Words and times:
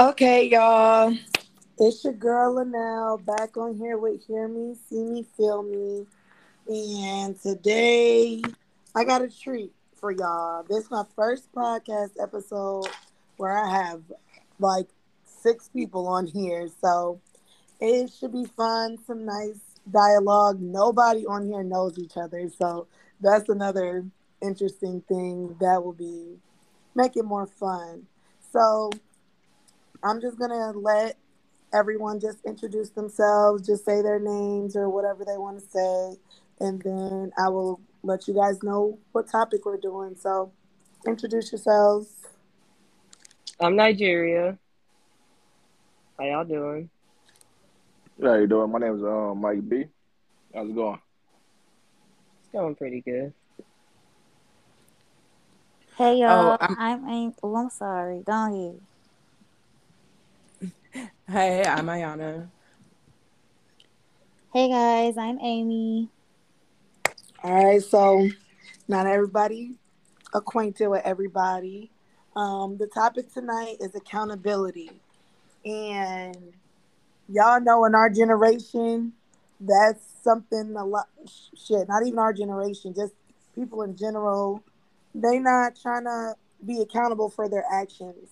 Okay, 0.00 0.48
y'all. 0.48 1.16
It's 1.78 2.02
your 2.02 2.14
girl 2.14 2.56
Linnell 2.56 3.18
back 3.18 3.56
on 3.56 3.76
here 3.76 3.96
with 3.96 4.26
Hear 4.26 4.48
Me, 4.48 4.74
See 4.88 5.04
Me, 5.04 5.24
Feel 5.36 5.62
Me. 5.62 6.04
And 6.68 7.40
today 7.40 8.42
I 8.92 9.04
got 9.04 9.22
a 9.22 9.28
treat 9.28 9.72
for 9.94 10.10
y'all. 10.10 10.64
This 10.64 10.86
is 10.86 10.90
my 10.90 11.04
first 11.14 11.52
podcast 11.52 12.20
episode 12.20 12.88
where 13.36 13.56
I 13.56 13.70
have 13.70 14.02
like 14.58 14.88
six 15.24 15.68
people 15.68 16.08
on 16.08 16.26
here. 16.26 16.68
So 16.80 17.20
it 17.80 18.10
should 18.10 18.32
be 18.32 18.46
fun, 18.46 18.98
some 19.06 19.24
nice 19.24 19.60
dialogue. 19.88 20.60
Nobody 20.60 21.24
on 21.24 21.46
here 21.46 21.62
knows 21.62 22.00
each 22.00 22.16
other. 22.16 22.48
So 22.58 22.88
that's 23.20 23.48
another 23.48 24.04
interesting 24.42 25.02
thing 25.02 25.54
that 25.60 25.84
will 25.84 25.92
be 25.92 26.40
make 26.96 27.16
it 27.16 27.24
more 27.24 27.46
fun. 27.46 28.08
So 28.52 28.90
I'm 30.04 30.20
just 30.20 30.38
gonna 30.38 30.72
let 30.72 31.16
everyone 31.72 32.20
just 32.20 32.44
introduce 32.44 32.90
themselves, 32.90 33.66
just 33.66 33.84
say 33.84 34.02
their 34.02 34.20
names 34.20 34.76
or 34.76 34.90
whatever 34.90 35.24
they 35.24 35.38
want 35.38 35.58
to 35.58 35.64
say, 35.66 36.16
and 36.60 36.80
then 36.82 37.32
I 37.38 37.48
will 37.48 37.80
let 38.02 38.28
you 38.28 38.34
guys 38.34 38.62
know 38.62 38.98
what 39.12 39.28
topic 39.28 39.64
we're 39.64 39.78
doing. 39.78 40.14
So 40.14 40.52
introduce 41.06 41.50
yourselves. 41.50 42.28
I'm 43.58 43.76
Nigeria. 43.76 44.58
How 46.18 46.24
y'all 46.26 46.44
doing? 46.44 46.90
How 48.22 48.34
you 48.34 48.46
doing? 48.46 48.70
My 48.70 48.78
name 48.78 48.96
is 48.96 49.02
uh, 49.02 49.34
Mike 49.34 49.68
B. 49.68 49.86
How's 50.54 50.68
it 50.68 50.74
going? 50.74 51.00
It's 52.42 52.52
going 52.52 52.74
pretty 52.74 53.00
good. 53.00 53.32
Hey 55.96 56.18
y'all, 56.18 56.52
Oh, 56.52 56.56
I'm- 56.60 56.76
I'm 56.78 57.08
Ain't. 57.08 57.38
Oh, 57.42 57.56
I'm 57.56 57.70
sorry. 57.70 58.20
Go 58.22 58.32
ahead. 58.32 58.80
Hey, 61.26 61.64
I'm 61.64 61.86
Ayana. 61.86 62.50
Hey 64.52 64.68
guys, 64.68 65.16
I'm 65.16 65.38
Amy. 65.40 66.10
All 67.42 67.64
right, 67.64 67.82
so 67.82 68.28
not 68.88 69.06
everybody 69.06 69.76
acquainted 70.34 70.88
with 70.88 71.00
everybody. 71.02 71.90
Um, 72.36 72.76
the 72.76 72.88
topic 72.88 73.32
tonight 73.32 73.78
is 73.80 73.94
accountability, 73.94 74.90
and 75.64 76.36
y'all 77.30 77.58
know 77.58 77.86
in 77.86 77.94
our 77.94 78.10
generation, 78.10 79.14
that's 79.58 80.04
something 80.22 80.76
a 80.76 80.84
lot. 80.84 81.08
Shit, 81.56 81.88
not 81.88 82.06
even 82.06 82.18
our 82.18 82.34
generation, 82.34 82.92
just 82.94 83.14
people 83.54 83.80
in 83.80 83.96
general, 83.96 84.62
they 85.14 85.38
not 85.38 85.74
trying 85.80 86.04
to 86.04 86.34
be 86.66 86.82
accountable 86.82 87.30
for 87.30 87.48
their 87.48 87.64
actions. 87.72 88.28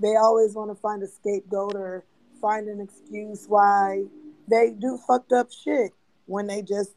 They 0.00 0.16
always 0.16 0.54
want 0.54 0.70
to 0.70 0.74
find 0.80 1.02
a 1.02 1.06
scapegoat 1.06 1.74
or 1.74 2.04
find 2.40 2.68
an 2.68 2.80
excuse 2.80 3.46
why 3.46 4.04
they 4.48 4.70
do 4.70 4.98
fucked 5.06 5.32
up 5.32 5.50
shit 5.52 5.92
when 6.26 6.46
they 6.46 6.62
just 6.62 6.92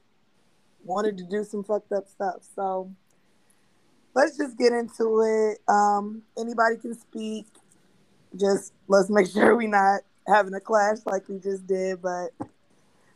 wanted 0.83 1.17
to 1.17 1.23
do 1.23 1.43
some 1.43 1.63
fucked 1.63 1.91
up 1.91 2.07
stuff. 2.07 2.37
So 2.55 2.91
let's 4.13 4.37
just 4.37 4.57
get 4.57 4.73
into 4.73 5.21
it. 5.21 5.59
Um, 5.67 6.23
anybody 6.37 6.77
can 6.77 6.97
speak. 6.97 7.47
Just 8.35 8.73
let's 8.87 9.09
make 9.09 9.27
sure 9.31 9.55
we're 9.55 9.69
not 9.69 10.01
having 10.27 10.53
a 10.53 10.59
clash 10.59 10.97
like 11.05 11.27
we 11.27 11.39
just 11.39 11.67
did. 11.67 12.01
But 12.01 12.29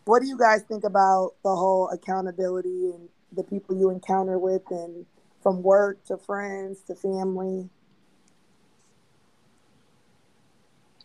what 0.05 0.21
do 0.21 0.27
you 0.27 0.37
guys 0.37 0.61
think 0.63 0.83
about 0.83 1.33
the 1.43 1.55
whole 1.55 1.89
accountability 1.89 2.91
and 2.91 3.09
the 3.33 3.43
people 3.43 3.77
you 3.77 3.89
encounter 3.89 4.39
with, 4.39 4.63
and 4.71 5.05
from 5.41 5.61
work 5.61 6.03
to 6.05 6.17
friends 6.17 6.79
to 6.87 6.95
family? 6.95 7.69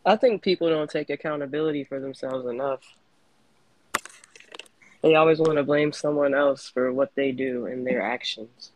I 0.05 0.17
think 0.17 0.43
people 0.43 0.69
don't 0.69 0.91
take 0.91 1.11
accountability 1.11 1.85
for 1.85 2.01
themselves 2.01 2.47
enough. 2.49 2.81
They 5.03 5.15
always 5.15 5.39
want 5.39 5.57
to 5.57 5.65
blame 5.65 5.93
someone 5.93 6.35
else 6.35 6.69
for 6.69 6.93
what 6.93 7.13
they 7.15 7.33
do 7.33 7.67
and 7.67 7.87
their 7.87 8.03
actions. 8.03 8.73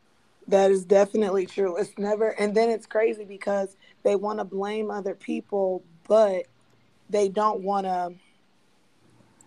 That 0.48 0.70
is 0.70 0.84
definitely 0.84 1.46
true. 1.46 1.76
It's 1.76 1.96
never, 1.98 2.28
and 2.30 2.54
then 2.54 2.70
it's 2.70 2.86
crazy 2.86 3.24
because 3.24 3.76
they 4.04 4.14
want 4.14 4.38
to 4.38 4.44
blame 4.44 4.90
other 4.90 5.14
people, 5.14 5.84
but 6.06 6.46
they 7.10 7.28
don't 7.28 7.62
want 7.62 7.86
to. 7.86 8.14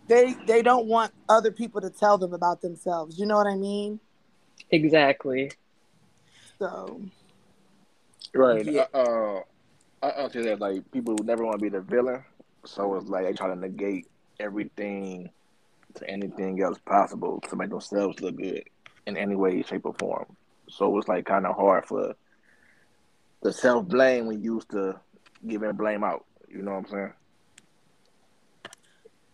They 0.08 0.34
they 0.46 0.62
don't 0.62 0.88
want 0.88 1.14
other 1.30 1.52
people 1.52 1.82
to 1.82 1.90
tell 1.90 2.18
them 2.18 2.34
about 2.34 2.62
themselves. 2.62 3.20
You 3.20 3.26
know 3.26 3.38
what 3.38 3.48
I 3.48 3.56
mean? 3.56 4.00
Exactly. 4.72 5.52
So 6.58 7.02
Right. 8.34 8.66
Yeah. 8.66 8.86
Uh, 8.94 8.98
uh, 8.98 9.42
I, 10.02 10.30
say 10.30 10.44
that 10.44 10.60
like 10.60 10.90
people 10.92 11.16
never 11.24 11.44
want 11.44 11.60
to 11.60 11.64
be 11.64 11.70
the 11.70 11.82
villain, 11.82 12.24
so 12.66 12.96
it's 12.96 13.10
like 13.10 13.26
they 13.26 13.34
try 13.34 13.48
to 13.48 13.56
negate 13.56 14.08
everything 14.40 15.30
to 15.96 16.10
anything 16.10 16.62
else 16.62 16.78
possible 16.86 17.42
to 17.50 17.56
make 17.56 17.70
themselves 17.70 18.22
look 18.22 18.38
good 18.38 18.64
in 19.08 19.18
any 19.18 19.36
way, 19.36 19.62
shape, 19.64 19.86
or 19.86 19.94
form. 20.00 20.26
So 20.70 20.98
it's 20.98 21.08
like 21.08 21.26
kind 21.26 21.46
of 21.46 21.56
hard 21.56 21.86
for 21.86 22.16
the 23.42 23.52
self 23.52 23.88
blame 23.88 24.28
we 24.28 24.36
used 24.38 24.70
to 24.72 25.00
giving 25.46 25.74
blame 25.74 26.04
out. 26.04 26.26
You 26.48 26.62
know 26.62 26.72
what 26.72 26.78
I'm 26.78 26.88
saying? 26.88 27.14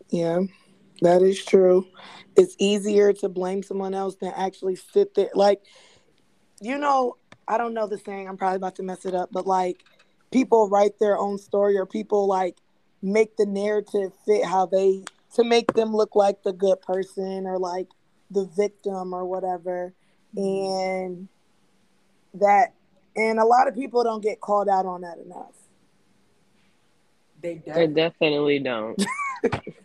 yeah, 0.10 0.40
that 1.02 1.22
is 1.22 1.44
true. 1.44 1.88
It's 2.36 2.56
easier 2.60 3.14
to 3.14 3.30
blame 3.30 3.64
someone 3.64 3.94
else 3.94 4.16
than 4.16 4.34
actually 4.36 4.76
sit 4.76 5.14
there. 5.16 5.30
Like, 5.34 5.62
you 6.62 6.78
know, 6.78 7.18
I 7.48 7.58
don't 7.58 7.74
know 7.74 7.88
the 7.88 7.98
saying. 7.98 8.28
I'm 8.28 8.38
probably 8.38 8.58
about 8.58 8.76
to 8.76 8.84
mess 8.84 9.06
it 9.06 9.14
up, 9.14 9.30
but 9.32 9.48
like, 9.48 9.84
people 10.32 10.70
write 10.70 11.00
their 11.00 11.18
own 11.18 11.38
story, 11.38 11.78
or 11.78 11.86
people 11.86 12.28
like 12.28 12.58
make 13.02 13.38
the 13.38 13.46
narrative 13.46 14.12
fit 14.26 14.46
how 14.46 14.66
they 14.66 15.04
to 15.36 15.44
make 15.44 15.74
them 15.74 15.96
look 15.96 16.16
like 16.16 16.44
the 16.44 16.54
good 16.54 16.82
person 16.82 17.46
or 17.46 17.60
like 17.60 17.88
the 18.32 18.46
victim 18.56 19.14
or 19.14 19.26
whatever. 19.26 19.94
Mm-hmm. 20.36 21.12
And 21.12 21.28
that, 22.36 22.74
and 23.16 23.40
a 23.40 23.46
lot 23.46 23.68
of 23.68 23.76
people 23.76 24.04
don't 24.04 24.24
get 24.24 24.42
called 24.42 24.70
out 24.70 24.86
on 24.86 25.02
that 25.02 25.18
enough. 25.18 25.54
They 27.42 27.56
They 27.56 27.88
definitely 27.88 27.94
definitely 27.94 28.60
don't. 28.60 29.06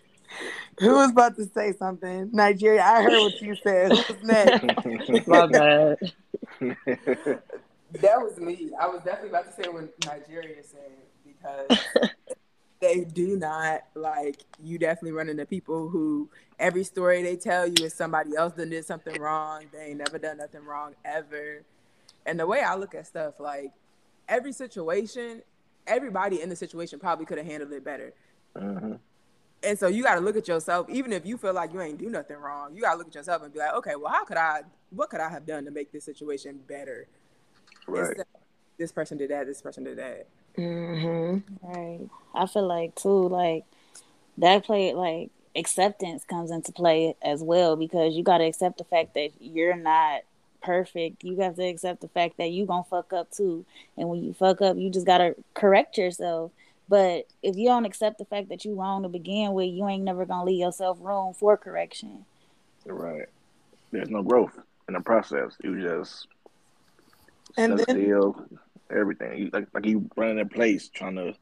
Who 0.80 0.94
was 0.94 1.10
about 1.10 1.36
to 1.36 1.44
say 1.44 1.72
something? 1.72 2.30
Nigeria, 2.32 2.82
I 2.82 3.02
heard 3.02 3.20
what 3.20 3.40
you 3.42 3.54
said. 3.62 3.92
Who's 3.92 4.22
next? 4.22 4.64
My 5.26 5.46
bad. 5.46 5.98
that 7.92 8.20
was 8.20 8.38
me. 8.38 8.70
I 8.78 8.86
was 8.88 9.02
definitely 9.02 9.30
about 9.30 9.46
to 9.46 9.52
say 9.52 9.68
what 9.68 9.92
Nigeria 10.04 10.62
said 10.62 10.92
because 11.24 11.78
they 12.80 13.04
do 13.04 13.36
not 13.36 13.82
like 13.94 14.44
you. 14.62 14.78
Definitely 14.78 15.12
run 15.12 15.28
into 15.28 15.46
people 15.46 15.88
who 15.88 16.30
every 16.58 16.84
story 16.84 17.22
they 17.22 17.36
tell 17.36 17.66
you 17.66 17.84
is 17.84 17.94
somebody 17.94 18.36
else 18.36 18.54
done 18.54 18.70
did 18.70 18.84
something 18.84 19.16
wrong. 19.16 19.66
They 19.72 19.86
ain't 19.88 19.98
never 19.98 20.18
done 20.18 20.38
nothing 20.38 20.64
wrong 20.64 20.94
ever. 21.04 21.62
And 22.26 22.38
the 22.40 22.46
way 22.46 22.60
I 22.62 22.74
look 22.76 22.94
at 22.94 23.06
stuff, 23.06 23.40
like 23.40 23.72
every 24.28 24.52
situation, 24.52 25.42
everybody 25.86 26.40
in 26.42 26.48
the 26.48 26.56
situation 26.56 26.98
probably 26.98 27.26
could 27.26 27.38
have 27.38 27.46
handled 27.46 27.72
it 27.72 27.84
better. 27.84 28.14
hmm 28.56 28.94
And 29.62 29.78
so 29.78 29.88
you 29.88 30.02
got 30.02 30.14
to 30.16 30.20
look 30.20 30.36
at 30.36 30.48
yourself, 30.48 30.88
even 30.90 31.12
if 31.12 31.26
you 31.26 31.36
feel 31.36 31.52
like 31.54 31.72
you 31.72 31.80
ain't 31.82 31.98
do 31.98 32.08
nothing 32.10 32.36
wrong. 32.36 32.74
You 32.74 32.82
got 32.82 32.92
to 32.92 32.98
look 32.98 33.08
at 33.08 33.14
yourself 33.14 33.42
and 33.42 33.52
be 33.52 33.58
like, 33.58 33.74
okay, 33.74 33.96
well, 33.96 34.12
how 34.12 34.24
could 34.24 34.38
I? 34.38 34.62
What 34.90 35.10
could 35.10 35.20
I 35.20 35.28
have 35.30 35.46
done 35.46 35.64
to 35.66 35.70
make 35.70 35.92
this 35.92 36.04
situation 36.04 36.60
better? 36.66 37.08
Right. 37.86 38.08
Instead 38.08 38.26
this 38.78 38.92
person 38.92 39.18
did 39.18 39.30
that. 39.30 39.46
This 39.46 39.62
person 39.62 39.84
did 39.84 39.98
that. 39.98 40.26
hmm 40.56 41.38
Right. 41.62 42.00
I 42.34 42.46
feel 42.46 42.66
like 42.66 42.94
too, 42.94 43.28
like 43.28 43.64
that 44.38 44.64
play, 44.64 44.94
like 44.94 45.30
acceptance 45.54 46.24
comes 46.24 46.50
into 46.50 46.72
play 46.72 47.14
as 47.22 47.42
well 47.42 47.76
because 47.76 48.14
you 48.14 48.24
got 48.24 48.38
to 48.38 48.44
accept 48.44 48.78
the 48.78 48.84
fact 48.84 49.14
that 49.14 49.30
you're 49.40 49.76
not 49.76 50.22
perfect. 50.62 51.22
You 51.24 51.40
have 51.40 51.56
to 51.56 51.64
accept 51.64 52.00
the 52.00 52.08
fact 52.08 52.38
that 52.38 52.50
you 52.50 52.66
gonna 52.66 52.84
fuck 52.84 53.12
up 53.12 53.30
too, 53.30 53.64
and 53.96 54.08
when 54.08 54.22
you 54.22 54.32
fuck 54.32 54.60
up, 54.60 54.76
you 54.76 54.90
just 54.90 55.06
gotta 55.06 55.34
correct 55.54 55.98
yourself. 55.98 56.52
But 56.88 57.26
if 57.42 57.56
you 57.56 57.66
don't 57.68 57.84
accept 57.84 58.18
the 58.18 58.24
fact 58.24 58.48
that 58.48 58.64
you 58.64 58.74
wrong 58.74 59.04
to 59.04 59.08
begin 59.08 59.52
with, 59.52 59.70
you 59.70 59.86
ain't 59.86 60.02
never 60.02 60.26
gonna 60.26 60.44
leave 60.44 60.58
yourself 60.58 60.98
room 61.00 61.34
for 61.34 61.56
correction. 61.56 62.24
Right. 62.84 63.28
There's 63.92 64.10
no 64.10 64.22
growth 64.22 64.58
in 64.88 64.94
the 64.94 65.00
process. 65.00 65.56
You 65.62 65.80
just 65.80 66.26
And 67.56 67.78
then 67.78 67.84
still, 67.84 68.46
everything. 68.90 69.38
You, 69.38 69.50
like, 69.52 69.68
like 69.72 69.86
you 69.86 70.08
running 70.16 70.38
in 70.38 70.48
place 70.48 70.88
trying 70.88 71.16
to 71.16 71.34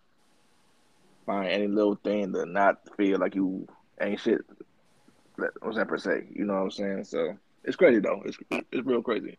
find 1.27 1.49
any 1.49 1.67
little 1.67 1.97
thing 1.97 2.33
to 2.33 2.47
not 2.47 2.79
feel 2.97 3.19
like 3.19 3.35
you 3.35 3.67
ain't 4.01 4.21
shit. 4.21 4.41
That 5.37 5.51
was 5.63 5.77
that 5.77 5.89
per 5.89 5.99
se. 5.99 6.29
You 6.35 6.45
know 6.45 6.55
what 6.55 6.63
I'm 6.63 6.71
saying? 6.71 7.05
So 7.05 7.37
it's 7.65 7.77
crazy 7.77 8.01
though. 8.01 8.23
It's 8.25 8.39
it's 8.51 8.87
real 8.87 9.03
crazy. 9.03 9.39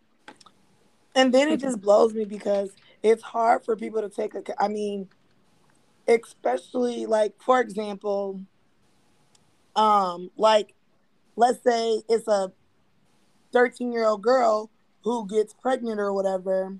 and 1.15 1.33
then 1.33 1.49
it 1.49 1.59
just 1.59 1.81
blows 1.81 2.13
me 2.13 2.25
because 2.25 2.71
it's 3.03 3.23
hard 3.23 3.65
for 3.65 3.75
people 3.75 4.01
to 4.01 4.09
take 4.09 4.35
a 4.35 4.43
I 4.61 4.67
mean, 4.67 5.09
especially 6.07 7.05
like 7.05 7.33
for 7.41 7.59
example, 7.59 8.41
um, 9.75 10.31
like 10.37 10.73
let's 11.35 11.63
say 11.63 12.01
it's 12.07 12.27
a 12.27 12.51
13 13.51 13.91
year 13.91 14.05
old 14.05 14.21
girl 14.21 14.69
who 15.03 15.27
gets 15.27 15.53
pregnant 15.53 15.99
or 15.99 16.13
whatever, 16.13 16.77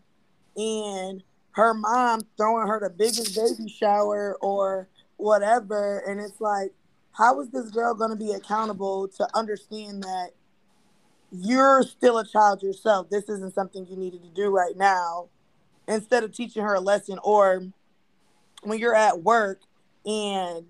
and 0.55 1.23
her 1.51 1.73
mom 1.73 2.21
throwing 2.37 2.67
her 2.67 2.79
the 2.79 2.89
biggest 2.89 3.35
baby 3.35 3.69
shower 3.69 4.37
or 4.41 4.87
whatever. 5.17 5.99
And 6.07 6.19
it's 6.19 6.39
like, 6.39 6.71
how 7.11 7.41
is 7.41 7.49
this 7.49 7.69
girl 7.71 7.93
going 7.93 8.11
to 8.11 8.15
be 8.15 8.31
accountable 8.31 9.07
to 9.09 9.27
understand 9.35 10.03
that 10.03 10.29
you're 11.31 11.83
still 11.83 12.17
a 12.17 12.25
child 12.25 12.63
yourself? 12.63 13.09
This 13.09 13.27
isn't 13.29 13.53
something 13.53 13.85
you 13.87 13.97
needed 13.97 14.23
to 14.23 14.29
do 14.29 14.49
right 14.49 14.75
now. 14.77 15.29
Instead 15.87 16.23
of 16.23 16.31
teaching 16.31 16.63
her 16.63 16.75
a 16.75 16.79
lesson, 16.79 17.19
or 17.23 17.63
when 18.61 18.79
you're 18.79 18.95
at 18.95 19.23
work 19.23 19.61
and 20.05 20.65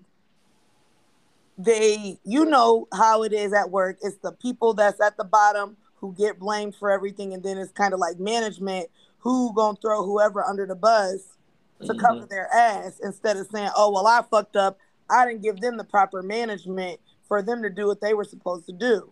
they, 1.58 2.18
you 2.24 2.46
know 2.46 2.88
how 2.92 3.22
it 3.22 3.32
is 3.32 3.52
at 3.52 3.70
work, 3.70 3.98
it's 4.02 4.16
the 4.18 4.32
people 4.32 4.72
that's 4.72 5.00
at 5.00 5.16
the 5.18 5.24
bottom 5.24 5.76
who 6.00 6.14
get 6.14 6.38
blamed 6.38 6.74
for 6.74 6.90
everything, 6.90 7.34
and 7.34 7.42
then 7.42 7.58
it's 7.58 7.72
kind 7.72 7.92
of 7.92 8.00
like 8.00 8.18
management 8.18 8.88
who 9.18 9.52
gonna 9.54 9.76
throw 9.80 10.04
whoever 10.04 10.42
under 10.42 10.66
the 10.66 10.74
bus 10.74 11.36
to 11.80 11.88
mm-hmm. 11.88 12.00
cover 12.00 12.26
their 12.26 12.52
ass 12.52 13.00
instead 13.02 13.36
of 13.36 13.46
saying, 13.48 13.70
"Oh 13.76 13.92
well, 13.92 14.06
I 14.06 14.22
fucked 14.22 14.56
up. 14.56 14.78
I 15.08 15.26
didn't 15.26 15.42
give 15.42 15.60
them 15.60 15.76
the 15.76 15.84
proper 15.84 16.22
management 16.22 17.00
for 17.28 17.42
them 17.42 17.62
to 17.62 17.70
do 17.70 17.86
what 17.86 18.00
they 18.00 18.14
were 18.14 18.24
supposed 18.24 18.66
to 18.66 18.72
do." 18.72 19.10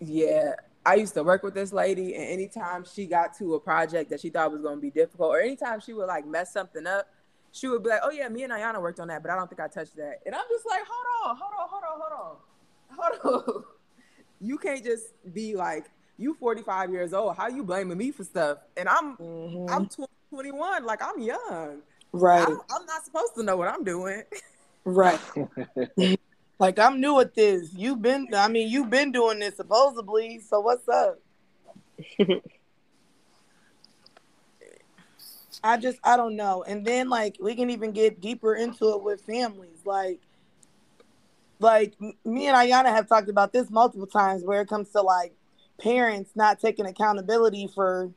Yeah, 0.00 0.54
I 0.84 0.94
used 0.94 1.14
to 1.14 1.22
work 1.22 1.42
with 1.42 1.54
this 1.54 1.72
lady, 1.72 2.14
and 2.16 2.24
anytime 2.24 2.84
she 2.84 3.06
got 3.06 3.36
to 3.38 3.54
a 3.54 3.60
project 3.60 4.10
that 4.10 4.20
she 4.20 4.30
thought 4.30 4.50
was 4.50 4.62
going 4.62 4.78
to 4.78 4.80
be 4.80 4.90
difficult, 4.90 5.30
or 5.30 5.40
anytime 5.40 5.78
she 5.78 5.92
would 5.92 6.06
like 6.06 6.26
mess 6.26 6.52
something 6.52 6.86
up, 6.86 7.06
she 7.52 7.68
would 7.68 7.84
be 7.84 7.90
like, 7.90 8.00
"Oh 8.02 8.10
yeah, 8.10 8.28
me 8.28 8.42
and 8.42 8.52
Ayana 8.52 8.80
worked 8.82 8.98
on 8.98 9.06
that, 9.08 9.22
but 9.22 9.30
I 9.30 9.36
don't 9.36 9.48
think 9.48 9.60
I 9.60 9.68
touched 9.68 9.94
that." 9.96 10.22
And 10.26 10.34
I'm 10.34 10.44
just 10.50 10.66
like, 10.66 10.82
"Hold 10.88 11.30
on, 11.30 11.36
hold 11.36 11.52
on, 11.56 11.68
hold 11.68 11.82
on, 11.84 12.00
hold 12.00 12.30
on, 12.30 12.36
hold 12.96 13.44
on." 13.46 13.64
you 14.40 14.58
can't 14.58 14.84
just 14.84 15.06
be 15.32 15.54
like, 15.54 15.86
"You 16.16 16.34
45 16.34 16.90
years 16.90 17.12
old. 17.12 17.36
How 17.36 17.48
you 17.48 17.62
blaming 17.62 17.98
me 17.98 18.10
for 18.10 18.24
stuff?" 18.24 18.58
And 18.76 18.88
I'm 18.88 19.16
mm-hmm. 19.16 19.72
I'm 19.72 19.88
21, 20.30 20.84
like 20.84 21.02
I'm 21.02 21.20
young. 21.20 21.82
Right. 22.12 22.46
I'm, 22.46 22.60
I'm 22.70 22.86
not 22.86 23.04
supposed 23.04 23.34
to 23.36 23.42
know 23.42 23.56
what 23.56 23.68
I'm 23.68 23.84
doing. 23.84 24.22
Right. 24.84 25.20
like 26.58 26.78
I'm 26.78 27.00
new 27.00 27.20
at 27.20 27.34
this. 27.34 27.72
You've 27.74 28.02
been 28.02 28.28
I 28.34 28.48
mean, 28.48 28.68
you've 28.68 28.90
been 28.90 29.12
doing 29.12 29.38
this 29.40 29.56
supposedly, 29.56 30.40
so 30.40 30.60
what's 30.60 30.88
up? 30.88 31.18
I 35.62 35.76
just 35.76 35.98
I 36.02 36.16
don't 36.16 36.36
know. 36.36 36.64
And 36.66 36.86
then 36.86 37.08
like 37.08 37.36
we 37.40 37.54
can 37.54 37.70
even 37.70 37.92
get 37.92 38.20
deeper 38.20 38.54
into 38.54 38.94
it 38.94 39.02
with 39.02 39.20
families. 39.22 39.80
Like 39.84 40.20
like 41.60 41.94
me 42.00 42.46
and 42.46 42.56
Ayana 42.56 42.86
have 42.86 43.08
talked 43.08 43.28
about 43.28 43.52
this 43.52 43.70
multiple 43.70 44.06
times 44.06 44.44
where 44.44 44.62
it 44.62 44.68
comes 44.68 44.90
to 44.90 45.02
like 45.02 45.34
parents 45.78 46.32
not 46.34 46.60
taking 46.60 46.86
accountability 46.86 47.68
for 47.74 48.10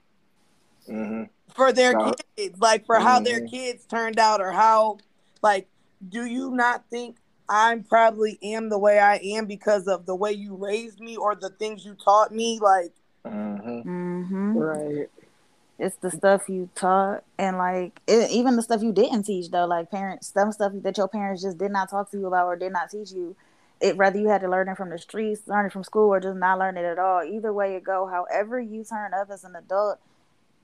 mm-hmm. 0.87 1.23
for 1.53 1.71
their 1.71 1.93
kids, 2.37 2.59
like 2.59 2.85
for 2.85 2.95
mm-hmm. 2.95 3.05
how 3.05 3.19
their 3.19 3.39
mm-hmm. 3.39 3.55
kids 3.55 3.85
turned 3.85 4.19
out 4.19 4.41
or 4.41 4.51
how 4.51 4.97
like 5.41 5.67
do 6.09 6.25
you 6.25 6.51
not 6.51 6.83
think 6.89 7.17
I'm 7.49 7.83
probably 7.83 8.39
am 8.41 8.69
the 8.69 8.79
way 8.79 8.99
I 8.99 9.15
am 9.17 9.45
because 9.45 9.87
of 9.87 10.05
the 10.05 10.15
way 10.15 10.31
you 10.31 10.55
raised 10.55 10.99
me 10.99 11.17
or 11.17 11.35
the 11.35 11.49
things 11.49 11.85
you 11.85 11.95
taught 11.95 12.31
me 12.31 12.59
like 12.61 12.93
mm-hmm. 13.25 13.89
mm-hmm. 13.89 14.57
right 14.57 15.09
it's 15.79 15.95
the 15.97 16.11
stuff 16.11 16.47
you 16.47 16.69
taught 16.75 17.23
and 17.37 17.57
like 17.57 17.99
it, 18.07 18.29
even 18.31 18.55
the 18.55 18.61
stuff 18.61 18.81
you 18.83 18.91
didn't 18.91 19.23
teach 19.23 19.49
though 19.51 19.65
like 19.65 19.89
parents 19.89 20.31
some 20.33 20.51
stuff 20.51 20.71
that 20.75 20.97
your 20.97 21.07
parents 21.07 21.41
just 21.41 21.57
did 21.57 21.71
not 21.71 21.89
talk 21.89 22.09
to 22.11 22.17
you 22.17 22.27
about 22.27 22.45
or 22.45 22.55
did 22.55 22.71
not 22.71 22.89
teach 22.89 23.11
you 23.11 23.35
it 23.81 23.97
whether 23.97 24.19
you 24.19 24.29
had 24.29 24.41
to 24.41 24.49
learn 24.49 24.69
it 24.69 24.77
from 24.77 24.89
the 24.89 24.97
streets 24.97 25.41
learn 25.47 25.65
it 25.65 25.71
from 25.71 25.83
school 25.83 26.09
or 26.09 26.19
just 26.19 26.37
not 26.37 26.59
learn 26.59 26.77
it 26.77 26.85
at 26.85 26.99
all 26.99 27.23
either 27.23 27.51
way 27.51 27.75
it 27.75 27.83
go 27.83 28.07
however 28.07 28.59
you 28.59 28.83
turn 28.83 29.13
up 29.13 29.29
as 29.31 29.43
an 29.43 29.55
adult 29.55 29.99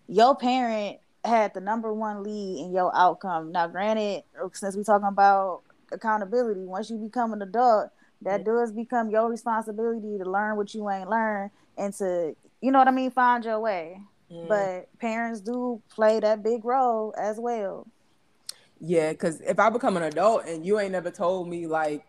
your 0.08 0.36
parent 0.36 1.00
had 1.24 1.54
the 1.54 1.62
number 1.62 1.94
one 1.94 2.24
lead 2.24 2.66
in 2.66 2.72
your 2.72 2.96
outcome. 2.96 3.52
Now 3.52 3.68
granted 3.68 4.24
since 4.54 4.76
we 4.76 4.84
talking 4.84 5.08
about 5.08 5.62
accountability 5.92 6.62
once 6.62 6.90
you 6.90 6.98
become 6.98 7.34
an 7.34 7.42
adult 7.42 7.90
that 8.22 8.44
does 8.44 8.72
become 8.72 9.10
your 9.10 9.30
responsibility 9.30 10.18
to 10.18 10.30
learn 10.30 10.56
what 10.56 10.74
you 10.74 10.90
ain't 10.90 11.10
learned 11.10 11.50
and 11.78 11.94
to 11.96 12.36
you 12.62 12.72
know 12.72 12.78
what 12.78 12.88
i 12.88 12.92
mean 12.92 13.10
find 13.10 13.44
your 13.44 13.60
way 13.60 14.00
Mm. 14.32 14.48
But 14.48 15.00
parents 15.00 15.42
do 15.42 15.82
play 15.90 16.20
that 16.20 16.44
big 16.44 16.64
role 16.66 17.14
as 17.18 17.40
well. 17.40 17.88
Yeah, 18.80 19.12
because 19.12 19.42
if 19.42 19.60
I 19.60 19.70
become 19.70 19.98
an 19.98 20.04
adult 20.04 20.46
and 20.46 20.66
you 20.66 20.80
ain't 20.80 20.92
never 20.92 21.12
told 21.12 21.50
me 21.50 21.68
like 21.68 22.06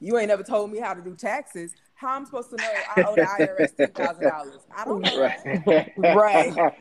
you 0.00 0.16
ain't 0.18 0.28
never 0.28 0.42
told 0.42 0.70
me 0.72 0.78
how 0.78 0.94
to 0.94 1.02
do 1.02 1.14
taxes, 1.14 1.74
how 1.94 2.16
I'm 2.16 2.24
supposed 2.24 2.50
to 2.50 2.56
know 2.56 2.70
I 2.88 3.08
owe 3.08 3.16
the 3.16 3.22
IRS 3.22 3.76
ten 3.76 3.92
thousand 3.92 4.24
dollars? 4.24 4.60
I 4.74 4.84
don't 4.84 5.02
know. 5.02 5.84
Right. 5.96 6.54
right. 6.56 6.72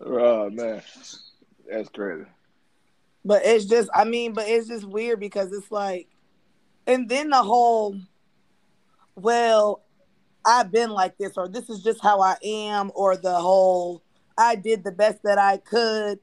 Oh 0.00 0.48
man, 0.50 0.82
that's 1.68 1.88
crazy. 1.88 2.24
But 3.24 3.44
it's 3.44 3.66
just, 3.66 3.90
I 3.94 4.04
mean, 4.04 4.32
but 4.32 4.48
it's 4.48 4.68
just 4.68 4.84
weird 4.84 5.20
because 5.20 5.52
it's 5.52 5.70
like, 5.70 6.08
and 6.86 7.08
then 7.08 7.30
the 7.30 7.42
whole, 7.42 7.98
well, 9.14 9.82
I've 10.44 10.72
been 10.72 10.90
like 10.90 11.18
this, 11.18 11.36
or 11.36 11.48
this 11.48 11.68
is 11.68 11.82
just 11.82 12.00
how 12.00 12.20
I 12.20 12.36
am, 12.42 12.90
or 12.94 13.16
the 13.16 13.34
whole 13.34 14.02
I 14.38 14.56
did 14.56 14.84
the 14.84 14.92
best 14.92 15.22
that 15.24 15.38
I 15.38 15.58
could. 15.58 16.18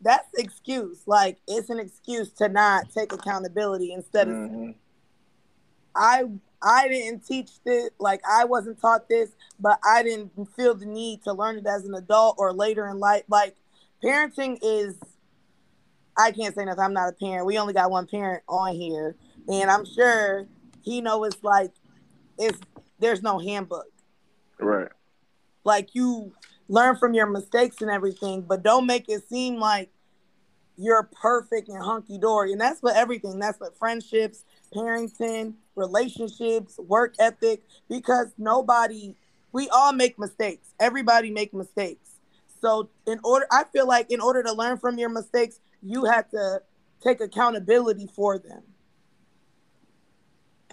That's 0.00 0.28
excuse. 0.36 1.02
Like 1.06 1.38
it's 1.46 1.70
an 1.70 1.78
excuse 1.78 2.30
to 2.34 2.48
not 2.48 2.90
take 2.92 3.12
accountability 3.12 3.92
instead 3.92 4.28
mm-hmm. 4.28 4.70
of 4.70 4.74
I 5.94 6.24
I 6.62 6.88
didn't 6.88 7.26
teach 7.26 7.62
this, 7.64 7.90
like 7.98 8.20
I 8.28 8.44
wasn't 8.44 8.80
taught 8.80 9.08
this, 9.08 9.30
but 9.60 9.78
I 9.84 10.02
didn't 10.02 10.32
feel 10.56 10.74
the 10.74 10.86
need 10.86 11.22
to 11.24 11.32
learn 11.32 11.58
it 11.58 11.66
as 11.66 11.84
an 11.84 11.94
adult 11.94 12.36
or 12.38 12.52
later 12.52 12.88
in 12.88 12.98
life. 12.98 13.24
Like 13.28 13.56
parenting 14.02 14.58
is 14.62 14.96
I 16.16 16.32
can't 16.32 16.54
say 16.54 16.64
nothing. 16.64 16.82
I'm 16.82 16.92
not 16.92 17.10
a 17.10 17.12
parent. 17.12 17.46
We 17.46 17.58
only 17.58 17.74
got 17.74 17.90
one 17.90 18.06
parent 18.06 18.42
on 18.48 18.74
here. 18.74 19.14
And 19.48 19.70
I'm 19.70 19.84
sure 19.84 20.46
he 20.82 21.00
know 21.00 21.24
it's 21.24 21.42
like 21.42 21.70
it's 22.38 22.58
there's 22.98 23.22
no 23.22 23.38
handbook. 23.38 23.90
Right. 24.58 24.88
Like 25.64 25.94
you 25.94 26.32
learn 26.68 26.96
from 26.96 27.14
your 27.14 27.26
mistakes 27.26 27.80
and 27.80 27.90
everything, 27.90 28.42
but 28.42 28.62
don't 28.62 28.86
make 28.86 29.08
it 29.08 29.28
seem 29.28 29.56
like 29.56 29.90
you're 30.76 31.02
perfect 31.20 31.68
and 31.68 31.82
hunky 31.82 32.18
dory. 32.18 32.52
And 32.52 32.60
that's 32.60 32.80
for 32.80 32.92
everything. 32.92 33.38
That's 33.38 33.58
for 33.58 33.72
friendships, 33.78 34.44
parenting, 34.74 35.54
relationships, 35.74 36.78
work 36.78 37.14
ethic, 37.18 37.62
because 37.88 38.28
nobody, 38.38 39.14
we 39.52 39.68
all 39.70 39.92
make 39.92 40.18
mistakes. 40.18 40.68
Everybody 40.78 41.30
make 41.30 41.52
mistakes. 41.52 42.10
So 42.60 42.90
in 43.06 43.20
order, 43.24 43.46
I 43.50 43.64
feel 43.64 43.86
like 43.86 44.10
in 44.10 44.20
order 44.20 44.42
to 44.42 44.52
learn 44.52 44.78
from 44.78 44.98
your 44.98 45.08
mistakes, 45.08 45.60
you 45.82 46.04
have 46.04 46.28
to 46.30 46.62
take 47.02 47.20
accountability 47.20 48.08
for 48.14 48.38
them. 48.38 48.62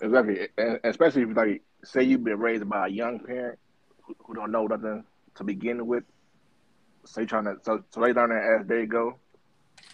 Exactly, 0.02 0.48
especially 0.84 1.22
if 1.22 1.38
like 1.38 1.62
say 1.86 2.04
you've 2.04 2.24
been 2.24 2.40
raised 2.40 2.68
by 2.68 2.88
a 2.88 2.90
young 2.90 3.20
parent 3.20 3.60
who, 4.04 4.16
who 4.20 4.34
don't 4.34 4.52
know 4.52 4.68
nothing 4.68 5.04
to 5.36 5.44
begin 5.44 5.86
with. 5.86 6.04
So 7.06 7.22
you 7.22 7.28
trying 7.28 7.46
to 7.46 7.58
so 7.62 7.84
so 7.92 8.02
they 8.02 8.14
learn 8.14 8.32
it 8.32 8.62
as 8.62 8.68
they 8.68 8.86
go. 8.86 9.20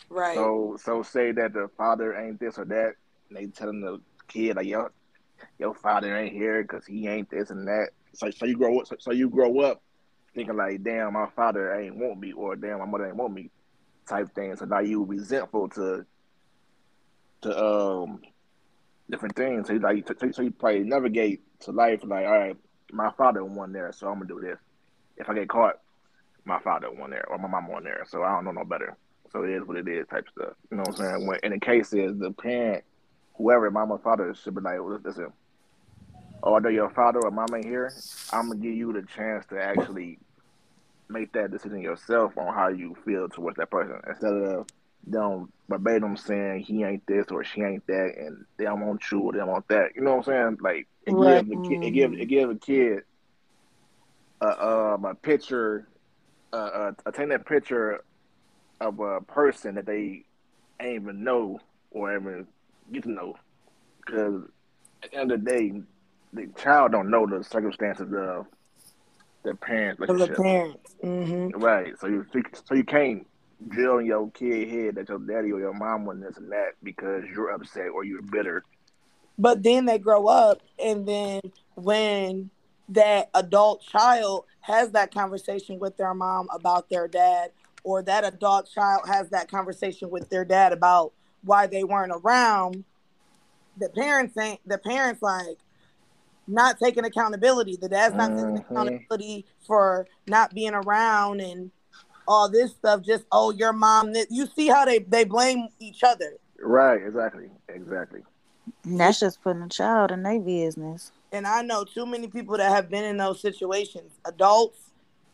Right. 0.10 0.36
So 0.36 0.78
so 0.82 1.04
say 1.04 1.32
that 1.34 1.54
the 1.54 1.70
father 1.78 2.18
ain't 2.18 2.40
this 2.40 2.58
or 2.58 2.66
that, 2.66 2.94
and 3.30 3.38
they 3.38 3.48
telling 3.48 3.82
the 3.82 4.00
kid 4.28 4.56
like 4.56 4.68
yo, 4.68 4.90
your 5.60 5.74
father 5.74 6.16
ain't 6.18 6.34
here 6.34 6.62
because 6.62 6.86
he 6.86 7.08
ain't 7.08 7.30
this 7.30 7.50
and 7.50 7.68
that. 7.68 7.90
So 8.14 8.30
so 8.32 8.46
you 8.46 8.58
grow 8.58 8.80
up 8.80 8.88
so, 8.88 8.96
so 9.00 9.12
you 9.12 9.30
grow 9.30 9.60
up 9.60 9.82
thinking 10.34 10.56
like 10.56 10.84
damn 10.84 11.14
my 11.14 11.28
father 11.36 11.76
ain't 11.76 11.98
want 11.98 12.20
me 12.20 12.32
or 12.32 12.56
damn 12.56 12.80
my 12.80 12.86
mother 12.86 13.08
ain't 13.08 13.18
want 13.18 13.34
me 13.34 13.50
type 14.08 14.34
thing. 14.34 14.56
So 14.56 14.66
now 14.66 14.80
you 14.80 15.04
resentful 15.04 15.70
to 15.70 16.06
to 17.42 17.64
um 17.64 18.22
different 19.10 19.36
things. 19.36 19.68
So 19.68 19.74
you 19.74 19.80
like 19.80 20.08
so, 20.08 20.32
so 20.32 20.42
you 20.42 20.52
probably 20.52 20.84
navigate 20.84 21.42
to 21.62 21.72
life 21.72 22.02
like, 22.04 22.26
all 22.26 22.40
right, 22.40 22.58
my 22.92 23.12
father 23.18 23.44
won 23.44 23.72
there, 23.72 23.92
so 23.92 24.08
I'm 24.08 24.16
gonna 24.16 24.28
do 24.28 24.42
this. 24.42 24.58
If 25.18 25.30
I 25.30 25.34
get 25.34 25.50
caught, 25.50 25.80
my 26.46 26.60
father 26.60 26.92
won 26.92 27.12
there 27.12 27.26
or 27.30 27.38
my 27.38 27.48
mom 27.48 27.68
won 27.68 27.84
there, 27.84 28.06
so 28.08 28.24
I 28.24 28.32
don't 28.32 28.46
know 28.46 28.52
no 28.52 28.64
better. 28.64 28.96
So 29.32 29.44
it 29.44 29.52
is 29.52 29.64
what 29.64 29.78
it 29.78 29.88
is, 29.88 30.08
type 30.08 30.28
stuff. 30.30 30.54
You 30.70 30.78
know 30.78 30.84
what 30.84 31.00
I'm 31.00 31.06
saying? 31.06 31.28
When 31.28 31.40
in 31.44 31.52
the 31.52 31.60
case 31.60 31.94
is 31.94 32.18
the 32.18 32.32
parent, 32.32 32.84
whoever, 33.36 33.72
mama, 33.72 33.98
father 33.98 34.34
should 34.36 34.56
be 34.56 34.62
like, 34.62 34.80
listen, 34.82 35.32
oh, 36.44 36.56
I 36.56 36.60
know 36.60 36.70
your 36.70 36.90
father 36.90 37.20
or 37.24 37.32
mama 37.32 37.58
ain't 37.58 37.66
here. 37.66 37.94
I'm 38.34 38.50
gonna 38.50 38.60
give 38.60 38.74
you 38.74 38.92
the 38.94 39.04
chance 39.04 39.46
to 39.48 39.62
actually 39.62 40.20
make 41.08 41.32
that 41.34 41.52
decision 41.52 41.82
yourself 41.82 42.38
on 42.38 42.54
how 42.54 42.70
you 42.70 42.96
feel 43.06 43.30
towards 43.30 43.58
that 43.58 43.70
person 43.70 44.00
instead 44.08 44.34
of 44.34 44.68
them 45.06 45.52
verbatim 45.70 46.18
saying 46.18 46.62
he 46.62 46.84
ain't 46.84 47.04
this 47.08 47.26
or 47.32 47.44
she 47.44 47.62
ain't 47.62 47.86
that, 47.88 48.14
and 48.18 48.46
they 48.58 48.66
don't 48.66 48.86
want 48.86 49.02
you 49.12 49.20
or 49.22 49.32
they 49.34 49.40
don't 49.40 49.50
want 49.50 49.68
that. 49.70 49.96
You 49.96 50.02
know 50.02 50.16
what 50.16 50.28
I'm 50.28 50.34
saying? 50.34 50.58
Like 50.62 50.88
it 51.06 51.18
right. 51.18 51.46
gives 51.46 51.50
kid, 51.68 51.80
it 51.82 51.92
gives 51.92 52.16
it 52.20 52.26
gives 52.26 52.52
a 52.52 52.56
kid 52.56 53.00
a 54.42 54.68
um 54.68 55.06
a 55.06 55.16
picture, 55.16 55.88
uh, 56.54 56.92
a 57.06 57.12
taking 57.12 57.30
that 57.30 57.46
picture 57.46 58.04
of 58.80 59.00
a 59.00 59.22
person 59.22 59.76
that 59.76 59.86
they 59.86 60.24
ain't 60.82 61.02
even 61.04 61.24
know 61.24 61.60
or 61.92 62.16
even 62.16 62.48
get 62.92 63.04
to 63.04 63.12
know, 63.12 63.36
because 64.06 64.44
at 65.04 65.12
the 65.12 65.18
end 65.18 65.32
of 65.32 65.44
the 65.44 65.50
day, 65.52 65.82
the 66.34 66.48
child 66.58 66.92
don't 66.92 67.10
know 67.10 67.26
the 67.28 67.44
circumstances 67.44 68.12
of 68.14 68.46
the 69.44 69.56
parents 69.56 70.02
For 70.06 70.18
the 70.18 70.28
parents. 70.28 70.96
hmm 71.02 71.50
Right. 71.56 71.94
So 72.00 72.08
you 72.08 72.26
so 72.66 72.76
you 72.76 72.84
can't 72.84 73.28
drill 73.68 74.00
in 74.00 74.06
your 74.06 74.30
kid 74.32 74.70
head 74.70 74.96
that 74.96 75.10
your 75.10 75.20
daddy 75.20 75.52
or 75.52 75.60
your 75.60 75.74
mom 75.74 76.06
wasn't 76.06 76.26
this 76.26 76.38
and 76.38 76.52
that 76.52 76.74
because 76.84 77.24
you're 77.34 77.50
upset 77.52 77.90
or 77.90 78.04
you're 78.04 78.22
bitter. 78.22 78.64
But 79.38 79.64
then 79.64 79.86
they 79.86 79.98
grow 79.98 80.28
up, 80.28 80.62
and 80.84 81.08
then 81.08 81.42
when 81.76 82.50
that 82.90 83.30
adult 83.34 83.82
child 83.82 84.46
has 84.62 84.92
that 84.92 85.14
conversation 85.14 85.80
with 85.80 85.98
their 85.98 86.14
mom 86.14 86.48
about 86.54 86.90
their 86.90 87.08
dad, 87.08 87.52
or 87.84 88.04
that 88.04 88.24
adult 88.24 88.70
child 88.70 89.02
has 89.08 89.30
that 89.30 89.50
conversation 89.50 90.10
with 90.10 90.30
their 90.30 90.46
dad 90.46 90.74
about 90.74 91.14
why 91.44 91.66
they 91.66 91.84
weren't 91.84 92.12
around, 92.14 92.84
the 93.78 93.90
parents 93.90 94.38
ain't 94.38 94.60
the 94.68 94.78
parents 94.78 95.22
like 95.22 95.58
not 96.48 96.78
taking 96.78 97.06
accountability. 97.06 97.78
The 97.78 97.90
dad's 97.90 98.16
not 98.16 98.32
taking 98.36 98.58
Mhm. 98.58 98.60
accountability 98.60 99.46
for 99.66 100.06
not 100.28 100.54
being 100.54 100.74
around 100.74 101.40
and 101.40 101.72
all 102.32 102.50
this 102.50 102.72
stuff. 102.72 103.02
Just 103.02 103.26
oh, 103.32 103.52
your 103.52 103.74
mom. 103.74 104.14
thi- 104.14 104.26
You 104.30 104.48
see 104.48 104.68
how 104.68 104.86
they 104.86 105.00
they 105.00 105.24
blame 105.26 105.68
each 105.80 106.04
other. 106.04 106.34
Right. 106.60 107.02
Exactly. 107.06 107.50
Exactly. 107.70 108.22
And 108.86 109.00
that's 109.00 109.20
just 109.20 109.42
putting 109.42 109.64
a 109.64 109.70
child 109.70 110.12
in 110.12 110.24
their 110.24 110.40
business. 110.40 111.12
And 111.32 111.48
I 111.48 111.62
know 111.62 111.84
too 111.84 112.06
many 112.06 112.28
people 112.28 112.58
that 112.58 112.70
have 112.72 112.90
been 112.90 113.04
in 113.04 113.18
those 113.18 113.42
situations, 113.42 114.12
adults 114.26 114.80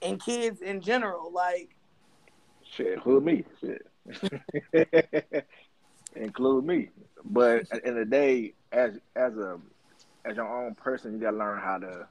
and 0.01 0.21
kids 0.23 0.61
in 0.61 0.81
general. 0.81 1.31
Like, 1.31 1.75
Shit, 2.75 2.93
include 2.93 3.23
me. 3.23 3.43
Shit. 3.61 3.85
include 6.15 6.65
me. 6.65 6.89
But 7.25 7.61
at 7.61 7.69
the 7.69 7.85
end 7.87 7.97
of 7.99 8.09
the 8.09 8.15
day, 8.15 8.53
as 8.71 8.97
as 9.15 9.33
a 9.37 9.59
as 10.25 10.35
your 10.35 10.47
own 10.65 10.75
person, 10.75 11.13
you 11.13 11.19
gotta 11.19 11.37
learn 11.37 11.59
how 11.59 11.77
to 11.79 12.07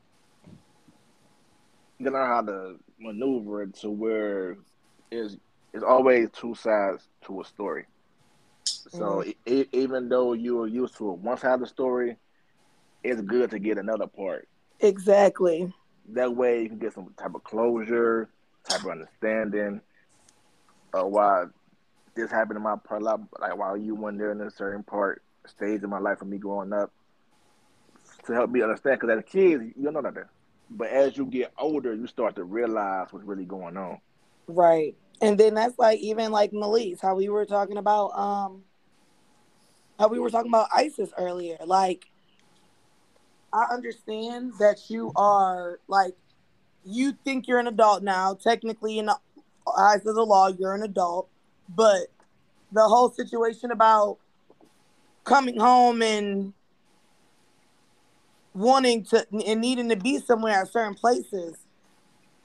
you 1.98 2.04
gotta 2.04 2.16
learn 2.18 2.26
how 2.28 2.42
to 2.42 2.76
maneuver 2.98 3.62
it 3.62 3.74
to 3.76 3.90
where 3.90 4.56
is 5.10 5.36
is 5.72 5.82
always 5.82 6.28
two 6.32 6.54
sides 6.54 7.08
to 7.26 7.40
a 7.40 7.44
story. 7.44 7.86
So 8.88 9.22
mm-hmm. 9.22 9.30
e- 9.46 9.60
e- 9.60 9.68
even 9.72 10.08
though 10.08 10.32
you 10.32 10.60
are 10.62 10.66
used 10.66 10.96
to 10.98 11.04
one 11.10 11.36
side 11.38 11.54
of 11.54 11.60
the 11.60 11.66
story, 11.66 12.16
it's 13.02 13.20
good 13.20 13.50
to 13.50 13.58
get 13.58 13.78
another 13.78 14.06
part. 14.06 14.48
exactly. 14.80 15.72
That 16.10 16.34
way 16.34 16.62
you 16.62 16.68
can 16.68 16.78
get 16.78 16.94
some 16.94 17.12
type 17.18 17.34
of 17.34 17.42
closure, 17.42 18.28
type 18.68 18.84
of 18.84 18.90
understanding 18.90 19.80
of 20.92 21.10
why 21.10 21.44
this 22.14 22.30
happened 22.30 22.56
in 22.56 22.62
my 22.62 22.76
part 22.76 23.02
life, 23.02 23.20
like 23.40 23.56
while 23.56 23.76
you 23.76 23.94
weren't 23.94 24.18
there 24.18 24.32
in 24.32 24.40
a 24.40 24.50
certain 24.50 24.82
part 24.82 25.22
stage 25.46 25.82
of 25.82 25.90
my 25.90 25.98
life 25.98 26.22
of 26.22 26.28
me 26.28 26.38
growing 26.38 26.72
up 26.72 26.92
to 28.24 28.32
help 28.32 28.50
me 28.50 28.62
understand. 28.62 29.00
Because 29.00 29.14
as 29.14 29.20
a 29.20 29.22
kid, 29.22 29.72
you 29.76 29.84
don't 29.84 29.94
know 29.94 30.00
nothing. 30.00 30.24
But 30.70 30.88
as 30.88 31.16
you 31.16 31.26
get 31.26 31.52
older, 31.58 31.94
you 31.94 32.06
start 32.06 32.36
to 32.36 32.44
realize 32.44 33.08
what's 33.10 33.26
really 33.26 33.44
going 33.44 33.76
on. 33.76 33.98
Right. 34.46 34.96
And 35.20 35.38
then 35.38 35.54
that's 35.54 35.78
like 35.78 35.98
even 36.00 36.30
like 36.30 36.52
Melise, 36.52 37.00
how 37.00 37.14
we 37.14 37.28
were 37.28 37.46
talking 37.46 37.78
about 37.78 38.08
um 38.18 38.62
how 39.98 40.08
we 40.08 40.18
were 40.18 40.30
talking 40.30 40.50
about 40.50 40.68
ISIS 40.74 41.10
earlier. 41.16 41.56
Like 41.64 42.06
I 43.52 43.66
understand 43.72 44.52
that 44.58 44.90
you 44.90 45.12
are 45.16 45.80
like 45.88 46.14
you 46.84 47.12
think 47.24 47.48
you're 47.48 47.58
an 47.58 47.66
adult 47.66 48.02
now. 48.02 48.34
Technically 48.34 48.98
in 48.98 49.06
the 49.06 49.16
eyes 49.76 50.06
of 50.06 50.14
the 50.14 50.24
law, 50.24 50.48
you're 50.48 50.74
an 50.74 50.82
adult. 50.82 51.28
But 51.68 52.08
the 52.70 52.86
whole 52.86 53.10
situation 53.10 53.70
about 53.70 54.18
coming 55.24 55.58
home 55.58 56.02
and 56.02 56.52
wanting 58.54 59.04
to 59.04 59.26
and 59.46 59.60
needing 59.60 59.88
to 59.88 59.96
be 59.96 60.18
somewhere 60.18 60.60
at 60.60 60.68
certain 60.68 60.94
places 60.94 61.65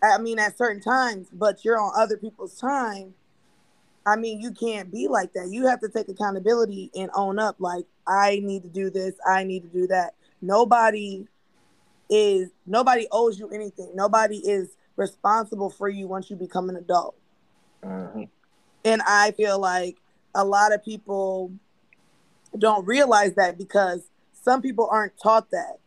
I 0.03 0.17
mean, 0.17 0.39
at 0.39 0.57
certain 0.57 0.81
times, 0.81 1.27
but 1.31 1.63
you're 1.63 1.79
on 1.79 1.91
other 1.95 2.17
people's 2.17 2.57
time. 2.57 3.13
I 4.05 4.15
mean, 4.15 4.41
you 4.41 4.51
can't 4.51 4.91
be 4.91 5.07
like 5.07 5.33
that. 5.33 5.49
You 5.49 5.67
have 5.67 5.79
to 5.81 5.89
take 5.89 6.09
accountability 6.09 6.89
and 6.95 7.11
own 7.13 7.37
up. 7.37 7.57
Like, 7.59 7.85
I 8.07 8.41
need 8.43 8.63
to 8.63 8.69
do 8.69 8.89
this. 8.89 9.13
I 9.27 9.43
need 9.43 9.61
to 9.61 9.69
do 9.69 9.87
that. 9.87 10.15
Nobody 10.41 11.27
is, 12.09 12.49
nobody 12.65 13.07
owes 13.11 13.37
you 13.37 13.49
anything. 13.49 13.91
Nobody 13.93 14.37
is 14.37 14.69
responsible 14.95 15.69
for 15.69 15.87
you 15.87 16.07
once 16.07 16.29
you 16.29 16.35
become 16.35 16.69
an 16.69 16.77
adult. 16.77 17.15
hmm 17.83 18.23
And 18.83 19.01
I 19.03 19.31
feel 19.31 19.59
like 19.59 19.97
a 20.33 20.43
lot 20.43 20.73
of 20.73 20.83
people 20.83 21.51
don't 22.57 22.85
realize 22.85 23.35
that 23.35 23.57
because 23.57 24.01
some 24.33 24.61
people 24.61 24.87
aren't 24.91 25.13
taught 25.21 25.51
that. 25.51 25.77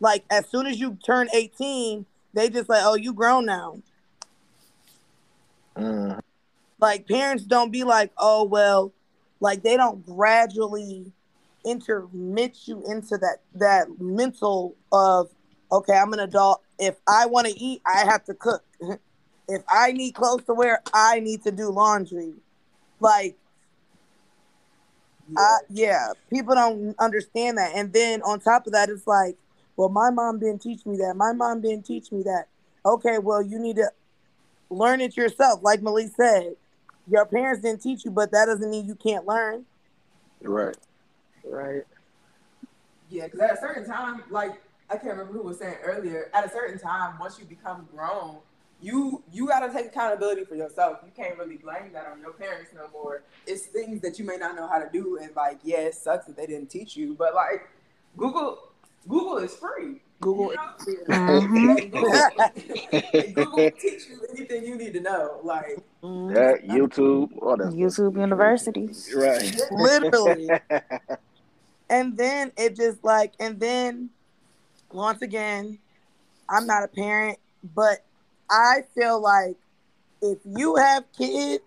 Like, 0.00 0.24
as 0.30 0.46
soon 0.48 0.66
as 0.66 0.78
you 0.78 0.98
turn 1.04 1.28
18, 1.32 2.06
they 2.32 2.48
just 2.48 2.68
like, 2.68 2.82
oh, 2.84 2.94
you 2.94 3.12
grown 3.12 3.46
now. 3.46 3.78
hmm 5.76 6.12
like 6.80 7.06
parents 7.06 7.44
don't 7.44 7.70
be 7.70 7.84
like 7.84 8.10
oh 8.18 8.44
well 8.44 8.92
like 9.40 9.62
they 9.62 9.76
don't 9.76 10.04
gradually 10.04 11.12
intermit 11.64 12.56
you 12.66 12.82
into 12.90 13.18
that 13.18 13.38
that 13.54 13.86
mental 14.00 14.74
of 14.92 15.28
okay 15.70 15.92
i'm 15.94 16.12
an 16.12 16.20
adult. 16.20 16.62
If 16.78 16.96
i 17.06 17.26
want 17.26 17.46
to 17.46 17.52
eat 17.52 17.82
i 17.86 18.04
have 18.04 18.24
to 18.24 18.34
cook. 18.34 18.64
If 19.52 19.62
i 19.68 19.90
need 19.90 20.12
clothes 20.14 20.44
to 20.44 20.54
wear 20.54 20.80
i 20.94 21.18
need 21.20 21.42
to 21.42 21.50
do 21.50 21.70
laundry. 21.70 22.34
Like 23.00 23.36
Yeah. 25.28 25.38
I, 25.38 25.58
yeah 25.68 26.06
people 26.32 26.54
don't 26.54 26.94
understand 26.98 27.58
that. 27.58 27.72
And 27.74 27.92
then 27.92 28.22
on 28.22 28.40
top 28.40 28.66
of 28.66 28.72
that 28.72 28.88
it's 28.88 29.06
like 29.06 29.36
well 29.76 29.88
my 29.88 30.10
mom 30.10 30.38
didn't 30.38 30.60
teach 30.62 30.84
me 30.86 30.96
that 30.96 31.14
my 31.16 31.32
mom 31.32 31.60
didn't 31.60 31.84
teach 31.84 32.12
me 32.12 32.22
that 32.22 32.46
okay 32.84 33.18
well 33.18 33.42
you 33.42 33.58
need 33.58 33.76
to 33.76 33.90
learn 34.70 35.00
it 35.00 35.16
yourself 35.16 35.60
like 35.62 35.80
Melise 35.80 36.14
said 36.14 36.54
your 37.08 37.26
parents 37.26 37.62
didn't 37.62 37.82
teach 37.82 38.04
you 38.04 38.10
but 38.10 38.30
that 38.32 38.46
doesn't 38.46 38.70
mean 38.70 38.86
you 38.86 38.94
can't 38.94 39.26
learn 39.26 39.64
Right. 40.42 40.76
Right. 41.44 41.82
Yeah, 43.08 43.24
because 43.24 43.40
at 43.40 43.52
a 43.52 43.60
certain 43.60 43.86
time, 43.86 44.22
like 44.30 44.60
I 44.88 44.96
can't 44.96 45.16
remember 45.16 45.32
who 45.32 45.42
was 45.42 45.58
saying 45.58 45.76
earlier, 45.82 46.30
at 46.32 46.46
a 46.46 46.50
certain 46.50 46.78
time, 46.78 47.18
once 47.18 47.38
you 47.38 47.44
become 47.44 47.88
grown, 47.94 48.38
you 48.80 49.22
you 49.32 49.48
gotta 49.48 49.72
take 49.72 49.86
accountability 49.86 50.44
for 50.44 50.54
yourself. 50.54 50.98
You 51.04 51.10
can't 51.14 51.36
really 51.38 51.56
blame 51.56 51.92
that 51.92 52.06
on 52.06 52.20
your 52.20 52.32
parents 52.32 52.70
no 52.74 52.88
more. 52.92 53.22
It's 53.46 53.66
things 53.66 54.00
that 54.02 54.18
you 54.18 54.24
may 54.24 54.36
not 54.36 54.54
know 54.54 54.68
how 54.68 54.78
to 54.78 54.88
do, 54.92 55.18
and 55.20 55.34
like, 55.34 55.58
yeah, 55.64 55.78
it 55.78 55.94
sucks 55.94 56.26
that 56.26 56.36
they 56.36 56.46
didn't 56.46 56.70
teach 56.70 56.96
you, 56.96 57.14
but 57.14 57.34
like 57.34 57.68
Google 58.16 58.69
Google 59.08 59.38
is 59.38 59.54
free. 59.54 60.02
Google 60.20 60.52
You 60.52 61.04
know? 61.06 61.06
Mhm. 61.08 61.80
And 61.80 61.92
Google, 61.92 62.22
and 62.92 63.34
Google 63.34 63.56
will 63.56 63.70
teach 63.72 64.08
you 64.08 64.26
anything 64.30 64.64
you 64.64 64.76
need 64.76 64.92
to 64.92 65.00
know. 65.00 65.40
Like, 65.42 65.76
That 66.02 66.60
YouTube, 66.66 67.30
all 67.40 67.56
that. 67.56 67.72
YouTube 67.72 68.16
University. 68.16 68.90
Right. 69.14 69.60
Literally. 69.70 70.50
and 71.90 72.16
then 72.16 72.52
it 72.56 72.76
just 72.76 73.04
like 73.04 73.32
and 73.40 73.60
then 73.60 74.08
once 74.92 75.20
again 75.20 75.78
i'm 76.48 76.66
not 76.66 76.82
a 76.84 76.88
parent 76.88 77.38
but 77.74 78.04
i 78.48 78.82
feel 78.94 79.20
like 79.20 79.56
if 80.22 80.38
you 80.44 80.76
have 80.76 81.04
kids 81.16 81.64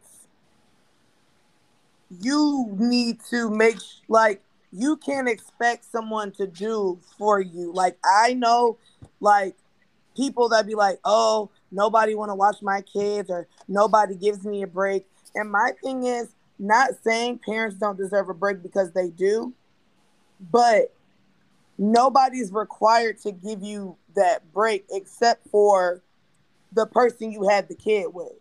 you 2.21 2.73
need 2.79 3.19
to 3.29 3.49
make 3.49 3.77
like 4.07 4.41
you 4.73 4.97
can't 4.97 5.29
expect 5.29 5.85
someone 5.85 6.31
to 6.31 6.47
do 6.47 6.99
for 7.17 7.39
you. 7.39 7.71
Like 7.73 7.97
i 8.03 8.33
know 8.33 8.77
like 9.19 9.55
people 10.15 10.49
that 10.49 10.67
be 10.67 10.75
like 10.75 10.99
oh 11.05 11.49
nobody 11.71 12.15
want 12.15 12.29
to 12.29 12.35
watch 12.35 12.57
my 12.61 12.81
kids 12.81 13.29
or 13.29 13.47
nobody 13.67 14.15
gives 14.15 14.43
me 14.45 14.63
a 14.63 14.67
break. 14.67 15.05
And 15.35 15.51
my 15.51 15.71
thing 15.83 16.03
is 16.03 16.35
not 16.59 16.91
saying 17.03 17.39
parents 17.39 17.77
don't 17.77 17.97
deserve 17.97 18.29
a 18.29 18.33
break 18.33 18.61
because 18.61 18.91
they 18.93 19.09
do 19.09 19.53
but 20.51 20.93
nobody's 21.77 22.51
required 22.51 23.19
to 23.21 23.31
give 23.31 23.63
you 23.63 23.97
that 24.15 24.51
break 24.53 24.85
except 24.91 25.47
for 25.49 26.01
the 26.73 26.85
person 26.85 27.31
you 27.31 27.47
had 27.47 27.67
the 27.67 27.75
kid 27.75 28.13
with. 28.13 28.33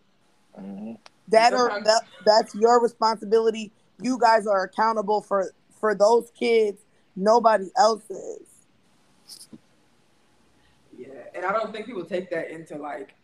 Mhm. 0.59 0.99
that 1.29 1.55
or 1.55 1.81
that, 1.85 2.03
that's 2.27 2.55
your 2.55 2.83
responsibility. 2.83 3.73
You 4.01 4.19
guys 4.19 4.47
are 4.47 4.65
accountable 4.65 5.23
for 5.23 5.53
for 5.83 5.97
those 5.97 6.31
kids 6.39 6.81
nobody 7.17 7.69
else's. 7.77 8.47
yeah, 10.97 11.09
and 11.35 11.45
I 11.45 11.53
don't 11.53 11.73
think 11.73 11.87
people 11.87 12.05
take 12.05 12.31
that 12.31 12.51
into 12.51 12.79
like 12.79 13.15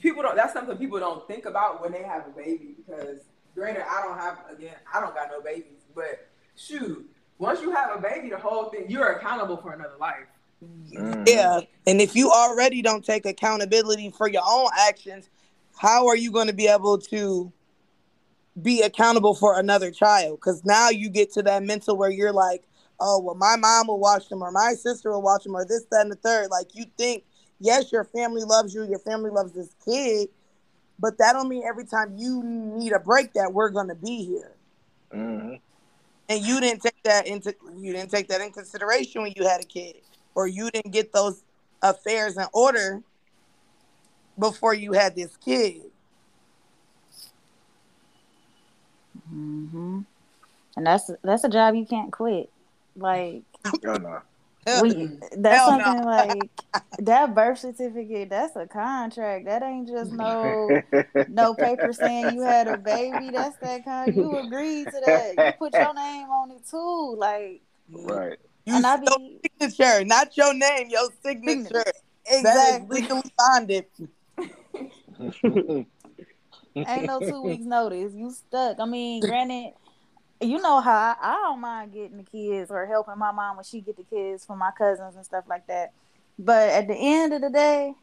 people 0.00 0.22
don't. 0.22 0.36
That's 0.36 0.52
something 0.52 0.76
people 0.76 0.98
don't 0.98 1.26
think 1.28 1.46
about 1.46 1.80
when 1.80 1.92
they 1.92 2.02
have 2.02 2.26
a 2.26 2.30
baby 2.30 2.74
because 2.76 3.20
granted, 3.54 3.84
I 3.88 4.02
don't 4.02 4.18
have 4.18 4.40
again, 4.50 4.74
I 4.92 5.00
don't 5.00 5.14
got 5.14 5.28
no 5.30 5.40
babies, 5.40 5.84
but 5.94 6.28
shoot, 6.56 7.08
once 7.38 7.62
you 7.62 7.70
have 7.70 7.96
a 7.96 8.00
baby, 8.00 8.30
the 8.30 8.36
whole 8.36 8.64
thing 8.64 8.86
you're 8.88 9.12
accountable 9.12 9.56
for 9.56 9.72
another 9.72 9.96
life. 9.98 10.26
Mhm. 10.60 11.24
yeah 11.28 11.60
and 11.86 12.00
if 12.00 12.16
you 12.16 12.32
already 12.32 12.82
don't 12.82 13.04
take 13.04 13.24
accountability 13.24 14.10
for 14.10 14.28
your 14.28 14.42
own 14.44 14.68
actions 14.88 15.30
how 15.76 16.08
are 16.08 16.16
you 16.16 16.32
going 16.32 16.48
to 16.48 16.52
be 16.52 16.66
able 16.66 16.98
to 16.98 17.52
be 18.62 18.82
accountable 18.82 19.34
for 19.34 19.58
another 19.58 19.90
child 19.90 20.38
because 20.38 20.64
now 20.64 20.88
you 20.88 21.08
get 21.08 21.32
to 21.32 21.42
that 21.42 21.62
mental 21.62 21.96
where 21.96 22.10
you're 22.10 22.32
like 22.32 22.64
oh 23.00 23.20
well 23.20 23.34
my 23.34 23.56
mom 23.56 23.86
will 23.86 23.98
watch 23.98 24.28
them 24.28 24.42
or 24.42 24.50
my 24.50 24.74
sister 24.74 25.10
will 25.10 25.22
watch 25.22 25.44
them 25.44 25.54
or 25.54 25.64
this 25.64 25.84
that 25.90 26.02
and 26.02 26.10
the 26.10 26.16
third 26.16 26.48
like 26.50 26.74
you 26.74 26.84
think 26.96 27.24
yes, 27.60 27.92
your 27.92 28.04
family 28.04 28.44
loves 28.44 28.74
you, 28.74 28.84
your 28.84 28.98
family 28.98 29.30
loves 29.30 29.52
this 29.52 29.74
kid, 29.84 30.28
but 30.98 31.18
that 31.18 31.32
don't 31.32 31.48
mean 31.48 31.64
every 31.64 31.84
time 31.84 32.14
you 32.16 32.42
need 32.44 32.92
a 32.92 32.98
break 32.98 33.32
that 33.34 33.52
we're 33.52 33.70
gonna 33.70 33.94
be 33.94 34.24
here. 34.24 34.52
hmm 35.12 35.54
And 36.28 36.44
you 36.44 36.60
didn't 36.60 36.82
take 36.82 37.02
that 37.04 37.26
into 37.26 37.54
you 37.76 37.92
didn't 37.92 38.10
take 38.10 38.28
that 38.28 38.40
in 38.40 38.52
consideration 38.52 39.22
when 39.22 39.32
you 39.36 39.46
had 39.46 39.60
a 39.60 39.66
kid, 39.66 39.96
or 40.34 40.46
you 40.46 40.70
didn't 40.70 40.92
get 40.92 41.12
those 41.12 41.42
affairs 41.82 42.36
in 42.36 42.46
order 42.52 43.02
before 44.38 44.74
you 44.74 44.92
had 44.92 45.14
this 45.14 45.36
kid. 45.36 45.82
Hmm 49.28 50.00
And 50.76 50.86
that's 50.86 51.10
that's 51.22 51.44
a 51.44 51.48
job 51.48 51.74
you 51.74 51.86
can't 51.86 52.12
quit. 52.12 52.50
Like 52.96 53.42
Oh 53.84 53.96
no. 53.96 54.22
we, 54.82 55.08
that's 55.36 55.64
Hell 55.64 55.78
no. 55.78 55.84
something 55.84 56.04
like 56.04 56.50
that 57.00 57.34
birth 57.34 57.58
certificate. 57.58 58.30
That's 58.30 58.56
a 58.56 58.66
contract. 58.66 59.46
That 59.46 59.62
ain't 59.62 59.88
just 59.88 60.12
no 60.12 60.82
no 61.28 61.54
paper 61.54 61.92
saying 61.92 62.34
you 62.34 62.42
had 62.42 62.66
a 62.68 62.76
baby. 62.76 63.30
That's 63.30 63.56
that 63.58 63.84
kind. 63.84 64.14
You 64.14 64.36
agreed 64.36 64.90
to 64.90 65.00
that. 65.00 65.34
You 65.38 65.52
put 65.58 65.74
your 65.74 65.94
name 65.94 66.28
on 66.28 66.50
it 66.50 66.62
too. 66.68 67.14
Like, 67.16 67.62
right. 67.90 68.38
You 68.66 68.76
and 68.76 68.86
I 68.86 68.96
your 68.96 69.18
be 69.18 69.40
signature, 69.60 70.04
not 70.04 70.36
your 70.36 70.54
name, 70.54 70.88
your 70.90 71.08
signature. 71.22 71.84
Exactly. 72.26 72.42
That 72.42 72.56
is 72.56 72.84
exactly 72.84 73.00
legally 73.00 73.32
bonded. 73.38 73.86
ain't 76.86 77.06
no 77.06 77.20
two 77.20 77.42
weeks 77.42 77.64
notice. 77.66 78.12
You 78.14 78.30
stuck. 78.30 78.78
I 78.78 78.84
mean, 78.84 79.20
granted, 79.20 79.72
you 80.40 80.60
know 80.60 80.80
how 80.80 80.92
I, 80.92 81.16
I 81.20 81.32
don't 81.34 81.60
mind 81.60 81.92
getting 81.92 82.18
the 82.18 82.22
kids 82.22 82.70
or 82.70 82.86
helping 82.86 83.18
my 83.18 83.32
mom 83.32 83.56
when 83.56 83.64
she 83.64 83.80
get 83.80 83.96
the 83.96 84.04
kids 84.04 84.44
for 84.44 84.56
my 84.56 84.70
cousins 84.76 85.16
and 85.16 85.24
stuff 85.24 85.44
like 85.48 85.66
that. 85.66 85.92
But 86.38 86.70
at 86.70 86.86
the 86.86 86.94
end 86.94 87.32
of 87.32 87.40
the 87.40 87.50
day, 87.50 87.94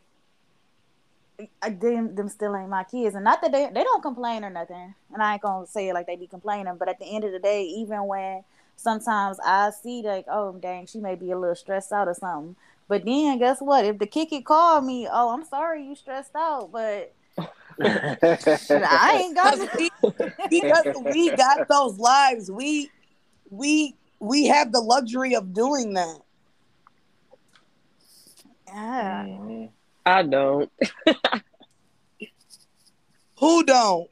I, 1.61 1.69
them, 1.69 2.15
them 2.15 2.29
still 2.29 2.55
ain't 2.55 2.69
my 2.69 2.83
kids, 2.83 3.15
and 3.15 3.23
not 3.23 3.41
that 3.41 3.51
they 3.51 3.69
they 3.73 3.83
don't 3.83 4.01
complain 4.01 4.43
or 4.43 4.49
nothing. 4.49 4.95
And 5.13 5.21
I 5.21 5.33
ain't 5.33 5.41
gonna 5.41 5.67
say 5.67 5.89
it 5.89 5.93
like 5.93 6.07
they 6.07 6.15
be 6.15 6.27
complaining, 6.27 6.75
but 6.77 6.89
at 6.89 6.99
the 6.99 7.05
end 7.05 7.23
of 7.23 7.31
the 7.31 7.39
day, 7.39 7.63
even 7.63 8.05
when 8.07 8.43
sometimes 8.75 9.37
I 9.45 9.71
see 9.71 10.01
like, 10.01 10.25
oh 10.29 10.57
dang, 10.61 10.85
she 10.87 10.99
may 10.99 11.15
be 11.15 11.31
a 11.31 11.39
little 11.39 11.55
stressed 11.55 11.91
out 11.91 12.07
or 12.07 12.13
something. 12.13 12.55
But 12.87 13.05
then 13.05 13.39
guess 13.39 13.59
what? 13.59 13.85
If 13.85 13.99
the 13.99 14.07
kick 14.07 14.31
it 14.31 14.45
call 14.45 14.81
me, 14.81 15.07
oh 15.11 15.29
I'm 15.29 15.43
sorry 15.43 15.83
you 15.83 15.95
stressed 15.95 16.35
out, 16.35 16.71
but 16.71 17.13
I 17.81 19.21
ain't 19.23 19.35
got 19.35 19.59
Because 19.59 19.69
we, 19.77 19.91
because 20.49 20.85
we 21.13 21.29
got 21.31 21.67
those 21.67 21.97
lives. 21.97 22.49
We 22.49 22.89
we 23.49 23.95
we 24.19 24.45
have 24.47 24.71
the 24.71 24.79
luxury 24.79 25.35
of 25.35 25.53
doing 25.53 25.93
that. 25.93 26.19
Yeah. 28.67 29.67
I 30.05 30.23
don't. 30.23 30.71
Who 33.39 33.63
don't? 33.63 34.09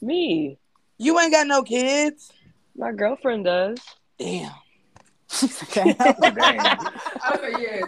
Me. 0.00 0.58
You 0.98 1.18
ain't 1.18 1.32
got 1.32 1.46
no 1.46 1.62
kids. 1.62 2.30
My 2.76 2.92
girlfriend 2.92 3.44
does. 3.44 3.78
Damn. 4.18 4.52
Okay. 5.62 5.94
Damn. 5.98 6.12
I 6.20 7.30
was 7.30 7.40
like, 7.40 7.58
yeah, 7.58 7.86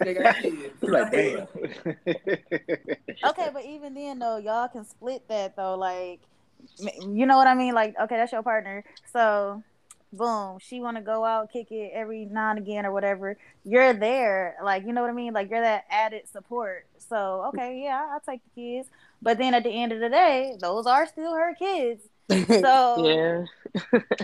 they 0.00 0.14
got 0.14 0.36
kids. 0.36 0.56
like 0.82 1.12
damn. 1.12 1.46
okay, 3.24 3.50
but 3.52 3.64
even 3.64 3.94
then 3.94 4.18
though, 4.18 4.38
y'all 4.38 4.68
can 4.68 4.84
split 4.84 5.26
that 5.28 5.56
though. 5.56 5.76
Like, 5.76 6.20
you 6.78 7.26
know 7.26 7.36
what 7.36 7.46
I 7.46 7.54
mean? 7.54 7.74
Like, 7.74 7.94
okay, 8.00 8.16
that's 8.16 8.32
your 8.32 8.42
partner. 8.42 8.84
So, 9.12 9.62
boom, 10.12 10.58
she 10.60 10.80
want 10.80 10.96
to 10.96 11.02
go 11.02 11.24
out, 11.24 11.52
kick 11.52 11.70
it 11.70 11.92
every 11.94 12.24
now 12.24 12.50
and 12.50 12.58
again 12.58 12.86
or 12.86 12.92
whatever. 12.92 13.36
You're 13.64 13.92
there, 13.92 14.56
like, 14.62 14.86
you 14.86 14.92
know 14.92 15.02
what 15.02 15.10
I 15.10 15.14
mean? 15.14 15.32
Like, 15.32 15.50
you're 15.50 15.60
that 15.60 15.84
added 15.90 16.28
support. 16.28 16.86
So, 16.98 17.44
okay, 17.48 17.80
yeah, 17.82 18.08
I'll 18.10 18.20
take 18.20 18.40
the 18.54 18.60
kids. 18.60 18.88
But 19.22 19.38
then 19.38 19.54
at 19.54 19.64
the 19.64 19.70
end 19.70 19.92
of 19.92 20.00
the 20.00 20.08
day, 20.08 20.56
those 20.60 20.86
are 20.86 21.06
still 21.06 21.34
her 21.34 21.54
kids. 21.54 22.02
So, 22.60 23.04
Yeah. 23.04 23.44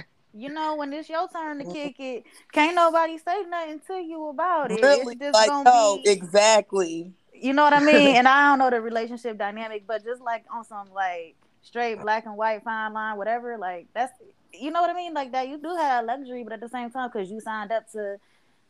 you 0.36 0.50
know, 0.50 0.76
when 0.76 0.92
it's 0.92 1.08
your 1.08 1.28
turn 1.28 1.58
to 1.58 1.64
kick 1.72 1.98
it, 1.98 2.24
can't 2.52 2.76
nobody 2.76 3.16
say 3.18 3.42
nothing 3.48 3.80
to 3.86 3.94
you 3.94 4.28
about 4.28 4.70
it. 4.70 4.82
really? 4.82 5.14
It's 5.14 5.20
just 5.20 5.34
Like 5.34 5.48
gonna 5.48 5.64
no, 5.64 5.96
be 5.96 6.08
oh, 6.08 6.12
exactly. 6.12 7.12
you 7.32 7.52
know 7.54 7.64
what 7.64 7.72
I 7.72 7.80
mean? 7.80 8.16
And 8.16 8.28
I 8.28 8.50
don't 8.50 8.58
know 8.58 8.70
the 8.70 8.80
relationship 8.80 9.38
dynamic, 9.38 9.86
but 9.86 10.04
just 10.04 10.20
like 10.20 10.44
on 10.52 10.64
some 10.64 10.88
like 10.92 11.36
straight 11.62 12.00
black 12.00 12.26
and 12.26 12.36
white 12.36 12.62
fine 12.62 12.92
line, 12.92 13.16
whatever, 13.16 13.56
like 13.56 13.86
that's 13.94 14.12
you 14.52 14.70
know 14.70 14.80
what 14.82 14.90
I 14.90 14.94
mean? 14.94 15.14
Like 15.14 15.32
that 15.32 15.48
you 15.48 15.58
do 15.58 15.74
have 15.74 16.04
luxury, 16.04 16.44
but 16.44 16.52
at 16.52 16.60
the 16.60 16.68
same 16.68 16.90
time, 16.90 17.10
because 17.12 17.30
you 17.30 17.40
signed 17.40 17.72
up 17.72 17.90
to 17.92 18.18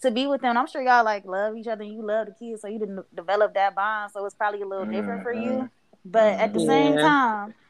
to 0.03 0.11
be 0.11 0.27
with 0.27 0.43
them, 0.43 0.57
I'm 0.57 0.67
sure 0.69 0.83
y'all 0.83 1.05
like 1.05 1.25
love 1.25 1.57
each 1.57 1.67
other 1.67 1.83
and 1.83 1.93
you 1.93 2.03
love 2.03 2.27
the 2.27 2.33
kids, 2.33 2.62
so 2.62 2.69
you 2.69 2.79
didn't 2.79 3.05
develop 3.14 3.55
that 3.55 3.75
bond, 3.75 4.12
so 4.12 4.25
it's 4.25 4.35
probably 4.35 4.62
a 4.62 4.67
little 4.67 4.85
different 4.85 5.23
mm-hmm. 5.23 5.23
for 5.23 5.33
you. 5.33 5.51
Mm-hmm. 5.51 5.67
But 6.05 6.35
at 6.35 6.53
the 6.53 6.61
same 6.61 6.97
time, 6.97 7.49
if- 7.49 7.55
if- 7.55 7.66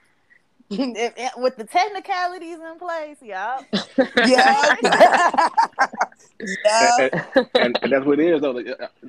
with 0.71 1.57
the 1.57 1.65
technicalities 1.65 2.59
in 2.59 2.79
place, 2.79 3.19
y'all. 3.23 3.65
Yeah. 4.27 4.77
yeah. 4.83 5.49
and, 7.01 7.47
and, 7.55 7.79
and 7.83 7.93
that's 7.93 8.05
what 8.05 8.19
it 8.21 8.35
is 8.35 8.41
though. 8.41 8.51
Like, 8.51 8.67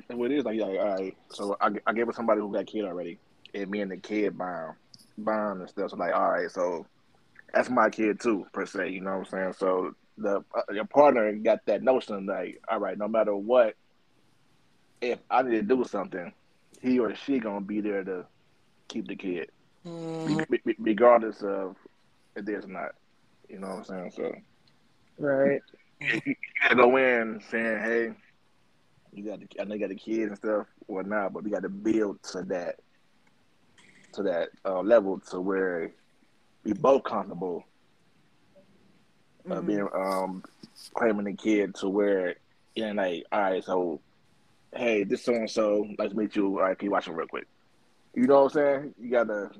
what 0.08 0.30
it 0.30 0.38
is. 0.38 0.44
Like, 0.44 0.56
yeah, 0.56 0.64
all 0.64 0.94
right. 0.96 1.16
So 1.30 1.56
I, 1.60 1.70
I 1.86 1.92
gave 1.92 2.08
it 2.08 2.14
somebody 2.14 2.40
who 2.40 2.52
got 2.52 2.62
a 2.62 2.64
kid 2.64 2.84
already, 2.84 3.18
and 3.54 3.70
me 3.70 3.80
and 3.80 3.90
the 3.90 3.96
kid 3.96 4.38
bond, 4.38 4.74
bond 5.18 5.60
and 5.60 5.68
stuff. 5.68 5.90
So 5.90 5.96
like, 5.96 6.14
all 6.14 6.30
right, 6.30 6.50
so 6.50 6.86
that's 7.52 7.70
my 7.70 7.90
kid 7.90 8.20
too, 8.20 8.46
per 8.52 8.66
se. 8.66 8.90
You 8.90 9.00
know 9.00 9.18
what 9.18 9.18
I'm 9.18 9.24
saying? 9.26 9.54
So 9.58 9.94
the 10.16 10.44
uh, 10.54 10.72
your 10.72 10.84
partner 10.84 11.32
got 11.32 11.66
that 11.66 11.82
notion 11.82 12.26
like, 12.26 12.62
all 12.68 12.78
right, 12.78 12.96
no 12.96 13.08
matter 13.08 13.34
what, 13.34 13.74
if 15.00 15.18
I 15.30 15.42
need 15.42 15.56
to 15.56 15.62
do 15.62 15.84
something, 15.84 16.32
he 16.80 16.98
or 16.98 17.14
she 17.14 17.38
gonna 17.38 17.60
be 17.60 17.80
there 17.80 18.04
to 18.04 18.26
keep 18.88 19.08
the 19.08 19.16
kid, 19.16 19.50
Re- 20.24 20.74
regardless 20.78 21.42
of 21.42 21.76
if 22.36 22.44
there's 22.44 22.66
not. 22.66 22.90
You 23.48 23.58
know 23.60 23.68
what 23.68 23.76
I'm 23.78 23.84
saying? 23.84 24.12
So 24.16 24.34
Right. 25.18 25.60
you 26.00 26.20
you 26.26 26.34
gotta 26.62 26.76
go 26.76 26.96
in 26.96 27.40
saying, 27.50 27.78
"Hey, 27.80 28.14
you 29.12 29.24
got 29.24 29.40
the, 29.40 29.48
I 29.60 29.64
know 29.64 29.74
you 29.74 29.80
got 29.80 29.88
the 29.88 29.94
kids 29.96 30.28
and 30.28 30.36
stuff, 30.36 30.66
or 30.86 31.02
not, 31.02 31.32
but 31.32 31.44
we 31.44 31.50
got 31.50 31.62
to 31.62 31.68
build 31.68 32.22
to 32.32 32.42
that 32.42 32.76
to 34.12 34.22
that 34.24 34.48
uh, 34.64 34.80
level 34.80 35.20
to 35.30 35.40
where 35.40 35.92
we 36.64 36.72
both 36.72 37.04
comfortable 37.04 37.64
uh, 39.50 39.60
Mhm. 39.60 39.66
being 39.66 39.88
um 39.94 40.42
claiming 40.94 41.24
the 41.24 41.34
kid 41.34 41.74
to 41.76 41.88
where 41.88 42.36
you 42.74 42.86
know, 42.86 43.02
like, 43.02 43.24
all 43.32 43.40
right, 43.40 43.64
so 43.64 44.00
hey, 44.74 45.04
this 45.04 45.24
so 45.24 45.34
and 45.34 45.50
so, 45.50 45.86
let's 45.98 46.14
meet 46.14 46.36
you. 46.36 46.46
All 46.58 46.62
right, 46.64 46.78
can 46.78 46.86
you 46.86 46.92
watch 46.92 47.08
it 47.08 47.12
real 47.12 47.26
quick? 47.26 47.46
You 48.14 48.26
know 48.26 48.42
what 48.44 48.56
I'm 48.56 48.82
saying? 48.82 48.94
You 49.00 49.10
gotta 49.10 49.50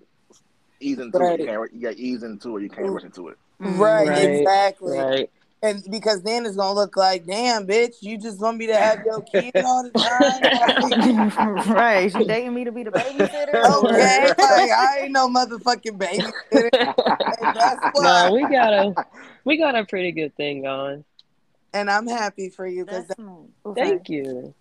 ease 0.81 0.99
into 0.99 1.19
Right. 1.19 1.38
it. 1.38 1.41
You 1.41 1.47
can't. 1.47 1.73
You 1.75 1.81
got 1.81 1.95
ease 1.95 2.23
into 2.23 2.57
it. 2.57 2.62
You 2.62 2.71
can't 2.71 2.91
rush 2.91 3.05
into 3.05 3.29
it. 3.29 3.38
Right, 3.59 4.09
Right, 4.09 4.23
exactly. 4.41 4.99
Right. 4.99 5.31
And 5.61 5.83
because 5.91 6.23
then 6.23 6.47
it's 6.47 6.57
gonna 6.57 6.75
look 6.75 6.97
like, 6.97 7.27
damn, 7.27 7.67
bitch, 7.67 7.95
you 8.01 8.17
just 8.17 8.41
want 8.41 8.59
me 8.59 8.69
to 8.69 8.75
have 8.79 9.01
your 9.05 9.23
kid 9.23 9.53
all 9.57 9.83
the 9.83 9.91
time. 9.91 10.43
Like, 11.59 11.67
right. 11.67 12.12
She 12.12 12.25
dating 12.25 12.55
me 12.55 12.64
to 12.64 12.73
be 12.73 12.85
the 12.85 12.91
babysitter. 12.93 13.64
okay, 13.85 14.29
like 14.38 14.71
I 14.71 15.01
ain't 15.03 15.12
no 15.12 15.29
motherfucking 15.29 15.99
babysitter. 15.99 16.71
And 17.41 17.55
no, 17.55 17.77
why. 17.93 18.31
we 18.31 18.47
got 18.47 18.73
a 18.73 18.95
we 19.45 19.57
got 19.57 19.75
a 19.75 19.85
pretty 19.85 20.12
good 20.12 20.37
thing 20.37 20.62
going. 20.62 21.05
And 21.75 21.91
I'm 21.91 22.07
happy 22.07 22.51
for 22.51 22.67
you 22.67 22.85
because. 22.85 23.09
That's. 23.09 23.21
Okay. 23.67 23.81
Thank 23.81 24.09
you. 24.09 24.55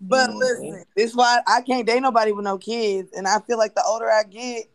But 0.00 0.30
Mhm. 0.30 0.38
listen, 0.38 0.84
this 0.94 1.14
why 1.14 1.40
I 1.46 1.62
can't 1.62 1.86
date 1.86 2.00
nobody 2.00 2.32
with 2.32 2.44
no 2.44 2.58
kids, 2.58 3.12
and 3.16 3.26
I 3.26 3.40
feel 3.40 3.58
like 3.58 3.74
the 3.74 3.84
older 3.84 4.10
I 4.10 4.24
get, 4.24 4.64
it's 4.64 4.68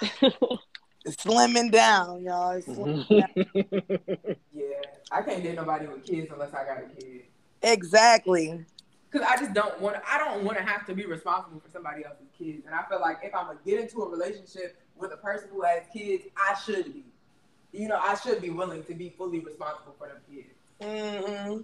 slimming 1.06 1.70
down, 1.70 2.22
y'all. 2.22 2.60
Slimming 2.60 3.08
down. 3.08 4.36
Yeah, 4.52 4.64
I 5.10 5.22
can't 5.22 5.42
date 5.42 5.54
nobody 5.54 5.86
with 5.86 6.04
kids 6.04 6.30
unless 6.32 6.52
I 6.52 6.64
got 6.64 6.78
a 6.78 7.00
kid. 7.00 7.22
Exactly. 7.62 8.64
Cause 9.12 9.22
I 9.22 9.36
just 9.36 9.52
don't 9.54 9.80
want. 9.80 9.96
I 10.08 10.18
don't 10.18 10.44
want 10.44 10.56
to 10.58 10.64
have 10.64 10.86
to 10.86 10.94
be 10.94 11.04
responsible 11.04 11.60
for 11.60 11.68
somebody 11.68 12.04
else's 12.04 12.28
kids. 12.38 12.64
And 12.66 12.74
I 12.74 12.84
feel 12.88 13.00
like 13.00 13.18
if 13.22 13.34
I'm 13.34 13.46
gonna 13.46 13.58
get 13.64 13.80
into 13.80 14.02
a 14.02 14.08
relationship 14.08 14.80
with 14.96 15.12
a 15.12 15.16
person 15.16 15.48
who 15.52 15.62
has 15.62 15.82
kids, 15.92 16.24
I 16.36 16.54
should 16.54 16.92
be. 16.92 17.04
You 17.72 17.88
know, 17.88 17.98
I 18.00 18.14
should 18.14 18.40
be 18.40 18.50
willing 18.50 18.84
to 18.84 18.94
be 18.94 19.10
fully 19.16 19.40
responsible 19.40 19.94
for 19.98 20.08
them 20.08 20.18
kids. 20.28 20.54
hmm 20.80 21.62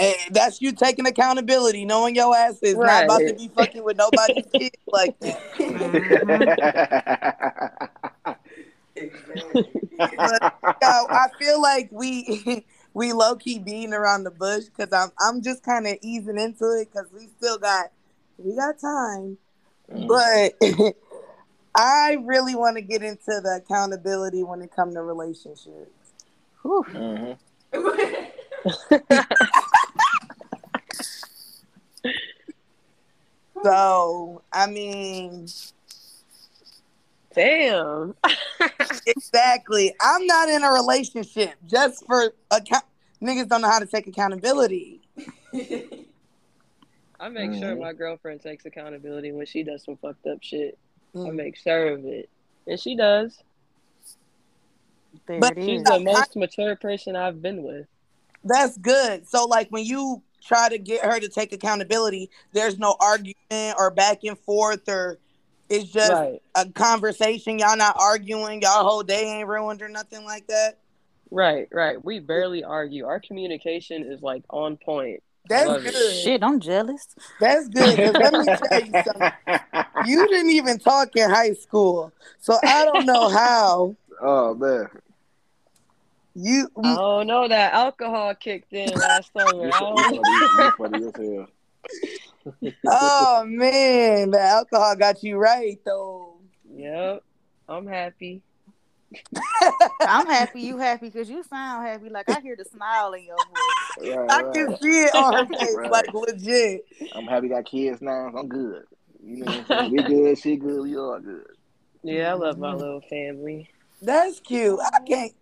And 0.00 0.34
that's 0.34 0.60
you 0.62 0.72
taking 0.72 1.06
accountability, 1.06 1.84
knowing 1.84 2.14
your 2.14 2.34
ass 2.34 2.58
is 2.62 2.76
not 2.76 3.04
about 3.04 3.18
to 3.18 3.34
be 3.34 3.48
fucking 3.48 3.84
with 3.84 3.98
nobody's 3.98 4.46
kids 4.52 4.78
like 4.86 5.20
that. 5.20 5.38
exactly. 8.96 9.68
But 9.98 10.54
yeah, 10.80 11.04
I 11.10 11.26
feel 11.38 11.60
like 11.60 11.90
we 11.92 12.64
we 12.94 13.12
low 13.12 13.36
key 13.36 13.58
beating 13.58 13.92
around 13.92 14.24
the 14.24 14.30
bush 14.30 14.64
because 14.64 14.90
I'm 14.92 15.10
I'm 15.20 15.42
just 15.42 15.62
kind 15.62 15.86
of 15.86 15.98
easing 16.00 16.38
into 16.38 16.64
it 16.80 16.88
because 16.90 17.12
we 17.12 17.26
still 17.26 17.58
got 17.58 17.90
we 18.38 18.56
got 18.56 18.78
time, 18.78 19.36
mm. 19.92 20.08
but 20.08 20.54
I 21.74 22.16
really 22.24 22.54
want 22.54 22.78
to 22.78 22.82
get 22.82 23.02
into 23.02 23.38
the 23.42 23.60
accountability 23.62 24.44
when 24.44 24.62
it 24.62 24.74
comes 24.74 24.94
to 24.94 25.02
relationships. 25.02 25.90
Whew. 26.62 26.86
Mm-hmm. 26.88 27.32
So 33.62 34.42
I 34.52 34.66
mean, 34.66 35.46
Damn. 37.34 38.14
exactly. 39.06 39.94
I'm 40.00 40.26
not 40.26 40.48
in 40.48 40.62
a 40.64 40.70
relationship 40.72 41.54
just 41.66 42.04
for 42.06 42.32
account. 42.50 42.84
Niggas 43.22 43.48
don't 43.48 43.60
know 43.60 43.68
how 43.70 43.78
to 43.78 43.86
take 43.86 44.06
accountability. 44.06 45.02
I 47.20 47.28
make 47.28 47.52
sure 47.52 47.76
Mhm. 47.76 47.80
my 47.80 47.92
girlfriend 47.92 48.40
takes 48.40 48.64
accountability 48.64 49.30
when 49.32 49.44
she 49.44 49.62
does 49.62 49.84
some 49.84 49.98
fucked 49.98 50.26
up 50.26 50.38
shit. 50.42 50.78
I 51.14 51.18
Mm. 51.18 51.34
make 51.34 51.56
sure 51.56 51.88
of 51.92 52.04
it. 52.06 52.30
And 52.66 52.80
she 52.80 52.96
does. 52.96 53.38
There 55.26 55.40
But 55.40 55.54
She's 55.56 55.82
the 55.82 56.00
most 56.00 56.34
mature 56.34 56.76
person 56.76 57.16
I've 57.16 57.42
been 57.42 57.62
with. 57.62 57.86
That's 58.42 58.78
good. 58.78 59.28
So 59.28 59.44
like 59.44 59.68
when 59.68 59.84
you 59.84 60.22
try 60.40 60.68
to 60.68 60.78
get 60.78 61.04
her 61.04 61.18
to 61.20 61.28
take 61.28 61.52
accountability, 61.52 62.30
there's 62.52 62.78
no 62.78 62.96
argument 63.00 63.76
or 63.78 63.90
back 63.90 64.24
and 64.24 64.38
forth 64.38 64.88
or 64.88 65.18
it's 65.68 65.90
just 65.90 66.10
Right. 66.12 66.42
a 66.56 66.68
conversation. 66.70 67.58
Y'all 67.58 67.76
not 67.76 67.96
arguing. 67.98 68.60
Y'all 68.62 68.82
whole 68.84 69.02
day 69.04 69.38
ain't 69.38 69.48
ruined 69.48 69.82
or 69.82 69.88
nothing 69.88 70.24
like 70.24 70.46
that. 70.48 70.78
Right, 71.30 71.68
right. 71.70 72.04
We 72.04 72.18
barely 72.18 72.64
argue. 72.64 73.06
Our 73.06 73.20
communication 73.20 74.02
is 74.10 74.20
like 74.20 74.42
on 74.50 74.76
point. 74.78 75.22
That's 75.48 75.68
Love 75.68 75.86
it. 75.86 75.92
good. 75.92 76.14
Shit, 76.24 76.42
I'm 76.42 76.58
jealous. 76.60 77.06
That's 77.38 77.68
good. 77.68 77.98
let 78.18 78.32
me 78.34 78.44
tell 78.44 78.82
you 78.82 78.92
something. 79.04 79.32
You 80.06 80.26
didn't 80.28 80.52
even 80.52 80.78
talk 80.78 81.14
in 81.14 81.28
high 81.28 81.52
school, 81.52 82.10
so 82.38 82.56
I 82.64 82.86
don't 82.86 83.04
know 83.04 83.28
how 83.28 83.96
oh 84.22 84.54
man, 84.54 84.88
you. 86.34 86.68
I 86.82 86.94
don't 86.96 87.26
know 87.26 87.48
that 87.48 87.72
alcohol 87.72 88.34
kicked 88.34 88.72
in 88.72 88.98
last 88.98 89.32
summer. 89.36 89.66
you 89.66 89.68
I 89.68 89.78
funny, 89.78 90.16
don't- 90.16 90.26
you 90.26 90.72
funny 90.78 91.04
as 91.04 91.16
hell. 91.16 91.46
Oh 92.86 93.44
man, 93.46 94.30
the 94.30 94.40
alcohol 94.40 94.96
got 94.96 95.22
you 95.22 95.36
right 95.36 95.78
though. 95.84 96.38
Yep. 96.74 97.22
I'm 97.68 97.86
happy. 97.86 98.42
I'm 100.02 100.26
happy 100.26 100.60
you 100.62 100.78
happy 100.78 101.06
because 101.06 101.28
you 101.28 101.42
sound 101.42 101.86
happy. 101.86 102.08
Like 102.08 102.28
I 102.28 102.40
hear 102.40 102.56
the 102.56 102.64
smile 102.64 103.12
in 103.12 103.24
your 103.24 103.36
voice. 103.36 104.16
Right, 104.16 104.30
I 104.30 104.42
right. 104.42 104.54
can 104.54 104.76
see 104.78 105.02
it 105.02 105.14
on 105.14 105.34
her 105.34 105.46
face, 105.58 105.74
Right. 105.74 105.90
like 105.90 106.14
legit. 106.14 106.82
I'm 107.12 107.26
happy 107.26 107.48
got 107.48 107.64
kids 107.64 108.00
now. 108.00 108.30
I'm 108.36 108.48
good. 108.48 108.84
You 109.22 109.36
know 109.36 109.46
what 109.46 109.56
I'm 109.58 109.66
saying? 109.66 109.90
We 109.92 110.02
good, 110.02 110.38
she 110.38 110.56
good, 110.56 110.82
we 110.82 110.96
all 110.96 111.20
good. 111.20 111.46
Yeah, 112.02 112.30
I 112.30 112.34
love 112.34 112.56
my 112.58 112.72
Mhm. 112.72 112.78
little 112.78 113.00
family. 113.02 113.68
That's 114.00 114.40
cute. 114.40 114.78
I 114.92 115.00
can't 115.00 115.32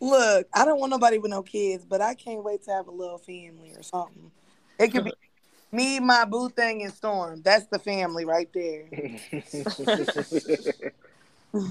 look. 0.00 0.48
I 0.52 0.64
don't 0.64 0.78
want 0.78 0.90
nobody 0.90 1.18
with 1.18 1.30
no 1.30 1.42
kids, 1.42 1.84
but 1.84 2.00
I 2.00 2.14
can't 2.14 2.42
wait 2.42 2.62
to 2.64 2.70
have 2.70 2.88
a 2.88 2.92
little 2.92 3.18
family 3.18 3.72
or 3.76 3.82
something. 3.82 4.30
It 4.78 4.88
could 4.88 5.04
be 5.04 5.12
me, 5.72 6.00
my 6.00 6.24
boo 6.24 6.48
thing, 6.48 6.82
and 6.82 6.92
Storm. 6.92 7.42
That's 7.42 7.66
the 7.66 7.78
family 7.78 8.24
right 8.24 8.48
there. 8.52 8.84
There 8.90 10.92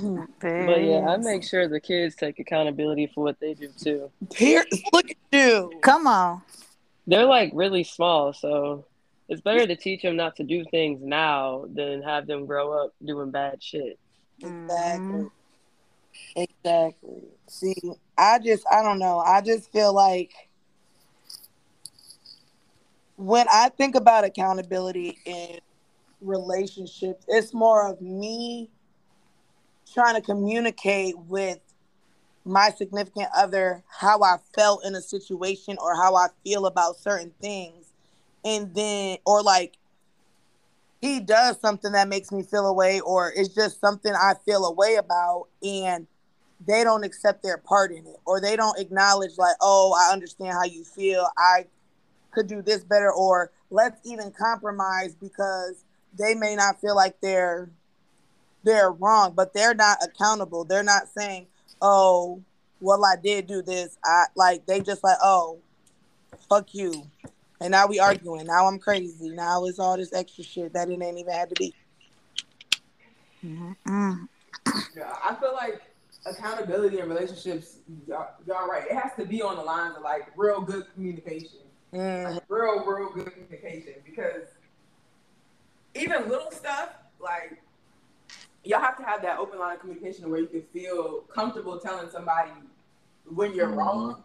But 0.42 0.84
yeah, 0.84 1.10
I 1.10 1.18
make 1.18 1.44
sure 1.44 1.68
the 1.68 1.80
kids 1.80 2.16
take 2.16 2.40
accountability 2.40 3.08
for 3.08 3.24
what 3.24 3.40
they 3.42 3.54
do 3.54 3.70
too. 3.78 4.10
Here, 4.34 4.64
look 4.94 5.10
at 5.10 5.18
you. 5.32 5.74
Come 5.82 6.08
on. 6.08 6.42
They're 7.06 7.26
like 7.26 7.52
really 7.54 7.84
small, 7.84 8.32
so 8.32 8.86
it's 9.28 9.42
better 9.42 9.68
to 9.68 9.76
teach 9.76 10.02
them 10.02 10.16
not 10.16 10.38
to 10.38 10.44
do 10.44 10.64
things 10.72 11.02
now 11.02 11.66
than 11.74 12.02
have 12.02 12.28
them 12.28 12.46
grow 12.46 12.72
up 12.72 12.94
doing 13.04 13.32
bad 13.32 13.62
shit. 13.62 14.00
Exactly. 14.40 14.70
Mm-hmm. 14.70 15.28
Exactly. 16.36 17.24
See, 17.48 17.76
I 18.18 18.40
just, 18.40 18.66
I 18.72 18.84
don't 18.84 19.00
know. 19.00 19.20
I 19.20 19.42
just 19.42 19.72
feel 19.72 19.94
like 19.94 20.32
when 23.18 23.46
I 23.52 23.70
think 23.70 23.96
about 23.96 24.24
accountability 24.24 25.18
in 25.26 25.60
relationships, 26.22 27.26
it's 27.28 27.54
more 27.54 27.88
of 27.88 28.02
me 28.02 28.70
trying 29.94 30.16
to 30.16 30.22
communicate 30.22 31.18
with 31.18 31.60
my 32.46 32.70
significant 32.72 33.28
other 33.36 33.84
how 33.88 34.22
I 34.22 34.38
felt 34.56 34.86
in 34.86 34.96
a 34.96 35.02
situation 35.02 35.78
or 35.80 35.96
how 35.96 36.16
I 36.16 36.28
feel 36.44 36.66
about 36.66 36.98
certain 36.98 37.32
things. 37.42 37.94
And 38.44 38.74
then, 38.76 39.18
or 39.26 39.42
like, 39.42 39.78
he 41.04 41.20
does 41.20 41.60
something 41.60 41.92
that 41.92 42.08
makes 42.08 42.32
me 42.32 42.44
feel 42.44 42.66
away, 42.66 43.02
or 43.02 43.34
it's 43.36 43.54
just 43.54 43.82
something 43.82 44.14
I 44.14 44.36
feel 44.46 44.64
away 44.64 44.96
about, 44.96 45.48
and 45.62 46.08
they 46.66 46.86
don't 46.86 47.04
accept 47.04 47.44
their 47.44 47.58
part 47.58 47.92
in 47.92 48.08
it, 48.08 48.16
or 48.24 48.40
they 48.40 48.56
don't 48.56 48.80
acknowledge, 48.80 49.38
like, 49.38 49.58
oh, 49.60 49.94
I 50.00 50.14
understand 50.14 50.54
how 50.54 50.64
you 50.64 50.86
feel. 50.86 51.28
I 51.38 51.66
could 52.32 52.48
do 52.48 52.62
this 52.62 52.86
better, 52.86 53.12
or 53.12 53.52
let's 53.70 54.00
even 54.06 54.32
compromise 54.32 55.14
because 55.14 55.84
they 56.18 56.36
may 56.36 56.56
not 56.56 56.80
feel 56.80 56.96
like 56.96 57.20
they're 57.20 57.70
they're 58.64 58.92
wrong, 58.92 59.34
but 59.36 59.54
they're 59.54 59.76
not 59.76 59.98
accountable. 60.02 60.64
They're 60.64 60.84
not 60.84 61.10
saying, 61.10 61.48
oh, 61.82 62.42
well, 62.80 63.04
I 63.04 63.18
did 63.22 63.46
do 63.46 63.62
this. 63.62 63.98
I 64.06 64.28
like 64.38 64.66
they 64.66 64.80
just 64.80 65.04
like, 65.04 65.18
oh, 65.22 65.60
fuck 66.48 66.74
you. 66.74 66.94
And 67.64 67.72
now 67.72 67.88
we 67.88 67.98
arguing. 67.98 68.46
Now 68.46 68.68
I'm 68.68 68.78
crazy. 68.78 69.30
Now 69.30 69.64
it's 69.64 69.80
all 69.80 69.96
this 69.96 70.12
extra 70.12 70.44
shit 70.44 70.74
that 70.74 70.90
it 70.90 71.02
ain't 71.02 71.18
even 71.18 71.34
had 71.34 71.50
to 71.50 71.56
be. 71.56 71.74
Mm-mm. 73.44 74.28
Yeah, 74.94 75.16
I 75.24 75.34
feel 75.36 75.54
like 75.54 75.82
accountability 76.26 77.00
in 77.00 77.08
relationships, 77.08 77.78
y'all, 78.06 78.28
y'all 78.46 78.68
right. 78.68 78.84
It 78.86 78.98
has 78.98 79.14
to 79.18 79.26
be 79.26 79.42
on 79.42 79.56
the 79.56 79.62
lines 79.64 79.96
of 79.96 80.04
like 80.04 80.28
real 80.36 80.60
good 80.60 80.94
communication, 80.94 81.60
Mm, 81.94 82.34
like 82.34 82.44
real, 82.50 82.84
real 82.86 83.10
good 83.14 83.32
communication. 83.32 83.94
Because 84.04 84.44
even 85.96 86.28
little 86.28 86.52
stuff, 86.52 86.90
like 87.22 87.62
y'all 88.66 88.82
have 88.82 88.98
to 88.98 89.04
have 89.04 89.22
that 89.22 89.40
open 89.40 89.58
line 89.58 89.76
of 89.76 89.80
communication 89.80 90.30
where 90.30 90.42
you 90.42 90.48
can 90.48 90.64
feel 90.74 91.22
comfortable 91.34 91.80
telling 91.80 92.10
somebody 92.10 92.52
when 93.26 93.54
you're 93.54 93.70
Mhm. 93.70 93.78
wrong. 93.78 94.24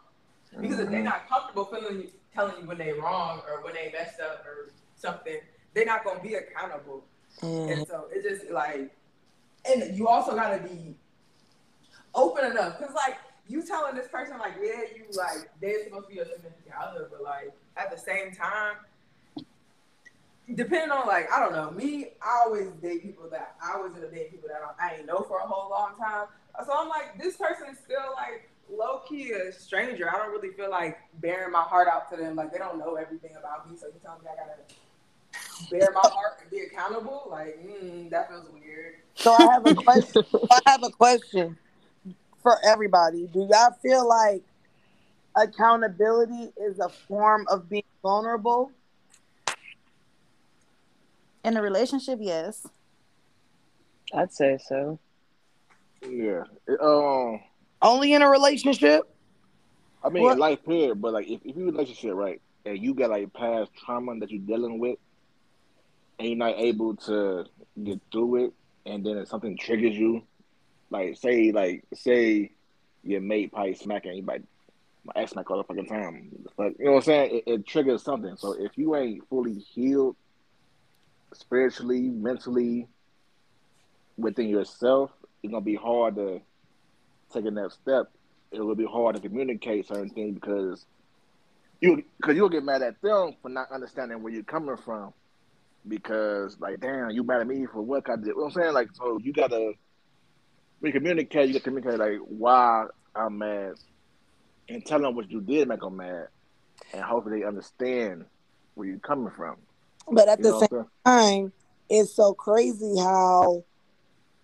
Because 0.61 0.81
if 0.81 0.91
they're 0.91 1.05
not 1.05 1.29
comfortable 1.29 1.67
feeling 1.67 2.01
you, 2.01 2.11
telling 2.39 2.61
you 2.63 2.69
when 2.69 2.79
they're 2.79 2.95
wrong 2.95 3.41
or 3.51 3.63
when 3.65 3.75
they 3.75 3.91
messed 3.93 4.21
up 4.21 4.45
or 4.47 4.71
something, 4.95 5.39
they're 5.75 5.85
not 5.85 6.05
gonna 6.05 6.21
be 6.21 6.35
accountable. 6.35 7.05
mm, 7.41 7.73
And 7.73 7.87
so 7.89 8.07
it's 8.13 8.27
just 8.29 8.51
like, 8.53 8.95
and 9.69 9.97
you 9.97 10.07
also 10.07 10.37
gotta 10.37 10.63
be 10.63 10.95
open 12.15 12.45
enough, 12.51 12.79
cause 12.79 12.95
like 12.95 13.17
you 13.49 13.67
telling 13.67 13.97
this 13.97 14.09
person 14.09 14.39
like, 14.39 14.55
yeah, 14.63 14.83
you 14.95 15.05
like 15.17 15.51
they're 15.61 15.83
supposed 15.85 16.05
to 16.05 16.11
be 16.11 16.15
your 16.17 16.27
significant 16.27 16.75
other, 16.81 17.09
but 17.11 17.23
like 17.23 17.53
at 17.77 17.91
the 17.91 17.99
same 17.99 18.33
time, 18.33 18.77
depending 20.55 20.91
on 20.91 21.07
like 21.09 21.31
I 21.33 21.41
don't 21.41 21.53
know, 21.53 21.73
me, 21.73 22.11
I 22.23 22.43
always 22.45 22.69
date 22.81 23.03
people 23.03 23.29
that 23.31 23.57
I 23.63 23.77
always 23.77 23.95
end 23.95 24.05
up 24.05 24.13
dating 24.13 24.31
people 24.33 24.49
that 24.49 24.61
I, 24.63 24.91
I 24.91 24.97
ain't 24.99 25.07
know 25.07 25.23
for 25.23 25.39
a 25.39 25.47
whole 25.47 25.71
long 25.71 25.97
time. 25.99 26.27
So 26.65 26.73
I'm 26.77 26.89
like, 26.89 27.21
this 27.21 27.37
person 27.37 27.67
is 27.71 27.79
still 27.79 28.15
like 28.17 28.48
low 28.71 29.01
key 29.09 29.33
a 29.33 29.53
stranger. 29.53 30.11
I 30.13 30.19
don't 30.19 30.31
really 30.31 30.55
feel 30.55 30.71
like 30.71 30.99
bearing 31.21 31.53
my 31.53 31.63
heart 31.63 31.89
out 31.89 32.11
to 32.11 32.17
them. 32.17 32.37
Like 32.37 32.53
they 32.53 32.59
don't 32.59 32.79
know 32.79 32.95
everything 32.95 33.33
about 33.39 33.71
me, 33.71 33.77
so 33.77 33.87
you 33.87 33.95
tell 34.03 34.19
me 34.23 34.27
I 34.31 34.37
gotta 34.37 35.71
bear 35.71 35.93
my 35.93 36.09
heart 36.09 36.39
and 36.43 36.51
be 36.51 36.61
accountable. 36.61 37.29
Like 37.31 37.59
mm, 37.65 38.11
that 38.11 38.29
feels 38.29 38.49
weird. 38.53 38.97
So 39.15 39.33
I 39.33 39.53
have 39.53 39.67
a 39.67 39.75
question. 39.75 40.25
I 40.51 40.61
have 40.67 40.83
a 40.83 40.91
question 40.91 41.57
for 42.43 42.57
everybody. 42.65 43.29
Do 43.33 43.49
y'all 43.51 43.77
feel 43.83 44.09
like 44.09 44.43
accountability 45.37 46.53
is 46.57 46.79
a 46.79 46.89
form 46.89 47.47
of 47.49 47.69
being 47.69 47.83
vulnerable? 48.03 48.73
In 51.45 51.57
a 51.57 51.63
relationship, 51.63 52.19
yes. 52.21 52.67
I'd 54.13 54.33
say 54.33 54.59
so. 54.59 54.99
yeah. 56.03 56.45
It, 56.67 56.81
um, 56.81 57.41
Only 57.81 58.13
in 58.13 58.23
a 58.23 58.29
relationship? 58.29 59.09
I 60.03 60.09
mean, 60.11 60.23
What- 60.23 60.39
life 60.39 60.65
period, 60.65 61.01
but 61.01 61.13
like 61.13 61.29
if, 61.29 61.41
if 61.45 61.57
you 61.57 61.63
in 61.63 61.69
a 61.69 61.73
relationship, 61.73 62.15
right, 62.15 62.41
and 62.65 62.79
you 62.79 62.95
got 62.95 63.11
like 63.11 63.33
past 63.33 63.71
trauma 63.75 64.19
that 64.21 64.31
you're 64.31 64.41
dealing 64.43 64.79
with, 64.79 64.99
and 66.19 66.29
you're 66.29 66.37
not 66.37 66.59
able 66.59 66.97
to 66.97 67.45
get 67.83 68.01
through 68.11 68.47
it, 68.47 68.53
and 68.87 69.05
then 69.05 69.19
if 69.19 69.29
something 69.29 69.57
triggers 69.57 69.97
you, 69.97 70.23
like 70.91 71.17
say 71.17 71.53
like 71.53 71.85
say 71.95 72.53
your 73.05 73.21
mate 73.21 73.53
probably 73.53 73.75
smacking 73.75 74.15
you 74.17 74.23
like 74.23 74.43
my 75.05 75.13
ex 75.17 75.31
smack 75.33 75.51
all 75.51 75.59
the 75.59 75.65
fucking 75.65 75.87
time, 75.87 76.31
but 76.57 76.79
you 76.79 76.87
know 76.87 76.93
what 76.93 76.97
I'm 76.99 77.03
saying? 77.05 77.43
It, 77.47 77.51
it 77.51 77.67
triggers 77.67 78.03
something. 78.03 78.37
So 78.37 78.53
if 78.53 78.77
you 78.77 78.97
ain't 78.97 79.27
fully 79.29 79.55
healed 79.55 80.17
spiritually, 81.33 82.03
mentally, 82.03 82.89
within 84.17 84.49
yourself, 84.49 85.11
it's 85.43 85.51
gonna 85.51 85.65
be 85.65 85.77
hard 85.77 86.17
to 86.17 86.41
take 87.33 87.45
that 87.45 87.73
step. 87.73 88.11
It 88.51 88.61
will 88.61 88.75
be 88.75 88.87
hard 88.87 89.17
to 89.17 89.21
communicate 89.23 89.87
certain 89.87 90.11
things 90.11 90.35
because 90.35 90.87
you 91.81 92.03
because 92.21 92.37
you'll 92.37 92.49
get 92.49 92.65
mad 92.65 92.83
at 92.83 93.01
them 93.03 93.35
for 93.43 93.49
not 93.49 93.71
understanding 93.71 94.23
where 94.23 94.33
you're 94.33 94.43
coming 94.43 94.77
from. 94.77 95.13
Because 95.87 96.59
like, 96.61 96.81
damn, 96.81 97.11
you 97.11 97.23
mad 97.23 97.41
at 97.41 97.47
me 97.47 97.67
for 97.67 97.83
what 97.83 98.09
I 98.09 98.17
did. 98.17 98.27
You 98.27 98.33
know 98.33 98.45
what 98.45 98.57
I'm 98.57 98.63
saying? 98.63 98.75
Like, 98.75 98.89
so 98.95 99.19
you 99.23 99.33
gotta 99.33 99.73
when 100.81 100.93
you 100.93 100.93
communicate, 100.93 101.49
you 101.49 101.55
gotta 101.55 101.65
communicate 101.65 101.99
like 101.99 102.19
why 102.27 102.87
I'm 103.15 103.39
mad 103.39 103.75
and 104.69 104.85
tell 104.85 105.01
them 105.01 105.15
what 105.15 105.31
you 105.31 105.41
did 105.41 105.69
make 105.69 105.81
them 105.81 105.97
mad, 105.97 106.29
and 106.93 107.03
hopefully 107.03 107.41
they 107.41 107.47
understand 107.47 108.25
where 108.75 108.89
you're 108.89 108.99
coming 108.99 109.33
from. 109.37 109.57
But 110.11 110.29
at 110.29 110.39
You 110.39 110.45
the 110.45 110.51
same 110.61 110.69
what 110.71 110.87
I'm 111.07 111.23
saying? 111.31 111.43
time, 111.45 111.53
it's 111.91 112.13
so 112.15 112.33
crazy 112.35 112.99
how 112.99 113.65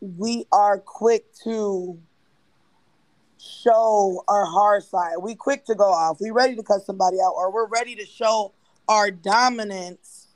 we 0.01 0.47
are 0.53 0.79
quick 0.79 1.25
to 1.45 1.99
show 3.45 4.25
our 4.29 4.45
hard 4.45 4.83
side. 4.83 5.17
We 5.21 5.35
quick 5.35 5.65
to 5.67 5.75
go 5.75 5.85
off. 5.85 6.19
We 6.21 6.31
ready 6.31 6.57
to 6.57 6.63
cut 6.63 6.85
somebody 6.85 7.19
out, 7.21 7.35
or 7.37 7.53
we're 7.53 7.69
ready 7.69 7.95
to 7.97 8.07
show 8.07 8.53
our 8.89 9.11
dominance. 9.11 10.29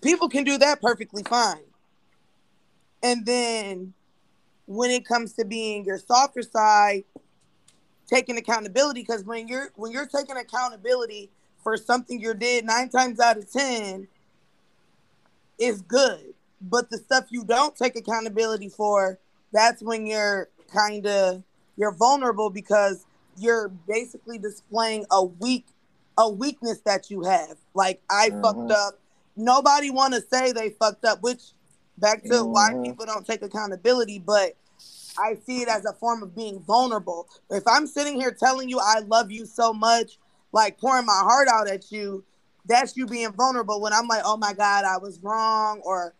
People 0.00 0.28
can 0.28 0.44
do 0.44 0.58
that 0.58 0.80
perfectly 0.80 1.22
fine. 1.22 1.64
And 3.02 3.26
then 3.26 3.94
when 4.66 4.90
it 4.90 5.04
comes 5.04 5.32
to 5.34 5.44
being 5.44 5.84
your 5.84 5.98
softer 5.98 6.42
side, 6.42 7.04
taking 8.06 8.36
accountability, 8.36 9.00
because 9.00 9.24
when 9.24 9.48
you're 9.48 9.70
when 9.74 9.92
you're 9.92 10.06
taking 10.06 10.36
accountability 10.36 11.30
for 11.62 11.76
something 11.76 12.20
you 12.20 12.34
did 12.34 12.64
nine 12.64 12.88
times 12.88 13.20
out 13.20 13.38
of 13.38 13.50
ten, 13.50 14.08
is 15.58 15.82
good. 15.82 16.34
But 16.60 16.90
the 16.90 16.98
stuff 16.98 17.26
you 17.30 17.44
don't 17.44 17.74
take 17.76 17.96
accountability 17.96 18.68
for, 18.68 19.18
that's 19.52 19.82
when 19.82 20.06
you're 20.06 20.48
kind 20.72 21.06
of 21.06 21.42
you're 21.76 21.94
vulnerable 21.94 22.50
because 22.50 23.06
you're 23.36 23.68
basically 23.88 24.38
displaying 24.38 25.06
a 25.10 25.24
weak 25.24 25.66
a 26.18 26.28
weakness 26.28 26.80
that 26.84 27.10
you 27.10 27.22
have. 27.22 27.56
Like 27.74 28.02
I 28.10 28.28
mm-hmm. 28.28 28.42
fucked 28.42 28.70
up. 28.70 28.98
Nobody 29.36 29.90
want 29.90 30.12
to 30.14 30.20
say 30.20 30.52
they 30.52 30.70
fucked 30.70 31.04
up, 31.04 31.22
which 31.22 31.40
back 31.98 32.22
to 32.24 32.28
mm-hmm. 32.28 32.52
why 32.52 32.74
people 32.84 33.06
don't 33.06 33.26
take 33.26 33.42
accountability, 33.42 34.18
but 34.18 34.54
I 35.18 35.36
see 35.46 35.62
it 35.62 35.68
as 35.68 35.84
a 35.84 35.92
form 35.94 36.22
of 36.22 36.34
being 36.34 36.60
vulnerable. 36.60 37.28
If 37.50 37.62
I'm 37.66 37.86
sitting 37.86 38.20
here 38.20 38.32
telling 38.32 38.68
you 38.68 38.78
I 38.78 39.00
love 39.00 39.30
you 39.30 39.46
so 39.46 39.72
much, 39.72 40.18
like 40.52 40.78
pouring 40.78 41.06
my 41.06 41.20
heart 41.22 41.48
out 41.48 41.68
at 41.68 41.90
you, 41.90 42.24
that's 42.66 42.96
you 42.96 43.06
being 43.06 43.32
vulnerable 43.32 43.80
when 43.80 43.92
I'm 43.92 44.06
like, 44.06 44.22
"Oh 44.24 44.36
my 44.36 44.52
god, 44.52 44.84
I 44.84 44.98
was 44.98 45.18
wrong," 45.22 45.80
or 45.84 46.14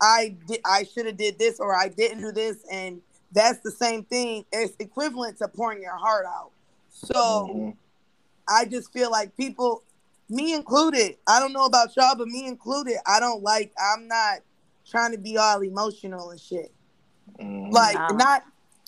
I 0.00 0.36
did 0.46 0.60
I 0.64 0.84
should 0.84 1.06
have 1.06 1.16
did 1.16 1.38
this 1.38 1.60
or 1.60 1.74
I 1.74 1.88
didn't 1.88 2.20
do 2.20 2.32
this 2.32 2.58
and 2.70 3.00
that's 3.32 3.60
the 3.60 3.70
same 3.70 4.04
thing. 4.04 4.44
It's 4.52 4.74
equivalent 4.78 5.38
to 5.38 5.48
pouring 5.48 5.82
your 5.82 5.96
heart 5.96 6.26
out. 6.26 6.50
So 6.90 7.14
mm-hmm. 7.14 7.70
I 8.48 8.64
just 8.64 8.92
feel 8.92 9.10
like 9.10 9.36
people, 9.36 9.82
me 10.28 10.54
included, 10.54 11.16
I 11.26 11.40
don't 11.40 11.52
know 11.52 11.64
about 11.64 11.96
y'all, 11.96 12.16
but 12.16 12.28
me 12.28 12.46
included, 12.46 12.96
I 13.06 13.20
don't 13.20 13.42
like, 13.42 13.72
I'm 13.78 14.08
not 14.08 14.40
trying 14.88 15.12
to 15.12 15.18
be 15.18 15.36
all 15.38 15.62
emotional 15.62 16.30
and 16.30 16.40
shit. 16.40 16.72
Mm-hmm. 17.38 17.70
Like, 17.70 17.96
not 18.16 18.42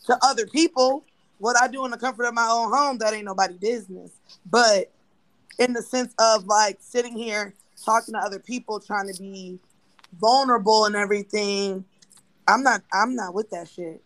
to 0.07 0.19
other 0.23 0.47
people. 0.47 1.05
What 1.39 1.61
I 1.61 1.67
do 1.67 1.85
in 1.85 1.91
the 1.91 1.97
comfort 1.97 2.25
of 2.25 2.35
my 2.35 2.49
own 2.49 2.73
home, 2.73 2.99
that 2.99 3.13
ain't 3.13 3.25
nobody 3.25 3.55
business. 3.55 4.13
But 4.49 4.93
in 5.59 5.73
the 5.73 5.83
sense 5.83 6.15
of 6.21 6.47
like 6.47 6.79
sitting 6.81 7.17
here 7.17 7.55
talking 7.85 8.15
to 8.15 8.21
other 8.21 8.39
people, 8.39 8.79
trying 8.79 9.13
to 9.13 9.21
be 9.21 9.59
vulnerable 10.21 10.85
and 10.85 10.95
everything, 10.95 11.85
I'm 12.47 12.63
not, 12.63 12.83
I'm 12.93 13.17
not 13.17 13.35
with 13.35 13.51
that 13.51 13.69
shit. 13.69 14.03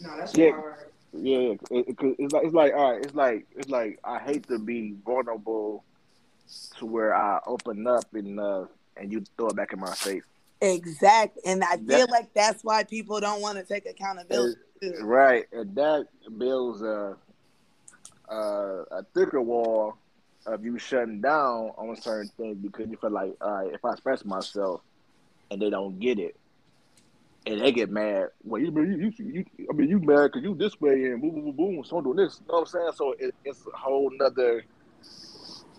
No, 0.00 0.16
that's 0.16 0.36
yeah. 0.36 0.50
hard. 0.50 0.74
Yeah, 1.12 1.38
it, 1.38 1.60
it, 1.70 1.96
it's 2.18 2.32
like 2.32 2.44
it's 2.44 2.54
like 2.54 2.74
all 2.74 2.92
right. 2.92 3.04
It's 3.04 3.14
like 3.14 3.46
it's 3.56 3.70
like 3.70 3.98
I 4.04 4.18
hate 4.18 4.46
to 4.48 4.58
be 4.58 4.94
vulnerable 5.04 5.84
to 6.78 6.86
where 6.86 7.14
I 7.14 7.40
open 7.46 7.86
up 7.86 8.04
enough 8.14 8.68
and 8.96 9.10
you 9.12 9.24
throw 9.36 9.48
it 9.48 9.56
back 9.56 9.72
in 9.72 9.80
my 9.80 9.94
face. 9.94 10.24
Exactly, 10.60 11.42
and 11.44 11.62
I 11.64 11.76
that, 11.76 11.86
feel 11.86 12.06
like 12.10 12.32
that's 12.34 12.64
why 12.64 12.84
people 12.84 13.20
don't 13.20 13.40
want 13.40 13.58
to 13.58 13.64
take 13.64 13.86
accountability. 13.86 14.56
Right, 15.00 15.46
and 15.52 15.74
that 15.74 16.06
builds 16.36 16.82
a, 16.82 17.16
a 18.28 18.36
a 18.36 19.02
thicker 19.14 19.40
wall 19.40 19.96
of 20.46 20.64
you 20.64 20.78
shutting 20.78 21.20
down 21.20 21.72
on 21.76 21.96
certain 22.00 22.30
things 22.36 22.56
because 22.58 22.88
you 22.88 22.96
feel 22.96 23.10
like, 23.10 23.36
all 23.40 23.64
right, 23.64 23.74
if 23.74 23.84
I 23.84 23.92
express 23.92 24.24
myself 24.24 24.80
and 25.50 25.60
they 25.60 25.70
don't 25.70 25.98
get 25.98 26.18
it, 26.18 26.36
and 27.46 27.60
they 27.60 27.72
get 27.72 27.90
mad. 27.90 28.28
Well, 28.42 28.60
you, 28.60 28.72
you, 28.76 29.12
you, 29.18 29.44
you 29.56 29.68
I 29.70 29.74
mean, 29.74 29.88
you 29.88 30.00
mad 30.00 30.32
because 30.32 30.42
you 30.42 30.54
this 30.54 30.80
way 30.80 31.04
and 31.04 31.22
boom, 31.22 31.30
boom, 31.30 31.44
boom, 31.44 31.56
boom. 31.56 31.84
So 31.84 31.98
I'm 31.98 32.04
doing 32.04 32.16
this. 32.16 32.40
You 32.40 32.52
know 32.52 32.60
what 32.60 32.60
I'm 32.60 32.66
saying? 32.66 32.90
So 32.96 33.14
it, 33.18 33.34
it's 33.44 33.64
a 33.72 33.76
whole 33.76 34.10
nother 34.18 34.64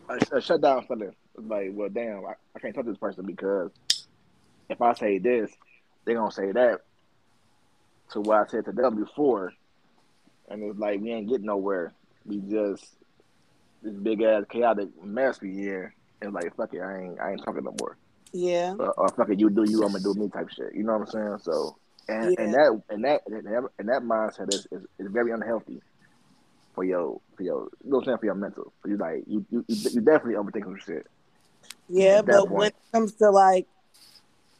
a, 0.09 0.37
a 0.37 0.41
shutdown 0.41 0.85
feeling. 0.87 1.13
Like, 1.35 1.71
well, 1.73 1.89
damn, 1.89 2.25
I, 2.25 2.33
I 2.55 2.59
can't 2.59 2.73
talk 2.73 2.85
to 2.85 2.91
this 2.91 2.99
person 2.99 3.25
because 3.25 3.71
if 4.69 4.81
I 4.81 4.93
say 4.93 5.17
this, 5.19 5.51
they're 6.05 6.15
gonna 6.15 6.31
say 6.31 6.51
that 6.51 6.81
to 8.11 8.21
what 8.21 8.37
I 8.37 8.47
said 8.49 8.65
to 8.65 8.71
them 8.71 8.95
before, 8.95 9.53
and 10.49 10.63
it's 10.63 10.79
like 10.79 11.01
we 11.01 11.11
ain't 11.11 11.29
getting 11.29 11.45
nowhere. 11.45 11.93
We 12.25 12.37
just 12.39 12.85
this 13.83 13.93
big 13.93 14.21
ass 14.21 14.45
chaotic 14.49 14.89
mess 15.03 15.41
we 15.41 15.53
here, 15.53 15.93
and 16.21 16.33
like 16.33 16.55
fuck 16.55 16.73
it, 16.73 16.79
I 16.79 17.01
ain't 17.01 17.19
I 17.19 17.31
ain't 17.31 17.43
talking 17.43 17.65
no 17.65 17.75
more. 17.79 17.97
Yeah. 18.33 18.75
Or, 18.77 19.09
fucking 19.09 19.39
you 19.39 19.49
do 19.49 19.63
you, 19.67 19.83
I'm 19.83 19.91
gonna 19.91 20.03
do 20.03 20.13
me 20.13 20.29
type 20.29 20.49
shit. 20.49 20.75
You 20.75 20.83
know 20.83 20.97
what 20.97 21.07
I'm 21.07 21.07
saying? 21.07 21.37
So 21.41 21.77
and 22.07 22.31
yeah. 22.31 22.43
and 22.43 22.53
that 22.53 22.81
and 22.89 23.05
that 23.05 23.21
and 23.79 23.89
that 23.89 24.01
mindset 24.01 24.53
is, 24.53 24.67
is, 24.71 24.83
is 24.99 25.07
very 25.11 25.31
unhealthy 25.31 25.81
for 26.73 26.83
your 26.83 27.19
for 27.35 27.43
your 27.43 27.69
you 27.83 27.91
know 27.91 27.97
what 27.97 27.99
I'm 27.99 28.05
saying 28.05 28.17
for 28.19 28.25
your 28.25 28.35
mental. 28.35 28.73
For 28.81 28.89
you 28.89 28.97
like 28.97 29.23
you 29.27 29.45
you, 29.49 29.65
you 29.67 30.01
definitely 30.01 30.35
overthink 30.35 30.63
some 30.63 30.79
shit. 30.85 31.07
Yeah, 31.89 32.21
but 32.21 32.39
point. 32.39 32.51
when 32.51 32.67
it 32.67 32.75
comes 32.93 33.13
to 33.13 33.29
like 33.29 33.67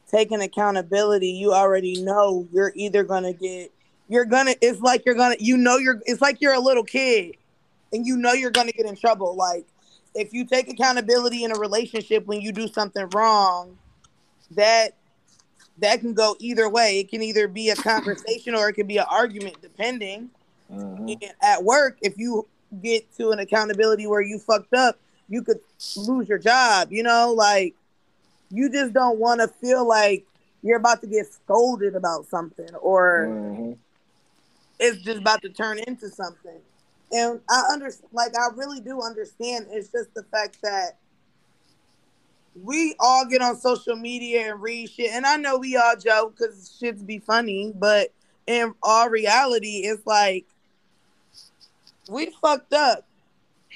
taking 0.09 0.41
accountability, 0.41 1.29
you 1.29 1.53
already 1.53 2.01
know 2.01 2.47
you're 2.51 2.73
either 2.75 3.03
gonna 3.03 3.33
get 3.33 3.71
you're 4.09 4.25
gonna 4.25 4.55
it's 4.61 4.79
like 4.79 5.05
you're 5.05 5.15
gonna 5.15 5.35
you 5.39 5.57
know 5.57 5.77
you're 5.77 6.01
it's 6.05 6.21
like 6.21 6.41
you're 6.41 6.53
a 6.53 6.59
little 6.59 6.83
kid 6.83 7.35
and 7.93 8.05
you 8.05 8.17
know 8.17 8.33
you're 8.33 8.51
gonna 8.51 8.71
get 8.71 8.85
in 8.85 8.95
trouble. 8.95 9.35
Like 9.35 9.65
if 10.17 10.33
you 10.33 10.45
take 10.45 10.69
accountability 10.69 11.43
in 11.43 11.51
a 11.51 11.59
relationship 11.59 12.25
when 12.25 12.41
you 12.41 12.51
do 12.51 12.67
something 12.67 13.07
wrong, 13.13 13.77
that 14.51 14.95
that 15.79 15.99
can 15.99 16.13
go 16.13 16.35
either 16.39 16.67
way. 16.67 16.99
It 16.99 17.09
can 17.09 17.21
either 17.21 17.47
be 17.47 17.69
a 17.69 17.75
conversation 17.75 18.55
or 18.55 18.69
it 18.69 18.73
can 18.73 18.87
be 18.87 18.97
an 18.97 19.05
argument, 19.09 19.61
depending. 19.61 20.31
Mm-hmm. 20.73 21.23
At 21.41 21.63
work, 21.63 21.97
if 22.01 22.17
you 22.17 22.47
get 22.81 23.15
to 23.17 23.29
an 23.29 23.39
accountability 23.39 24.07
where 24.07 24.21
you 24.21 24.39
fucked 24.39 24.73
up, 24.73 24.99
you 25.29 25.43
could 25.43 25.59
lose 25.95 26.27
your 26.27 26.39
job. 26.39 26.91
You 26.91 27.03
know, 27.03 27.33
like 27.33 27.75
you 28.49 28.71
just 28.71 28.93
don't 28.93 29.19
want 29.19 29.41
to 29.41 29.47
feel 29.47 29.87
like 29.87 30.25
you're 30.63 30.77
about 30.77 31.01
to 31.01 31.07
get 31.07 31.31
scolded 31.31 31.95
about 31.95 32.25
something 32.27 32.73
or 32.81 33.27
mm-hmm. 33.29 33.73
it's 34.79 35.01
just 35.03 35.19
about 35.19 35.41
to 35.43 35.49
turn 35.49 35.79
into 35.85 36.09
something. 36.09 36.59
And 37.11 37.39
I 37.49 37.63
understand, 37.71 38.09
like, 38.11 38.37
I 38.37 38.49
really 38.55 38.81
do 38.81 39.01
understand. 39.01 39.67
It's 39.69 39.91
just 39.91 40.13
the 40.13 40.23
fact 40.23 40.57
that 40.63 40.97
we 42.63 42.95
all 42.99 43.25
get 43.25 43.41
on 43.41 43.55
social 43.55 43.95
media 43.95 44.51
and 44.51 44.61
read 44.61 44.89
shit. 44.89 45.11
And 45.11 45.25
I 45.25 45.37
know 45.37 45.57
we 45.57 45.77
all 45.77 45.95
joke 45.95 46.35
because 46.37 46.75
shit's 46.79 47.03
be 47.03 47.19
funny, 47.19 47.71
but 47.75 48.11
in 48.45 48.73
all 48.83 49.09
reality, 49.09 49.81
it's 49.85 50.05
like 50.05 50.45
we 52.09 52.33
fucked 52.41 52.73
up. 52.73 53.05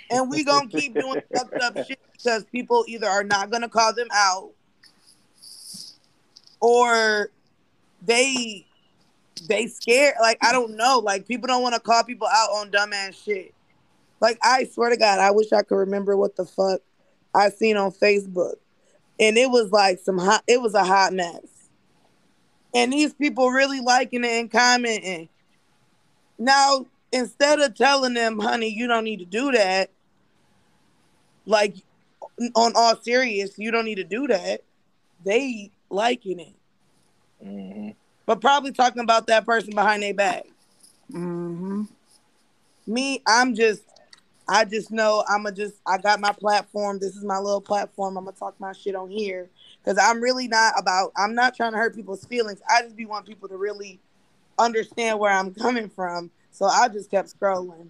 And 0.09 0.29
we 0.29 0.43
gonna 0.43 0.67
keep 0.67 0.93
doing 0.93 1.21
fucked 1.35 1.61
up 1.61 1.77
shit 1.85 1.99
because 2.11 2.43
people 2.45 2.83
either 2.87 3.07
are 3.07 3.23
not 3.23 3.49
gonna 3.49 3.69
call 3.69 3.93
them 3.93 4.09
out 4.11 4.51
or 6.59 7.29
they 8.01 8.65
they 9.47 9.67
scared. 9.67 10.15
Like 10.21 10.37
I 10.41 10.51
don't 10.51 10.75
know. 10.75 10.99
Like 10.99 11.27
people 11.27 11.47
don't 11.47 11.61
want 11.61 11.75
to 11.75 11.81
call 11.81 12.03
people 12.03 12.27
out 12.27 12.49
on 12.49 12.71
dumbass 12.71 13.23
shit. 13.23 13.53
Like 14.19 14.37
I 14.43 14.65
swear 14.65 14.89
to 14.89 14.97
God, 14.97 15.19
I 15.19 15.31
wish 15.31 15.51
I 15.51 15.63
could 15.63 15.77
remember 15.77 16.15
what 16.15 16.35
the 16.35 16.45
fuck 16.45 16.81
I 17.33 17.49
seen 17.49 17.77
on 17.77 17.91
Facebook, 17.91 18.55
and 19.19 19.37
it 19.37 19.49
was 19.49 19.71
like 19.71 19.99
some 19.99 20.17
hot. 20.17 20.43
It 20.47 20.61
was 20.61 20.73
a 20.75 20.83
hot 20.83 21.13
mess, 21.13 21.69
and 22.73 22.91
these 22.91 23.13
people 23.13 23.49
really 23.49 23.81
liking 23.81 24.23
it 24.23 24.31
and 24.31 24.51
commenting. 24.51 25.29
Now 26.37 26.85
instead 27.11 27.59
of 27.59 27.75
telling 27.75 28.13
them, 28.13 28.39
"Honey, 28.39 28.69
you 28.69 28.87
don't 28.87 29.03
need 29.03 29.19
to 29.19 29.25
do 29.25 29.51
that," 29.51 29.89
like 31.45 31.75
on 32.55 32.73
all 32.75 32.95
serious, 33.01 33.57
you 33.57 33.71
don't 33.71 33.85
need 33.85 33.95
to 33.95 34.03
do 34.03 34.27
that. 34.27 34.61
They 35.23 35.71
liking 35.89 36.39
it. 36.39 36.55
Mm-hmm 37.43 38.00
but 38.31 38.39
probably 38.39 38.71
talking 38.71 39.03
about 39.03 39.27
that 39.27 39.45
person 39.45 39.75
behind 39.75 40.01
their 40.01 40.13
back. 40.13 40.45
Mm-hmm. 41.11 41.83
Me, 42.87 43.21
I'm 43.27 43.53
just, 43.53 43.83
I 44.47 44.63
just 44.63 44.89
know 44.89 45.25
I'm 45.27 45.45
a 45.45 45.51
just, 45.51 45.75
I 45.85 45.97
got 45.97 46.21
my 46.21 46.31
platform. 46.31 46.97
This 46.97 47.17
is 47.17 47.25
my 47.25 47.39
little 47.39 47.59
platform. 47.59 48.15
I'm 48.15 48.23
gonna 48.23 48.37
talk 48.37 48.57
my 48.57 48.71
shit 48.71 48.95
on 48.95 49.09
here 49.09 49.49
because 49.83 50.01
I'm 50.01 50.21
really 50.21 50.47
not 50.47 50.75
about. 50.77 51.11
I'm 51.17 51.35
not 51.35 51.57
trying 51.57 51.73
to 51.73 51.77
hurt 51.77 51.93
people's 51.93 52.23
feelings. 52.23 52.61
I 52.69 52.83
just 52.83 52.95
be 52.95 53.05
want 53.05 53.25
people 53.25 53.49
to 53.49 53.57
really 53.57 53.99
understand 54.57 55.19
where 55.19 55.33
I'm 55.33 55.53
coming 55.53 55.89
from. 55.89 56.31
So 56.51 56.67
I 56.67 56.87
just 56.87 57.11
kept 57.11 57.37
scrolling. 57.37 57.89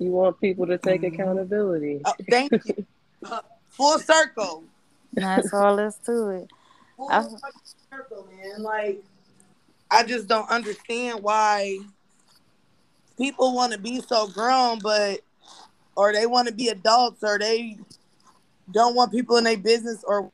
You 0.00 0.10
want 0.10 0.40
people 0.40 0.66
to 0.66 0.78
take 0.78 1.02
mm-hmm. 1.02 1.14
accountability. 1.14 2.00
Oh, 2.04 2.12
thank 2.28 2.50
you. 2.50 2.84
uh, 3.24 3.38
full 3.68 4.00
circle. 4.00 4.64
That's 5.12 5.54
all 5.54 5.76
there's 5.76 5.98
to 6.06 6.30
it. 6.30 6.50
Full 6.96 7.38
circle, 7.88 8.28
man. 8.36 8.64
Like 8.64 9.04
I 9.90 10.04
just 10.04 10.26
don't 10.26 10.48
understand 10.50 11.22
why 11.22 11.78
people 13.16 13.54
want 13.54 13.72
to 13.72 13.78
be 13.78 14.00
so 14.00 14.28
grown, 14.28 14.78
but 14.80 15.20
or 15.96 16.12
they 16.12 16.26
want 16.26 16.48
to 16.48 16.54
be 16.54 16.68
adults, 16.68 17.22
or 17.22 17.38
they 17.38 17.78
don't 18.70 18.94
want 18.94 19.12
people 19.12 19.36
in 19.36 19.44
their 19.44 19.56
business, 19.56 20.04
or 20.06 20.30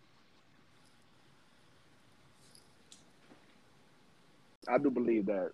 I 4.69 4.79
do 4.79 4.91
believe 4.91 5.27
that 5.27 5.51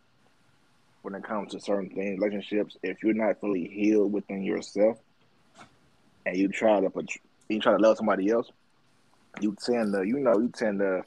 when 1.03 1.15
it 1.15 1.25
comes 1.25 1.53
to 1.53 1.61
certain 1.61 1.91
things, 1.91 2.21
relationships, 2.21 2.77
if 2.83 3.03
you're 3.03 3.15
not 3.15 3.41
fully 3.41 3.67
healed 3.67 4.13
within 4.13 4.43
yourself, 4.43 4.99
and 6.25 6.37
you 6.37 6.49
try 6.49 6.81
to 6.81 6.91
put, 6.91 7.11
you 7.49 7.61
try 7.61 7.73
to 7.73 7.79
love 7.79 7.97
somebody 7.97 8.31
else, 8.31 8.51
you 9.41 9.57
tend 9.65 9.93
to, 9.95 10.05
you 10.05 10.19
know, 10.19 10.39
you 10.39 10.49
tend 10.49 10.79
to 10.81 11.03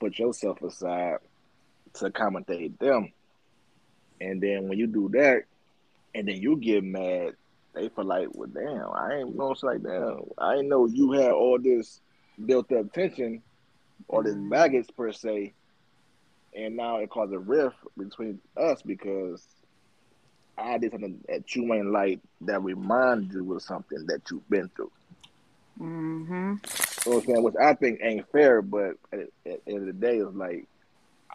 put 0.00 0.18
yourself 0.18 0.60
aside 0.62 1.18
to 1.94 2.06
accommodate 2.06 2.78
them. 2.78 3.12
And 4.20 4.40
then 4.40 4.68
when 4.68 4.78
you 4.78 4.86
do 4.86 5.08
that, 5.10 5.44
and 6.14 6.28
then 6.28 6.36
you 6.40 6.56
get 6.56 6.84
mad, 6.84 7.34
they 7.74 7.88
feel 7.88 8.04
like, 8.04 8.28
well, 8.32 8.48
damn, 8.48 8.90
I 8.92 9.20
ain't 9.20 9.36
know 9.36 9.52
it's 9.52 9.62
like 9.62 9.82
damn, 9.82 10.20
I 10.38 10.60
know 10.60 10.86
you 10.86 11.12
had 11.12 11.32
all 11.32 11.58
this 11.58 12.00
built 12.44 12.70
up 12.72 12.92
tension 12.92 13.42
or 14.08 14.22
this 14.22 14.34
baggage 14.34 14.88
per 14.96 15.12
se, 15.12 15.54
and 16.54 16.76
now 16.76 16.98
it 16.98 17.10
caused 17.10 17.32
a 17.32 17.38
rift 17.38 17.76
between 17.96 18.40
us 18.56 18.82
because 18.82 19.46
I 20.58 20.78
did 20.78 20.92
something 20.92 21.24
that 21.28 21.54
you 21.54 21.72
ain't 21.72 21.90
like 21.90 22.20
that 22.42 22.62
reminded 22.62 23.32
you 23.32 23.54
of 23.54 23.62
something 23.62 24.06
that 24.06 24.30
you've 24.30 24.48
been 24.50 24.68
through. 24.76 24.92
Mm-hmm. 25.80 26.32
You 26.32 27.10
know 27.10 27.16
what 27.16 27.16
I'm 27.16 27.26
saying? 27.26 27.42
Which 27.42 27.54
I 27.60 27.74
think 27.74 28.00
ain't 28.02 28.30
fair, 28.30 28.60
but 28.60 28.96
at, 29.12 29.20
at 29.20 29.30
the 29.44 29.60
end 29.66 29.78
of 29.78 29.86
the 29.86 29.92
day, 29.92 30.18
it's 30.18 30.34
like 30.36 30.66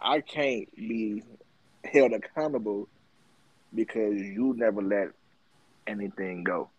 I 0.00 0.20
can't 0.20 0.74
be 0.76 1.22
held 1.84 2.12
accountable 2.12 2.88
because 3.74 4.14
you 4.14 4.54
never 4.56 4.82
let 4.82 5.08
anything 5.86 6.44
go. 6.44 6.70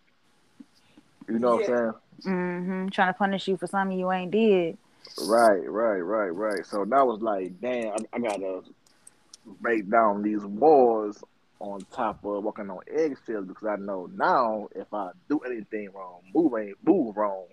You 1.27 1.39
know 1.39 1.59
Yeah. 1.59 1.67
what 1.67 1.69
I'm 1.69 1.93
saying? 2.23 2.35
Mm-hmm. 2.35 2.87
Trying 2.89 3.13
to 3.13 3.17
punish 3.17 3.47
you 3.47 3.57
for 3.57 3.67
something 3.67 3.97
you 3.97 4.11
ain't 4.11 4.31
did. 4.31 4.77
Right, 5.21 5.69
right, 5.69 5.99
right, 5.99 6.29
right. 6.29 6.65
So 6.65 6.85
that 6.85 7.05
was 7.07 7.21
like, 7.21 7.59
damn, 7.61 7.93
I, 7.93 7.97
I 8.13 8.19
gotta 8.19 8.61
break 9.61 9.89
down 9.89 10.21
these 10.21 10.43
walls 10.45 11.23
on 11.59 11.79
top 11.91 12.23
of 12.23 12.43
walking 12.43 12.69
on 12.69 12.79
eggshells 12.89 13.45
because 13.47 13.67
I 13.67 13.75
know 13.75 14.09
now 14.13 14.67
if 14.75 14.93
I 14.93 15.11
do 15.29 15.39
anything 15.39 15.89
wrong, 15.93 16.21
move 16.33 16.53
ain't 16.59 16.77
move 16.85 17.17
wrong, 17.17 17.45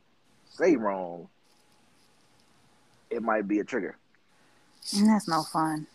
say 0.44 0.76
wrong, 0.76 1.28
it 3.10 3.22
might 3.22 3.48
be 3.48 3.58
a 3.60 3.64
trigger. 3.64 3.96
And 4.94 5.08
that's 5.08 5.28
no 5.28 5.42
fun. 5.42 5.86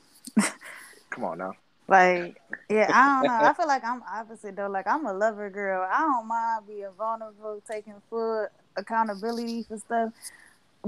Come 1.10 1.26
on 1.26 1.38
now. 1.38 1.54
Like, 1.88 2.42
yeah, 2.70 2.90
I 2.94 3.20
don't 3.20 3.28
know. 3.28 3.50
I 3.50 3.54
feel 3.54 3.68
like 3.68 3.84
I'm 3.84 4.02
opposite 4.04 4.56
though. 4.56 4.70
Like 4.70 4.88
I'm 4.88 5.06
a 5.06 5.14
lover 5.14 5.50
girl. 5.50 5.88
I 5.92 6.00
don't 6.00 6.28
mind 6.28 6.68
being 6.68 6.88
vulnerable, 6.98 7.62
taking 7.70 7.96
full 8.10 8.48
accountability 8.78 9.64
for 9.64 9.78
stuff. 9.78 10.14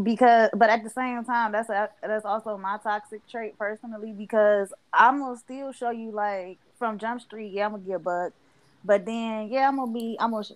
Because, 0.01 0.49
but 0.55 0.69
at 0.69 0.83
the 0.83 0.89
same 0.89 1.23
time, 1.23 1.51
that's 1.51 1.69
a, 1.69 1.89
that's 2.01 2.25
also 2.25 2.57
my 2.57 2.77
toxic 2.81 3.27
trait 3.27 3.57
personally. 3.59 4.13
Because 4.13 4.73
I'm 4.93 5.19
gonna 5.19 5.37
still 5.37 5.71
show 5.71 5.89
you 5.91 6.11
like 6.11 6.57
from 6.79 6.97
Jump 6.97 7.21
Street, 7.21 7.51
yeah, 7.51 7.65
I'm 7.65 7.71
gonna 7.71 7.83
get 7.83 8.03
bucked. 8.03 8.35
But 8.85 9.05
then, 9.05 9.49
yeah, 9.49 9.67
I'm 9.67 9.75
gonna 9.75 9.91
be, 9.91 10.17
I'm 10.19 10.31
gonna 10.31 10.43
sh- 10.43 10.51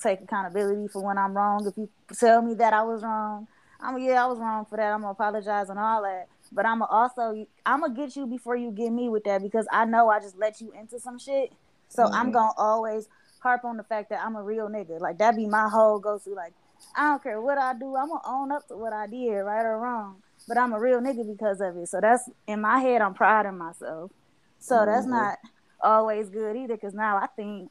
take 0.00 0.20
accountability 0.20 0.88
for 0.88 1.02
when 1.02 1.18
I'm 1.18 1.36
wrong. 1.36 1.66
If 1.66 1.76
you 1.76 1.88
tell 2.16 2.40
me 2.40 2.54
that 2.54 2.72
I 2.72 2.82
was 2.82 3.02
wrong, 3.02 3.46
I'm 3.80 3.98
yeah, 3.98 4.24
I 4.24 4.26
was 4.26 4.38
wrong 4.38 4.64
for 4.64 4.76
that. 4.76 4.92
I'm 4.92 5.00
gonna 5.00 5.12
apologize 5.12 5.68
and 5.70 5.78
all 5.78 6.02
that. 6.02 6.28
But 6.52 6.66
I'm 6.66 6.82
also 6.82 7.46
I'm 7.66 7.80
gonna 7.80 7.94
get 7.94 8.16
you 8.16 8.26
before 8.26 8.56
you 8.56 8.70
get 8.70 8.90
me 8.90 9.08
with 9.08 9.24
that 9.24 9.42
because 9.42 9.66
I 9.70 9.84
know 9.84 10.08
I 10.08 10.20
just 10.20 10.36
let 10.38 10.60
you 10.60 10.72
into 10.72 10.98
some 10.98 11.18
shit. 11.18 11.52
So 11.88 12.08
I'm 12.12 12.30
Mhm. 12.30 12.32
gonna 12.32 12.52
always 12.56 13.08
harp 13.40 13.64
on 13.64 13.76
the 13.76 13.84
fact 13.84 14.10
that 14.10 14.20
I'm 14.24 14.36
a 14.36 14.42
real 14.42 14.68
nigga. 14.68 15.00
Like 15.00 15.18
that 15.18 15.36
be 15.36 15.46
my 15.46 15.68
whole 15.68 15.98
go 15.98 16.18
to. 16.18 16.30
Like 16.34 16.54
I 16.96 17.10
don't 17.10 17.22
care 17.22 17.40
what 17.40 17.58
I 17.58 17.74
do, 17.74 17.96
I'm 17.96 18.08
gonna 18.08 18.20
own 18.26 18.52
up 18.52 18.66
to 18.68 18.76
what 18.76 18.92
I 18.92 19.06
did, 19.06 19.30
right 19.40 19.64
or 19.64 19.78
wrong. 19.78 20.22
But 20.46 20.58
I'm 20.58 20.72
a 20.72 20.80
real 20.80 21.00
nigga 21.00 21.26
because 21.26 21.60
of 21.60 21.76
it. 21.76 21.88
So 21.88 22.00
that's 22.00 22.28
in 22.46 22.60
my 22.62 22.78
head. 22.80 23.02
I'm 23.02 23.14
proud 23.14 23.46
of 23.46 23.54
myself. 23.54 24.10
So 24.58 24.84
that's 24.86 25.06
Mhm. 25.06 25.10
not 25.10 25.38
always 25.82 26.30
good 26.30 26.56
either. 26.56 26.74
Because 26.74 26.94
now 26.94 27.16
I 27.18 27.26
think 27.36 27.70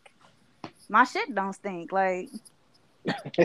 my 0.89 1.03
shit 1.03 1.33
don't 1.33 1.53
stink. 1.53 1.91
Like 1.91 2.29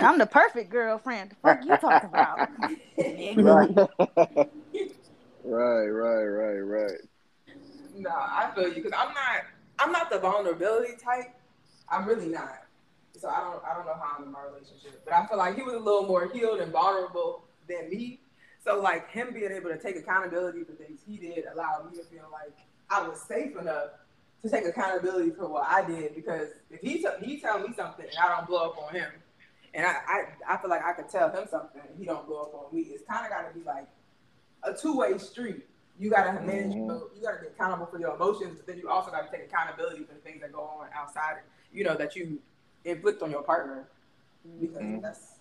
I'm 0.00 0.18
the 0.18 0.28
perfect 0.30 0.70
girlfriend. 0.70 1.30
The 1.30 1.36
fuck 1.36 1.64
you 1.64 1.76
talking 1.76 2.10
about? 2.10 2.48
right. 3.36 3.70
right, 5.44 5.86
right, 5.86 6.24
right, 6.24 6.58
right. 6.58 7.00
No, 7.94 8.10
I 8.10 8.50
feel 8.54 8.68
you 8.68 8.82
because 8.82 8.92
I'm 8.92 9.14
not. 9.14 9.44
I'm 9.78 9.92
not 9.92 10.10
the 10.10 10.18
vulnerability 10.18 10.94
type. 11.02 11.34
I'm 11.88 12.06
really 12.06 12.28
not. 12.28 12.62
So 13.16 13.28
I 13.28 13.40
don't. 13.40 13.62
I 13.64 13.74
don't 13.74 13.86
know 13.86 13.94
how 13.94 14.16
I'm 14.18 14.24
in 14.24 14.32
my 14.32 14.42
relationship, 14.42 15.02
but 15.04 15.14
I 15.14 15.26
feel 15.26 15.38
like 15.38 15.56
he 15.56 15.62
was 15.62 15.74
a 15.74 15.78
little 15.78 16.06
more 16.06 16.30
healed 16.32 16.60
and 16.60 16.72
vulnerable 16.72 17.44
than 17.68 17.88
me. 17.88 18.20
So 18.64 18.80
like 18.80 19.10
him 19.10 19.32
being 19.32 19.52
able 19.52 19.70
to 19.70 19.78
take 19.78 19.96
accountability 19.96 20.64
for 20.64 20.72
things 20.72 21.00
he 21.06 21.16
did 21.18 21.44
allowed 21.52 21.90
me 21.90 21.98
to 21.98 22.04
feel 22.04 22.28
like 22.32 22.56
I 22.90 23.06
was 23.06 23.20
safe 23.20 23.56
enough 23.56 23.90
to 24.44 24.50
take 24.50 24.66
accountability 24.66 25.30
for 25.30 25.48
what 25.48 25.66
I 25.66 25.84
did 25.84 26.14
because 26.14 26.48
if 26.70 26.80
he 26.80 26.98
t- 26.98 27.08
he 27.22 27.40
tell 27.40 27.58
me 27.60 27.72
something 27.74 28.04
and 28.04 28.18
I 28.22 28.36
don't 28.36 28.46
blow 28.46 28.66
up 28.66 28.78
on 28.78 28.94
him, 28.94 29.10
and 29.72 29.86
I 29.86 29.96
I, 30.06 30.54
I 30.54 30.56
feel 30.58 30.68
like 30.68 30.84
I 30.84 30.92
could 30.92 31.08
tell 31.08 31.30
him 31.30 31.46
something 31.50 31.80
and 31.88 31.98
he 31.98 32.04
don't 32.04 32.26
blow 32.26 32.42
up 32.42 32.54
on 32.54 32.76
me. 32.76 32.82
It's 32.82 33.02
kind 33.08 33.24
of 33.24 33.32
got 33.32 33.48
to 33.52 33.58
be 33.58 33.64
like 33.64 33.88
a 34.62 34.74
two 34.74 34.96
way 34.98 35.16
street. 35.18 35.64
You 35.98 36.10
gotta 36.10 36.40
manage. 36.42 36.74
Mhm. 36.74 36.88
You 37.16 37.22
gotta 37.22 37.40
be 37.40 37.46
accountable 37.46 37.86
for 37.86 37.98
your 37.98 38.14
emotions, 38.16 38.56
but 38.58 38.66
then 38.66 38.78
you 38.78 38.90
also 38.90 39.10
gotta 39.10 39.28
take 39.30 39.46
accountability 39.46 40.04
for 40.04 40.12
the 40.12 40.20
things 40.20 40.40
that 40.42 40.52
go 40.52 40.60
on 40.60 40.88
outside. 40.94 41.36
You 41.72 41.84
know 41.84 41.96
that 41.96 42.14
you 42.14 42.38
inflict 42.84 43.22
on 43.22 43.30
your 43.30 43.42
partner 43.42 43.88
because 44.60 44.76
Mhm. 44.82 45.00
that's 45.00 45.36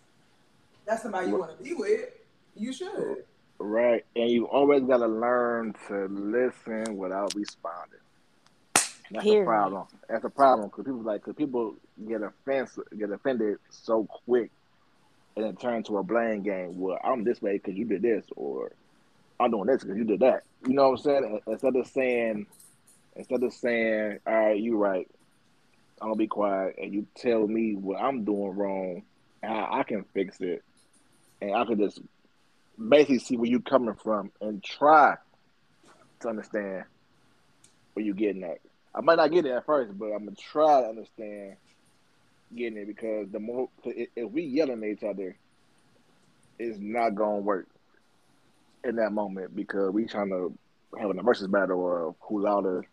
that's 0.86 1.02
somebody 1.04 1.28
you 1.28 1.38
want 1.38 1.58
to 1.58 1.64
be 1.64 1.74
with. 1.74 2.10
You 2.56 2.72
should. 2.72 3.26
Right. 3.60 4.06
And 4.16 4.30
you 4.30 4.46
always 4.48 4.84
gotta 4.84 5.08
learn 5.08 5.74
to 5.88 6.06
listen 6.08 6.96
without 6.98 7.34
responding. 7.36 8.00
That's 9.14 9.26
Period. 9.26 9.44
a 9.44 9.46
problem. 9.46 9.88
That's 10.10 10.26
a 10.26 10.30
problem 10.30 10.70
because 10.70 10.86
people 10.86 11.02
like 11.04 11.22
because 11.22 11.36
people 11.36 11.76
get 12.08 12.22
offense 12.24 12.78
get 12.98 13.12
offended 13.12 13.60
so 13.70 14.08
quick, 14.26 14.50
and 15.36 15.46
it 15.46 15.60
turns 15.60 15.88
to 15.88 15.98
a 16.00 16.04
blame 16.04 16.42
game. 16.42 16.80
Well, 16.80 16.98
I'm 17.04 17.24
this 17.24 17.40
way 17.42 17.54
because 17.54 17.76
you 17.76 17.86
did 17.86 18.02
this, 18.02 18.26
or 18.36 18.72
I'm 19.40 19.52
doing 19.52 19.68
this 19.68 19.84
because 19.84 19.98
you 19.98 20.04
did 20.04 20.22
that. 20.22 20.44
You 20.68 20.74
know 20.74 20.90
what 20.90 21.00
I'm 21.00 21.04
saying? 21.04 21.42
Instead 21.46 21.76
of 21.76 21.88
saying, 21.88 22.48
instead 23.16 23.44
of 23.44 23.54
saying, 23.54 24.20
"All 24.26 24.34
right, 24.34 24.60
you 24.60 24.78
right," 24.78 25.08
I'm 26.02 26.08
gonna 26.08 26.16
be 26.16 26.28
quiet, 26.28 26.78
and 26.82 26.92
you 26.92 27.06
tell 27.16 27.46
me 27.46 27.76
what 27.76 28.02
I'm 28.02 28.24
doing 28.24 28.56
wrong, 28.56 29.04
and 29.44 29.52
how 29.52 29.70
I 29.72 29.84
can 29.84 30.06
fix 30.06 30.42
it, 30.42 30.64
and 31.40 31.54
I 31.54 31.66
can 31.66 31.78
just 31.78 32.02
basically 32.90 33.20
see 33.20 33.38
where 33.38 33.50
you're 33.50 33.62
coming 33.62 33.94
from 33.94 34.32
and 34.42 34.64
try 34.64 35.18
to 36.22 36.30
understand 36.30 36.86
where 37.94 38.04
you're 38.04 38.16
getting 38.16 38.44
at. 38.44 38.58
I 38.96 39.02
might 39.02 39.16
not 39.16 39.32
get 39.32 39.46
it 39.46 39.52
at 39.52 39.66
first, 39.66 39.98
but 39.98 40.08
I'm 40.08 40.26
gonna 40.26 40.36
try 40.36 40.82
to 40.82 40.88
understand 40.88 41.56
getting 42.56 42.78
it 42.78 42.88
because 42.88 43.28
the 43.32 43.40
more 43.40 43.70
if 43.84 44.30
we 44.32 44.44
yelling 44.44 44.84
at 44.84 44.90
each 44.90 45.04
other, 45.04 45.36
it's 46.60 46.78
not 46.80 47.16
gonna 47.16 47.40
work 47.40 47.68
in 48.84 48.96
that 48.98 49.12
moment 49.12 49.56
because 49.56 49.92
we 49.92 50.06
trying 50.06 50.30
to 50.30 50.56
have 51.00 51.10
a 51.10 51.22
versus 51.24 51.48
battle 51.48 52.10
of 52.10 52.16
who 52.22 52.42
louder, 52.42 52.86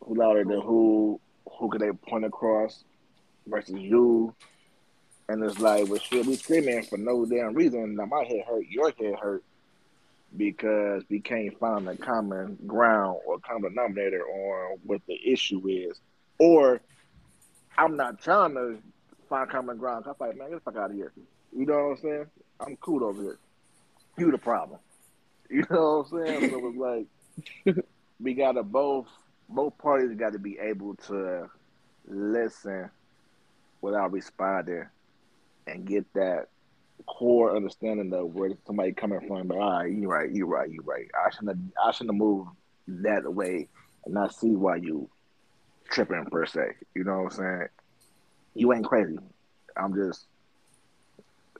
who 0.00 0.14
louder 0.16 0.44
than 0.44 0.60
who, 0.60 1.20
who 1.48 1.68
could 1.70 1.80
they 1.80 1.92
point 1.92 2.24
across 2.24 2.84
versus 3.46 3.76
you. 3.76 4.34
And 5.28 5.42
it's 5.42 5.58
like, 5.58 5.88
well, 5.88 6.00
shit, 6.00 6.26
we 6.26 6.36
screaming 6.36 6.82
for 6.82 6.98
no 6.98 7.24
damn 7.24 7.54
reason. 7.54 7.94
Now 7.94 8.06
my 8.06 8.24
head 8.24 8.44
hurt, 8.46 8.66
your 8.68 8.90
head 8.90 9.14
hurt, 9.20 9.44
because 10.36 11.02
we 11.08 11.20
can't 11.20 11.58
find 11.58 11.88
a 11.88 11.96
common 11.96 12.58
ground 12.66 13.20
or 13.26 13.38
common 13.38 13.74
denominator 13.74 14.22
on 14.26 14.78
what 14.84 15.00
the 15.06 15.18
issue 15.24 15.62
is. 15.68 16.00
Or 16.38 16.80
I'm 17.76 17.96
not 17.96 18.20
trying 18.20 18.54
to 18.54 18.78
find 19.28 19.48
common 19.48 19.76
ground. 19.78 20.04
I'm 20.06 20.14
like, 20.18 20.36
man, 20.36 20.50
get 20.50 20.64
the 20.64 20.70
fuck 20.70 20.76
out 20.76 20.90
of 20.90 20.96
here. 20.96 21.12
You 21.56 21.66
know 21.66 21.74
what 21.74 21.90
I'm 21.90 21.96
saying? 21.98 22.26
I'm 22.60 22.76
cool 22.76 23.04
over 23.04 23.22
here. 23.22 23.38
You 24.18 24.30
the 24.30 24.38
problem. 24.38 24.80
You 25.50 25.62
know 25.70 26.06
what 26.10 26.20
I'm 26.22 26.26
saying? 26.26 26.50
So 26.50 26.68
it's 26.68 27.66
like 27.66 27.76
we 28.18 28.32
gotta 28.32 28.62
both 28.62 29.06
both 29.48 29.76
parties 29.76 30.16
got 30.18 30.32
to 30.32 30.38
be 30.38 30.58
able 30.58 30.94
to 31.06 31.50
listen 32.08 32.90
without 33.82 34.10
responding 34.10 34.86
and 35.66 35.86
get 35.86 36.10
that 36.14 36.48
core 37.06 37.54
understanding 37.54 38.12
of 38.14 38.34
where 38.34 38.50
somebody 38.66 38.92
coming 38.92 39.26
from. 39.26 39.48
But 39.48 39.58
all 39.58 39.80
right, 39.80 39.92
you 39.92 40.08
right, 40.08 40.30
you 40.30 40.46
right, 40.46 40.70
you 40.70 40.80
right. 40.84 41.06
I 41.14 41.30
shouldn't 41.30 41.48
have, 41.48 41.86
I 41.86 41.90
shouldn't 41.92 42.14
have 42.14 42.18
moved 42.18 42.50
that 42.88 43.32
way 43.32 43.68
and 44.04 44.14
not 44.14 44.34
see 44.34 44.50
why 44.50 44.76
you 44.76 45.08
tripping 45.90 46.24
per 46.26 46.46
se. 46.46 46.74
You 46.94 47.04
know 47.04 47.22
what 47.22 47.32
I'm 47.32 47.38
saying? 47.38 47.68
You 48.54 48.72
ain't 48.72 48.84
crazy. 48.84 49.18
I'm 49.76 49.94
just 49.94 50.26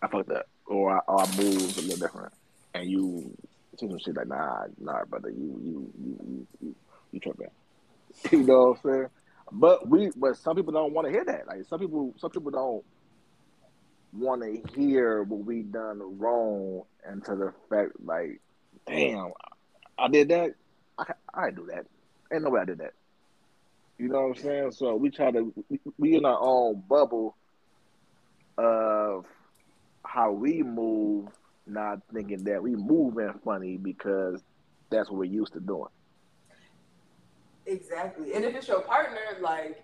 I 0.03 0.09
fucked 0.09 0.31
up 0.31 0.47
or 0.67 0.97
I, 0.97 0.99
or 1.07 1.23
I 1.23 1.27
moved 1.37 1.79
a 1.79 1.83
little 1.83 1.99
different, 1.99 2.33
and 2.75 2.89
you 2.89 3.37
see 3.79 3.89
some 3.89 3.99
shit 3.99 4.17
like 4.17 4.29
nah, 4.29 4.65
nah, 4.81 5.05
brother, 5.05 5.31
you 5.31 5.61
you 5.63 5.93
you 5.99 6.19
you 6.25 6.47
you, 6.61 6.75
you 7.13 7.21
tripping. 7.21 7.49
you 8.31 8.43
know 8.43 8.77
what 8.77 8.79
I'm 8.85 8.91
saying? 8.91 9.07
But 9.53 9.89
we, 9.89 10.11
but 10.17 10.37
some 10.37 10.57
people 10.57 10.73
don't 10.73 10.93
want 10.93 11.07
to 11.07 11.13
hear 11.13 11.25
that. 11.25 11.47
Like 11.47 11.65
some 11.69 11.79
people, 11.79 12.15
some 12.19 12.31
people 12.31 12.51
don't 12.51 12.85
want 14.17 14.43
to 14.43 14.63
hear 14.75 15.23
what 15.23 15.45
we 15.45 15.63
done 15.63 16.19
wrong, 16.19 16.83
and 17.05 17.25
to 17.25 17.35
the 17.35 17.53
fact 17.69 17.93
like, 18.05 18.41
damn, 18.87 19.33
I 19.99 20.09
did 20.09 20.29
that. 20.29 20.55
I 20.99 21.13
I 21.33 21.51
do 21.51 21.67
that. 21.73 21.87
Ain't 22.33 22.43
no 22.43 22.51
way 22.51 22.61
I 22.61 22.65
did 22.65 22.79
that. 22.79 22.95
You 23.99 24.09
know 24.09 24.29
what 24.29 24.39
I'm 24.39 24.43
saying? 24.43 24.73
So 24.73 24.97
we 24.97 25.11
try 25.11 25.31
to 25.31 25.53
we, 25.69 25.81
we 25.99 26.17
in 26.17 26.25
our 26.25 26.39
own 26.41 26.83
bubble 26.89 27.37
of 28.57 29.25
how 30.05 30.33
we 30.33 30.63
move, 30.63 31.29
not 31.67 32.01
thinking 32.13 32.45
that 32.45 32.63
we 32.63 32.77
moving 32.77 33.33
funny 33.45 33.77
because 33.77 34.43
that's 34.91 35.11
what 35.11 35.19
we're 35.19 35.25
used 35.25 35.53
to 35.55 35.61
doing. 35.61 35.91
Exactly. 37.67 38.35
And 38.35 38.45
if 38.45 38.55
it's 38.55 38.69
your 38.69 38.83
partner, 38.83 39.19
like 39.41 39.83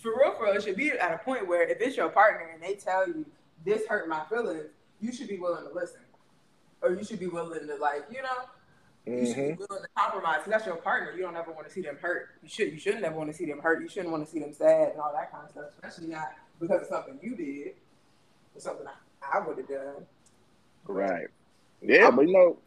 for 0.00 0.12
real, 0.18 0.34
for 0.34 0.44
real, 0.44 0.54
it 0.54 0.62
should 0.62 0.76
be 0.76 0.90
at 0.90 1.14
a 1.14 1.18
point 1.18 1.48
where 1.48 1.62
if 1.62 1.80
it's 1.80 1.96
your 1.96 2.10
partner 2.10 2.50
and 2.52 2.62
they 2.62 2.74
tell 2.74 3.08
you 3.08 3.24
this 3.66 3.86
hurt 3.86 4.08
my 4.08 4.22
feelings, 4.30 4.68
you 5.00 5.12
should 5.12 5.28
be 5.28 5.38
willing 5.38 5.66
to 5.68 5.74
listen, 5.74 6.00
or 6.80 6.92
you 6.92 7.04
should 7.04 7.20
be 7.20 7.26
willing 7.26 7.66
to 7.66 7.76
like, 7.76 8.04
you 8.10 8.22
know, 8.22 8.28
you 9.04 9.26
should 9.26 9.36
be 9.36 9.42
Mm-hmm. 9.42 9.64
willing 9.68 9.82
to 9.82 9.88
compromise. 9.96 10.36
'cause 10.38 10.46
that's 10.48 10.66
your 10.66 10.76
partner. 10.76 11.12
You 11.12 11.22
don't 11.22 11.36
ever 11.36 11.52
want 11.52 11.66
to 11.66 11.72
see 11.72 11.82
them 11.82 11.96
hurt. 12.00 12.30
You 12.42 12.48
should. 12.48 12.72
You 12.72 12.78
shouldn't 12.78 13.04
ever 13.04 13.14
want 13.16 13.30
to 13.30 13.36
see 13.36 13.44
them 13.46 13.58
hurt. 13.60 13.82
You 13.82 13.88
shouldn't 13.88 14.10
want 14.10 14.24
to 14.24 14.30
see 14.30 14.38
them 14.40 14.52
sad 14.52 14.92
and 14.92 15.00
all 15.00 15.12
that 15.12 15.30
kind 15.30 15.44
of 15.44 15.50
stuff. 15.50 15.64
Especially 15.74 16.08
not 16.12 16.32
because 16.60 16.82
of 16.82 16.88
something 16.88 17.18
you 17.22 17.36
did 17.36 17.74
or 18.54 18.60
something 18.60 18.86
I, 18.86 19.38
I 19.38 19.46
would 19.46 19.58
have 19.58 19.68
done. 19.68 20.06
Right. 20.86 21.26
Yeah, 21.82 22.10
but 22.10 22.26
you 22.26 22.32
know. 22.32 22.58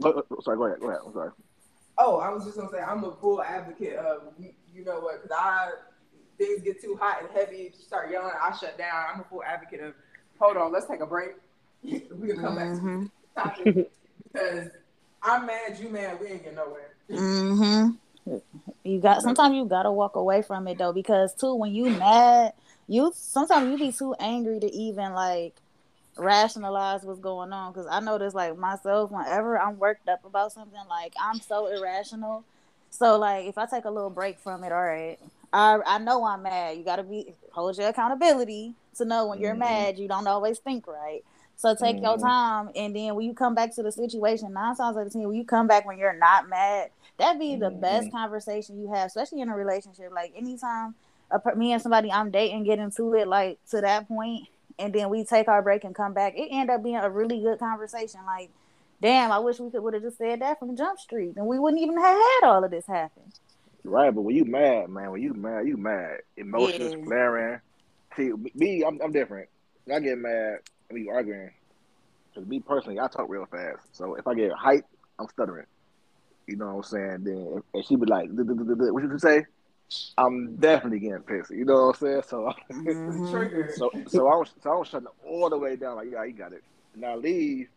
go- 0.00 0.22
go- 0.28 0.40
Sorry, 0.40 0.56
go 0.56 0.64
ahead. 0.66 0.80
Go 0.80 0.88
ahead. 0.88 1.00
I'm 1.06 1.12
sorry. 1.12 1.30
Oh, 1.98 2.18
I 2.18 2.28
was 2.30 2.44
just 2.44 2.56
gonna 2.56 2.70
say 2.70 2.78
I'm 2.80 3.02
a 3.04 3.12
full 3.16 3.42
advocate 3.42 3.96
of 3.96 4.22
you, 4.38 4.52
you 4.72 4.84
know 4.84 5.00
what? 5.00 5.22
Because 5.22 5.36
I 5.38 5.72
things 6.38 6.62
get 6.62 6.80
too 6.80 6.96
hot 7.00 7.22
and 7.22 7.30
heavy, 7.32 7.56
you 7.64 7.70
start 7.72 8.10
yelling, 8.10 8.32
I 8.40 8.56
shut 8.56 8.78
down. 8.78 9.04
I'm 9.12 9.20
a 9.20 9.24
full 9.24 9.42
advocate 9.42 9.80
of 9.80 9.94
hold 10.38 10.56
on, 10.56 10.72
let's 10.72 10.86
take 10.86 11.00
a 11.00 11.06
break. 11.06 11.30
we 11.82 12.00
can 12.00 12.38
come 12.38 12.54
back 12.54 12.70
to 12.76 12.80
Mm-hmm. 12.80 13.04
the 13.34 13.40
topic 13.40 13.90
because 14.32 14.68
I'm 15.22 15.46
mad, 15.46 15.78
you 15.80 15.88
mad, 15.88 16.20
we 16.20 16.28
ain't 16.28 16.42
getting 16.42 16.56
nowhere. 16.56 16.94
Mm-hmm. 17.10 18.36
You 18.84 19.00
got 19.00 19.22
sometimes 19.22 19.54
you 19.56 19.64
gotta 19.64 19.90
walk 19.90 20.16
away 20.16 20.42
from 20.42 20.68
it 20.68 20.78
though, 20.78 20.92
because 20.92 21.34
too 21.34 21.54
when 21.54 21.74
you 21.74 21.90
mad, 21.90 22.52
you 22.86 23.12
sometimes 23.14 23.70
you 23.70 23.78
be 23.78 23.92
too 23.92 24.14
angry 24.20 24.60
to 24.60 24.70
even 24.72 25.12
like 25.14 25.54
rationalize 26.16 27.04
what's 27.04 27.20
going 27.20 27.52
on. 27.52 27.72
Cause 27.72 27.86
I 27.90 28.00
notice 28.00 28.34
like 28.34 28.56
myself, 28.58 29.10
whenever 29.10 29.58
I'm 29.60 29.78
worked 29.78 30.08
up 30.08 30.24
about 30.24 30.52
something, 30.52 30.78
like 30.88 31.14
I'm 31.20 31.40
so 31.40 31.66
irrational. 31.68 32.44
So 32.90 33.18
like 33.18 33.46
if 33.46 33.56
I 33.58 33.66
take 33.66 33.84
a 33.84 33.90
little 33.90 34.10
break 34.10 34.38
from 34.40 34.64
it, 34.64 34.72
all 34.72 34.82
right. 34.82 35.18
I 35.52 35.78
I 35.86 35.98
know 35.98 36.24
I'm 36.24 36.42
mad. 36.42 36.76
You 36.76 36.84
gotta 36.84 37.02
be 37.02 37.34
hold 37.52 37.78
your 37.78 37.88
accountability 37.88 38.74
to 38.96 39.04
know 39.04 39.26
when 39.26 39.40
you're 39.40 39.54
Mhm. 39.54 39.58
mad, 39.58 39.98
you 39.98 40.08
don't 40.08 40.26
always 40.26 40.58
think 40.58 40.86
right. 40.86 41.22
So 41.56 41.74
take 41.74 42.00
your 42.00 42.16
Mhm. 42.16 42.20
time, 42.20 42.70
and 42.76 42.94
then 42.94 43.14
when 43.16 43.26
you 43.26 43.34
come 43.34 43.54
back 43.54 43.74
to 43.74 43.82
the 43.82 43.90
situation, 43.90 44.52
nine 44.52 44.76
times 44.76 44.96
out 44.96 45.06
of 45.06 45.12
ten, 45.12 45.26
when 45.26 45.36
you 45.36 45.44
come 45.44 45.66
back 45.66 45.84
when 45.86 45.98
you're 45.98 46.12
not 46.12 46.48
mad, 46.48 46.90
that'd 47.16 47.40
be 47.40 47.56
the 47.56 47.70
best 47.70 48.08
Mhm. 48.08 48.12
conversation 48.12 48.78
you 48.80 48.92
have, 48.92 49.06
especially 49.06 49.40
in 49.40 49.48
a 49.48 49.56
relationship. 49.56 50.12
Like 50.12 50.32
anytime 50.36 50.94
a, 51.30 51.56
me 51.56 51.72
and 51.72 51.82
somebody 51.82 52.12
I'm 52.12 52.30
dating 52.30 52.64
get 52.64 52.78
into 52.78 53.14
it, 53.14 53.26
like 53.26 53.58
to 53.70 53.80
that 53.80 54.06
point, 54.06 54.46
and 54.78 54.94
then 54.94 55.08
we 55.10 55.24
take 55.24 55.48
our 55.48 55.62
break 55.62 55.82
and 55.84 55.94
come 55.94 56.12
back, 56.12 56.34
it 56.38 56.48
end 56.50 56.70
up 56.70 56.82
being 56.82 56.96
a 56.96 57.10
really 57.10 57.40
good 57.40 57.58
conversation. 57.58 58.20
Like, 58.24 58.50
damn, 59.00 59.32
I 59.32 59.38
wish 59.40 59.58
we 59.58 59.70
could 59.70 59.82
would 59.82 59.94
have 59.94 60.02
just 60.04 60.18
said 60.18 60.40
that 60.40 60.58
from 60.60 60.76
Jump 60.76 61.00
Street, 61.00 61.34
and 61.36 61.46
we 61.46 61.58
wouldn't 61.58 61.82
even 61.82 61.96
have 61.98 62.16
had 62.16 62.48
all 62.48 62.62
of 62.62 62.70
this 62.70 62.86
happen. 62.86 63.32
Right, 63.88 64.14
but 64.14 64.22
when 64.22 64.36
you 64.36 64.44
mad, 64.44 64.90
man, 64.90 65.10
when 65.10 65.22
you 65.22 65.32
mad, 65.34 65.66
you 65.66 65.76
mad. 65.76 66.18
Emotions 66.36 66.92
Yeah. 66.92 67.04
flaring. 67.04 67.60
See, 68.16 68.32
me, 68.54 68.84
I'm, 68.84 69.00
I'm 69.02 69.12
different. 69.12 69.48
When 69.84 69.96
I 69.96 70.00
get 70.00 70.18
mad, 70.18 70.58
I 70.90 70.94
be 70.94 71.08
arguing. 71.08 71.50
Cause 72.34 72.46
me 72.46 72.60
personally, 72.60 73.00
I 73.00 73.08
talk 73.08 73.26
real 73.28 73.46
fast. 73.46 73.96
So 73.96 74.14
if 74.16 74.26
I 74.26 74.34
get 74.34 74.52
hyped, 74.52 74.82
I'm 75.18 75.28
stuttering. 75.28 75.66
You 76.46 76.56
know 76.56 76.66
what 76.66 76.76
I'm 76.76 76.82
saying? 76.84 77.24
Then 77.24 77.62
and 77.74 77.84
she 77.84 77.96
be 77.96 78.06
like. 78.06 78.28
"What 78.30 79.02
you 79.02 79.18
say?" 79.18 79.44
I'm 80.18 80.56
definitely 80.56 81.00
getting 81.00 81.22
pissed. 81.22 81.50
You 81.50 81.64
know 81.64 81.86
what 81.86 82.00
I'm 82.02 82.06
saying? 82.06 82.22
So, 82.28 82.52
Mhm. 82.70 83.30
Trigger. 83.30 83.68
so, 83.74 83.90
so 84.08 84.28
I 84.28 84.36
was, 84.36 84.52
so 84.62 84.70
I 84.70 84.76
was 84.76 84.88
shutting 84.88 85.08
all 85.26 85.48
the 85.48 85.58
way 85.58 85.76
down. 85.76 85.96
Like, 85.96 86.08
yeah, 86.12 86.24
you 86.24 86.34
got 86.34 86.52
it. 86.52 86.62
And 86.94 87.04
I 87.04 87.14
leave. 87.14 87.68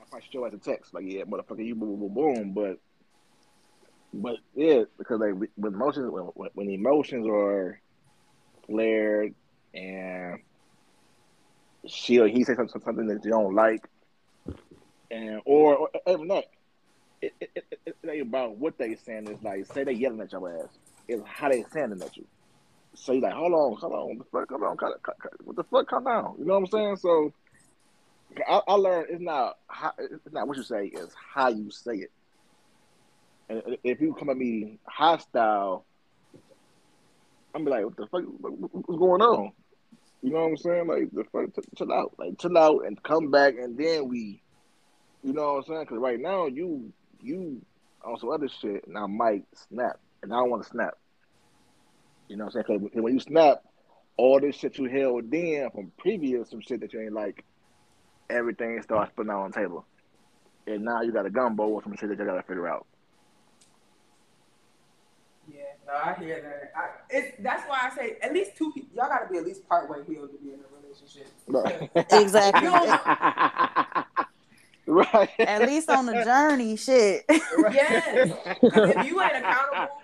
I 0.00 0.04
probably 0.10 0.26
show 0.32 0.44
as 0.44 0.54
a 0.54 0.58
text, 0.58 0.94
like, 0.94 1.04
yeah, 1.06 1.24
motherfucker, 1.24 1.64
you 1.64 1.74
boom, 1.74 1.98
boom, 2.00 2.14
boom. 2.14 2.52
But, 2.54 2.78
but 4.12 4.36
yeah, 4.54 4.84
because 4.98 5.20
like 5.20 5.34
with 5.34 5.74
emotions, 5.74 6.10
when, 6.10 6.48
when 6.54 6.70
emotions 6.70 7.26
are 7.28 7.80
flared 8.66 9.34
and 9.74 10.40
she 11.86 12.18
or 12.18 12.28
he 12.28 12.44
says 12.44 12.56
something, 12.56 12.80
something 12.82 13.06
that 13.06 13.24
you 13.24 13.30
don't 13.30 13.54
like, 13.54 13.88
and 15.10 15.40
or, 15.44 15.76
or 15.76 15.90
even 16.08 16.28
that, 16.28 16.44
it, 17.22 17.34
it, 17.40 17.50
it, 17.54 17.80
it, 17.86 17.96
ain't 18.08 18.22
about 18.22 18.56
what 18.56 18.78
they 18.78 18.96
saying. 18.96 19.28
It's 19.28 19.42
like 19.42 19.66
say 19.66 19.84
they 19.84 19.92
yelling 19.92 20.20
at 20.20 20.32
your 20.32 20.60
ass. 20.60 20.68
It's 21.08 21.22
how 21.26 21.48
they 21.48 21.64
saying 21.72 22.00
at 22.02 22.16
you. 22.16 22.26
So 22.94 23.12
you 23.12 23.20
like, 23.20 23.32
hold 23.32 23.52
on, 23.52 23.76
hold 23.76 23.92
on, 23.92 24.18
the 24.18 24.24
fuck, 24.24 24.50
hold 24.50 24.62
on, 24.64 24.76
cut, 24.76 25.00
cut, 25.02 25.16
cut, 25.20 25.32
what 25.44 25.56
the 25.56 25.64
fuck, 25.64 25.88
calm 25.88 26.04
down. 26.04 26.34
You 26.38 26.44
know 26.44 26.54
what 26.58 26.60
I'm 26.60 26.66
saying? 26.66 26.96
So 26.96 27.32
I, 28.48 28.60
I 28.66 28.74
learned 28.74 29.06
it's 29.10 29.22
not 29.22 29.58
how, 29.68 29.92
it's 29.98 30.32
not 30.32 30.48
what 30.48 30.56
you 30.56 30.64
say, 30.64 30.90
it's 30.92 31.14
how 31.14 31.48
you 31.48 31.70
say 31.70 31.94
it. 31.96 32.10
And 33.50 33.76
if 33.82 34.00
you 34.00 34.14
come 34.14 34.30
at 34.30 34.36
me 34.36 34.78
hostile, 34.86 35.84
I'm 37.54 37.64
be 37.64 37.70
like, 37.70 37.84
what 37.84 37.96
the 37.96 38.06
fuck, 38.06 38.22
what, 38.38 38.52
what- 38.58 38.74
what's 38.74 38.98
going 38.98 39.20
on? 39.22 39.52
You 40.22 40.30
know 40.30 40.40
what 40.42 40.50
I'm 40.50 40.56
saying? 40.58 40.86
Like, 40.86 41.10
the 41.12 41.24
fuck, 41.32 41.64
chill 41.76 41.92
out, 41.92 42.14
like 42.18 42.38
chill 42.38 42.56
out 42.56 42.86
and 42.86 43.02
come 43.02 43.30
back, 43.30 43.54
and 43.58 43.76
then 43.76 44.06
we, 44.08 44.40
you 45.24 45.32
know 45.32 45.54
what 45.54 45.56
I'm 45.58 45.64
saying? 45.64 45.80
Because 45.80 45.98
right 45.98 46.20
now 46.20 46.46
you 46.46 46.92
you 47.22 47.60
on 48.04 48.18
some 48.18 48.30
other 48.30 48.48
shit, 48.48 48.86
and 48.86 48.96
I 48.96 49.06
might 49.06 49.44
snap, 49.68 49.98
and 50.22 50.32
I 50.32 50.36
don't 50.36 50.50
want 50.50 50.62
to 50.62 50.68
snap. 50.68 50.94
You 52.28 52.36
know 52.36 52.44
what 52.44 52.54
I'm 52.54 52.64
saying? 52.64 52.78
Because 52.84 53.02
when 53.02 53.14
you 53.14 53.20
snap, 53.20 53.62
all 54.16 54.38
this 54.40 54.56
shit 54.56 54.78
you 54.78 54.84
held 54.84 55.32
in 55.34 55.68
from 55.70 55.90
previous 55.98 56.50
some 56.50 56.60
shit 56.60 56.80
that 56.80 56.92
you 56.92 57.00
ain't 57.00 57.12
like, 57.14 57.44
everything 58.28 58.80
starts 58.82 59.10
putting 59.16 59.32
out 59.32 59.40
on 59.42 59.50
the 59.50 59.56
table, 59.58 59.86
and 60.66 60.84
now 60.84 61.00
you 61.00 61.12
got 61.12 61.26
a 61.26 61.30
gumbo 61.30 61.66
with 61.68 61.84
some 61.84 61.96
shit 61.96 62.10
that 62.10 62.18
you 62.18 62.24
got 62.26 62.36
to 62.36 62.42
figure 62.42 62.68
out. 62.68 62.86
Yeah, 65.50 65.62
no, 65.90 65.96
I 65.96 66.14
hear 66.18 66.40
that. 66.42 66.72
I, 66.76 66.88
it's, 67.10 67.36
that's 67.40 67.68
why 67.68 67.90
I 67.90 67.96
say 67.96 68.16
at 68.22 68.32
least 68.32 68.56
two 68.56 68.72
people. 68.72 68.90
Y'all 68.94 69.08
got 69.08 69.26
to 69.26 69.32
be 69.32 69.38
at 69.38 69.44
least 69.44 69.68
part 69.68 69.90
way 69.90 69.98
healed 70.08 70.30
to 70.30 70.38
be 70.38 70.52
in 70.52 70.60
a 70.60 70.68
relationship. 70.80 71.26
Exactly. 72.12 72.66
You 72.66 72.70
don't- 72.70 74.06
right. 74.86 75.30
At 75.40 75.66
least 75.66 75.90
on 75.90 76.06
the 76.06 76.22
journey, 76.24 76.76
shit. 76.76 77.24
Yes. 77.28 78.32
if 78.62 79.06
you 79.06 79.20
ain't 79.20 79.36
accountable, 79.36 79.96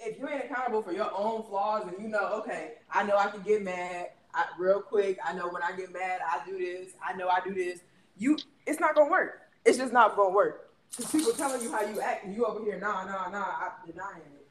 if 0.00 0.18
you 0.18 0.28
ain't 0.28 0.44
accountable 0.44 0.82
for 0.82 0.92
your 0.92 1.10
own 1.16 1.44
flaws, 1.44 1.86
and 1.88 1.94
you 2.02 2.08
know, 2.08 2.40
okay, 2.40 2.72
I 2.90 3.04
know 3.04 3.16
I 3.16 3.28
can 3.28 3.42
get 3.42 3.62
mad 3.62 4.08
I, 4.34 4.44
real 4.58 4.82
quick. 4.82 5.18
I 5.24 5.32
know 5.32 5.48
when 5.48 5.62
I 5.62 5.72
get 5.76 5.92
mad, 5.92 6.20
I 6.26 6.44
do 6.46 6.58
this. 6.58 6.92
I 7.02 7.14
know 7.16 7.28
I 7.28 7.40
do 7.40 7.54
this. 7.54 7.80
You, 8.18 8.36
it's 8.66 8.80
not 8.80 8.94
gonna 8.94 9.10
work. 9.10 9.40
It's 9.64 9.78
just 9.78 9.92
not 9.92 10.16
gonna 10.16 10.30
work. 10.34 10.72
Cause 10.96 11.10
people 11.10 11.32
telling 11.32 11.60
you 11.62 11.72
how 11.72 11.80
you 11.82 12.00
act, 12.00 12.24
and 12.24 12.36
you 12.36 12.44
over 12.46 12.64
here, 12.64 12.78
nah, 12.78 13.04
nah, 13.04 13.28
nah, 13.28 13.44
I'm 13.60 13.90
denying 13.90 14.22
it, 14.34 14.43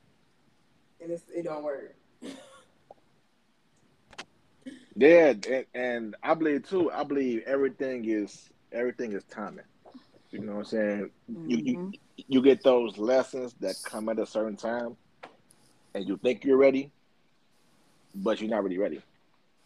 and 1.04 1.12
it's, 1.12 1.24
it 1.34 1.43
don't 1.43 1.64
work. 1.64 1.95
Yeah, 4.95 5.34
and, 5.49 5.66
and 5.74 6.16
I 6.24 6.34
believe 6.34 6.68
too. 6.70 6.91
I 6.91 7.04
believe 7.04 7.43
everything 7.45 8.06
is 8.08 8.49
everything 8.72 9.14
is 9.14 9.24
timing. 9.26 9.66
You 10.32 10.39
know 10.39 10.54
what 10.54 10.60
I'm 10.60 10.66
saying? 10.66 11.10
You, 11.47 11.58
you 11.58 11.78
mm-hmm. 11.78 11.89
you 12.28 12.41
get 12.41 12.64
those 12.64 12.97
lessons 12.97 13.56
that 13.60 13.76
come 13.84 14.10
at 14.10 14.20
a 14.20 14.26
certain 14.26 14.56
time, 14.56 14.95
and 15.93 16.08
you 16.08 16.18
think 16.18 16.45
you're 16.45 16.58
ready, 16.58 16.91
but 18.16 18.39
you're 18.39 18.49
not 18.49 18.64
really 18.64 18.78
ready. 18.78 19.01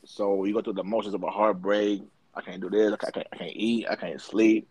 So 0.06 0.46
you 0.46 0.54
go 0.54 0.62
through 0.62 0.74
the 0.74 0.84
motions 0.84 1.14
of 1.14 1.24
a 1.24 1.30
heartbreak. 1.30 2.04
I 2.34 2.42
can't 2.42 2.62
do 2.62 2.70
this. 2.70 2.94
I 2.94 3.12
can't, 3.12 3.28
I 3.32 3.38
can't 3.38 3.56
eat. 3.56 3.88
I 3.90 3.96
can't 3.96 4.22
sleep. 4.22 4.68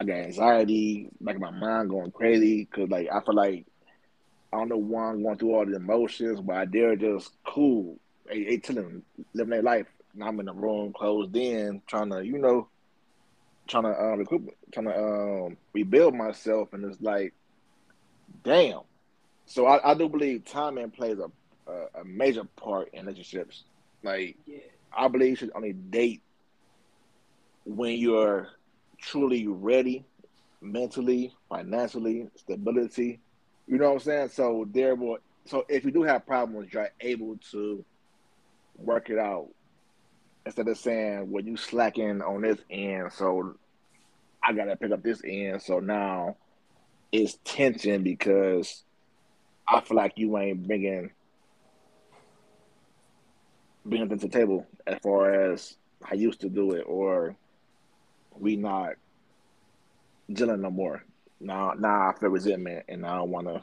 I 0.00 0.04
got 0.04 0.16
anxiety. 0.16 1.08
Like 1.20 1.38
my 1.38 1.50
mind 1.50 1.88
going 1.88 2.10
crazy 2.10 2.68
because 2.70 2.90
like 2.90 3.08
I 3.10 3.20
feel 3.20 3.34
like 3.34 3.66
I 4.52 4.58
don't 4.58 4.68
know 4.68 4.76
why 4.76 5.04
I'm 5.10 5.22
going 5.22 5.38
through 5.38 5.54
all 5.54 5.66
the 5.66 5.76
emotions, 5.76 6.40
but 6.40 6.70
they're 6.72 6.96
just 6.96 7.32
cool. 7.46 7.98
They, 8.28 8.44
they 8.44 8.58
chilling, 8.58 9.02
living 9.34 9.50
their 9.50 9.62
life. 9.62 9.86
And 10.14 10.22
I'm 10.22 10.38
in 10.40 10.46
the 10.46 10.52
room, 10.52 10.92
closed 10.92 11.34
in, 11.36 11.82
trying 11.86 12.10
to, 12.10 12.24
you 12.24 12.38
know, 12.38 12.68
trying 13.66 13.84
to 13.84 13.98
um, 13.98 14.18
recoup, 14.18 14.54
trying 14.72 14.86
to 14.86 14.98
um, 14.98 15.56
rebuild 15.72 16.14
myself, 16.14 16.72
and 16.72 16.84
it's 16.84 17.00
like, 17.00 17.32
damn. 18.44 18.80
So 19.46 19.66
I, 19.66 19.92
I 19.92 19.94
do 19.94 20.08
believe 20.08 20.44
timing 20.44 20.90
plays 20.90 21.18
a, 21.18 21.30
a 21.70 22.00
a 22.00 22.04
major 22.04 22.44
part 22.56 22.90
in 22.92 23.06
relationships. 23.06 23.64
Like 24.02 24.36
Yeah. 24.46 24.58
I 24.96 25.08
believe 25.08 25.30
you 25.30 25.36
should 25.36 25.52
only 25.54 25.72
date 25.72 26.22
when 27.64 27.96
you're 27.98 28.48
truly 28.98 29.46
ready, 29.46 30.04
mentally, 30.60 31.34
financially, 31.48 32.30
stability. 32.36 33.20
You 33.72 33.78
know 33.78 33.86
what 33.86 33.94
I'm 33.94 34.00
saying? 34.00 34.28
So 34.28 34.68
there 34.70 34.94
will. 34.94 35.16
So 35.46 35.64
if 35.66 35.82
you 35.82 35.92
do 35.92 36.02
have 36.02 36.26
problems, 36.26 36.70
you're 36.74 36.90
able 37.00 37.38
to 37.52 37.82
work 38.76 39.08
it 39.08 39.18
out 39.18 39.48
instead 40.44 40.68
of 40.68 40.76
saying, 40.76 41.30
"Well, 41.30 41.42
you 41.42 41.56
slacking 41.56 42.20
on 42.20 42.42
this 42.42 42.60
end, 42.68 43.14
so 43.14 43.56
I 44.42 44.52
gotta 44.52 44.76
pick 44.76 44.92
up 44.92 45.02
this 45.02 45.22
end. 45.24 45.62
So 45.62 45.80
now 45.80 46.36
it's 47.12 47.38
tension 47.44 48.02
because 48.02 48.84
I 49.66 49.80
feel 49.80 49.96
like 49.96 50.18
you 50.18 50.36
ain't 50.36 50.66
bringing 50.66 51.10
bringing 53.86 54.10
things 54.10 54.20
to 54.20 54.28
the 54.28 54.38
table 54.38 54.66
as 54.86 54.98
far 54.98 55.50
as 55.50 55.78
I 56.04 56.12
used 56.12 56.42
to 56.42 56.50
do 56.50 56.72
it, 56.72 56.82
or 56.82 57.36
we 58.38 58.56
not 58.56 58.96
dealing 60.30 60.60
no 60.60 60.70
more. 60.70 61.02
Now, 61.42 61.74
now 61.76 62.08
I 62.08 62.14
feel 62.18 62.28
resentment, 62.28 62.84
and 62.88 63.04
I 63.04 63.16
don't 63.16 63.30
want 63.30 63.48
to. 63.48 63.62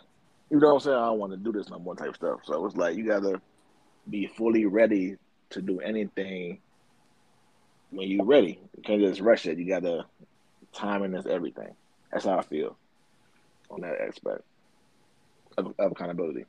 You 0.50 0.60
know 0.60 0.68
what 0.68 0.74
I'm 0.74 0.80
saying? 0.82 0.98
I 0.98 1.06
don't 1.06 1.20
want 1.20 1.32
to 1.32 1.38
do 1.38 1.52
this 1.52 1.70
no 1.70 1.80
more 1.80 1.96
type 1.96 2.16
stuff. 2.16 2.42
So 2.44 2.66
it's 2.66 2.76
like 2.76 2.98
you 2.98 3.06
gotta 3.06 3.42
be 4.10 4.28
fully 4.28 4.66
ready 4.66 5.16
to 5.52 5.62
do 5.62 5.80
anything 5.80 6.60
when 7.92 8.10
you're 8.10 8.26
ready. 8.26 8.60
You 8.76 8.84
can't 8.84 9.02
just 9.02 9.22
rush 9.22 9.46
it. 9.46 9.58
You 9.58 9.68
gotta 9.68 10.06
timing 10.74 11.14
is 11.14 11.26
everything. 11.26 11.74
That's 12.12 12.26
how 12.26 12.38
I 12.40 12.42
feel 12.42 12.78
on 13.70 13.82
that 13.82 14.02
aspect 14.02 14.42
of, 15.58 15.74
of 15.80 15.92
accountability. 15.92 16.46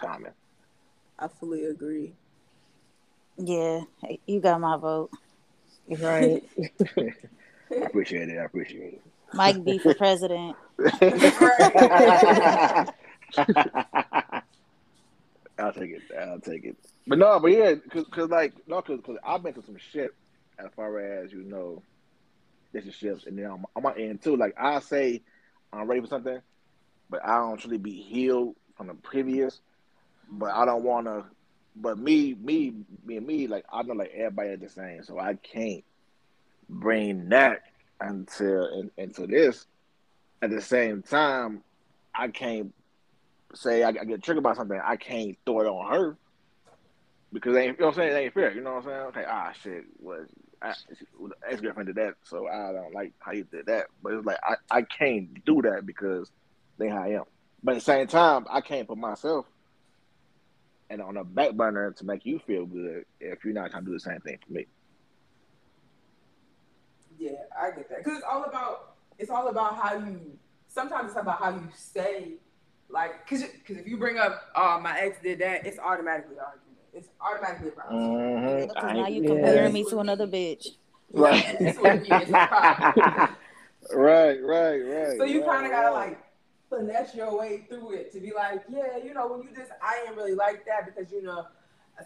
Timing. 0.00 0.32
I 1.18 1.28
fully 1.28 1.66
agree. 1.66 2.14
Yeah, 3.36 3.82
you 4.26 4.40
got 4.40 4.60
my 4.60 4.76
vote. 4.76 5.10
Right. 5.88 6.42
I 6.96 7.74
appreciate 7.82 8.28
it. 8.28 8.38
I 8.38 8.44
appreciate 8.44 8.94
it. 8.94 9.02
Mike 9.34 9.64
B 9.64 9.78
for 9.78 9.94
president. 9.94 10.56
I'll 15.58 15.72
take 15.72 15.90
it. 15.90 16.02
I'll 16.18 16.40
take 16.40 16.64
it. 16.64 16.76
But 17.06 17.18
no, 17.18 17.38
but 17.38 17.52
yeah, 17.52 17.74
cause, 17.90 18.06
cause 18.10 18.30
like 18.30 18.54
no, 18.66 18.80
cause, 18.82 19.00
cause 19.04 19.18
I've 19.24 19.42
been 19.42 19.52
through 19.52 19.64
some 19.64 19.78
shit 19.92 20.14
as 20.58 20.70
far 20.74 20.98
as 20.98 21.32
you 21.32 21.42
know 21.42 21.82
relationships, 22.72 23.24
and 23.26 23.38
then 23.38 23.46
I'm, 23.76 23.84
on 23.84 23.98
end 23.98 24.22
too. 24.22 24.36
Like 24.36 24.54
I 24.58 24.80
say, 24.80 25.22
I'm 25.72 25.86
ready 25.86 26.00
for 26.00 26.06
something, 26.06 26.40
but 27.08 27.24
I 27.24 27.38
don't 27.38 27.58
truly 27.58 27.78
be 27.78 28.00
healed 28.00 28.56
from 28.76 28.88
the 28.88 28.94
previous. 28.94 29.60
But 30.30 30.52
I 30.52 30.64
don't 30.64 30.84
want 30.84 31.06
to. 31.06 31.24
But 31.76 31.98
me, 31.98 32.34
me, 32.34 32.74
me, 33.04 33.20
me, 33.20 33.46
like 33.46 33.64
I 33.72 33.82
know, 33.82 33.94
like 33.94 34.12
everybody 34.14 34.50
is 34.50 34.60
the 34.60 34.68
same, 34.68 35.02
so 35.02 35.18
I 35.18 35.34
can't 35.34 35.84
bring 36.68 37.28
that 37.30 37.62
until 38.00 38.66
in, 38.80 38.90
into 38.96 39.26
this. 39.26 39.66
At 40.42 40.50
the 40.50 40.62
same 40.62 41.02
time, 41.02 41.62
I 42.14 42.28
can't 42.28 42.72
say 43.54 43.82
I, 43.82 43.88
I 43.88 44.04
get 44.04 44.22
triggered 44.22 44.42
by 44.42 44.54
something. 44.54 44.80
I 44.82 44.96
can't 44.96 45.36
throw 45.44 45.60
it 45.60 45.66
on 45.66 45.92
her 45.92 46.16
because 47.32 47.54
they 47.54 47.66
ain't, 47.66 47.78
you 47.78 47.80
know 47.80 47.86
what 47.86 47.98
I'm 47.98 48.10
saying? 48.10 48.24
Ain't 48.24 48.34
fair. 48.34 48.52
You 48.52 48.62
know 48.62 48.74
what 48.74 48.84
I'm 48.84 48.84
saying? 48.84 49.00
Okay, 49.08 49.24
ah, 49.28 49.52
shit, 49.62 49.84
was 50.00 50.28
ex 50.62 51.60
girlfriend 51.60 51.86
did 51.86 51.96
that, 51.96 52.14
so 52.24 52.46
I 52.46 52.72
don't 52.72 52.94
like 52.94 53.12
how 53.18 53.32
you 53.32 53.44
did 53.44 53.66
that. 53.66 53.86
But 54.02 54.14
it's 54.14 54.26
like 54.26 54.38
I, 54.42 54.78
I 54.78 54.82
can't 54.82 55.44
do 55.44 55.62
that 55.62 55.86
because 55.86 56.30
they 56.78 56.88
how 56.88 57.02
I 57.02 57.08
am. 57.08 57.24
But 57.62 57.72
at 57.72 57.74
the 57.76 57.80
same 57.80 58.06
time, 58.06 58.46
I 58.50 58.60
can't 58.60 58.88
put 58.88 58.98
myself 58.98 59.46
and 60.88 61.00
on 61.00 61.16
a 61.16 61.24
back 61.24 61.52
burner 61.52 61.92
to 61.92 62.04
make 62.04 62.26
you 62.26 62.40
feel 62.46 62.66
good 62.66 63.04
if 63.20 63.44
you're 63.44 63.54
not 63.54 63.70
trying 63.70 63.84
to 63.84 63.90
do 63.90 63.94
the 63.94 64.00
same 64.00 64.20
thing 64.20 64.38
for 64.46 64.52
me. 64.52 64.66
Yeah, 67.20 67.32
I 67.60 67.70
get 67.70 67.88
that. 67.90 67.98
Because 67.98 68.16
it's 68.16 68.26
all 68.28 68.44
about 68.44 68.94
it's 69.18 69.30
all 69.30 69.48
about 69.48 69.76
how 69.76 69.94
you. 69.94 70.38
Sometimes 70.68 71.10
it's 71.10 71.20
about 71.20 71.38
how 71.38 71.50
you 71.50 71.68
stay. 71.76 72.32
Like, 72.88 73.28
cause, 73.28 73.44
cause 73.66 73.76
if 73.76 73.86
you 73.86 73.98
bring 73.98 74.18
up, 74.18 74.40
oh, 74.56 74.80
my 74.80 74.98
ex 74.98 75.18
did 75.22 75.38
that, 75.40 75.64
it's 75.66 75.78
automatically 75.78 76.36
an 76.36 76.42
argument. 76.44 76.78
It's 76.92 77.08
automatically 77.20 77.68
a 77.68 77.72
problem. 77.72 78.02
Mm-hmm. 78.02 78.68
Because 78.68 78.94
now 78.94 79.06
you 79.06 79.22
Yeah. 79.22 79.28
comparing 79.28 79.72
me 79.72 79.84
to 79.84 79.98
another 80.00 80.26
bitch. 80.26 80.66
Right. 81.12 81.56
That's 81.60 81.78
what 81.78 81.96
it 81.96 82.02
is. 82.02 82.08
It's 82.10 82.30
a 82.30 82.46
problem. 82.48 83.36
right, 83.94 84.42
right, 84.42 84.78
right. 84.80 85.18
So 85.18 85.24
you 85.24 85.40
right, 85.44 85.50
kind 85.50 85.66
of 85.66 85.72
gotta 85.72 85.94
right. 85.94 86.08
like 86.08 86.18
finesse 86.68 87.14
your 87.14 87.38
way 87.38 87.66
through 87.68 87.92
it 87.92 88.12
to 88.12 88.20
be 88.20 88.32
like, 88.32 88.62
yeah, 88.68 88.96
you 88.96 89.12
know, 89.14 89.28
when 89.28 89.42
you 89.42 89.54
just, 89.54 89.70
I 89.82 90.06
ain't 90.06 90.16
really 90.16 90.34
like 90.34 90.64
that 90.66 90.86
because 90.86 91.12
you 91.12 91.22
know, 91.22 91.46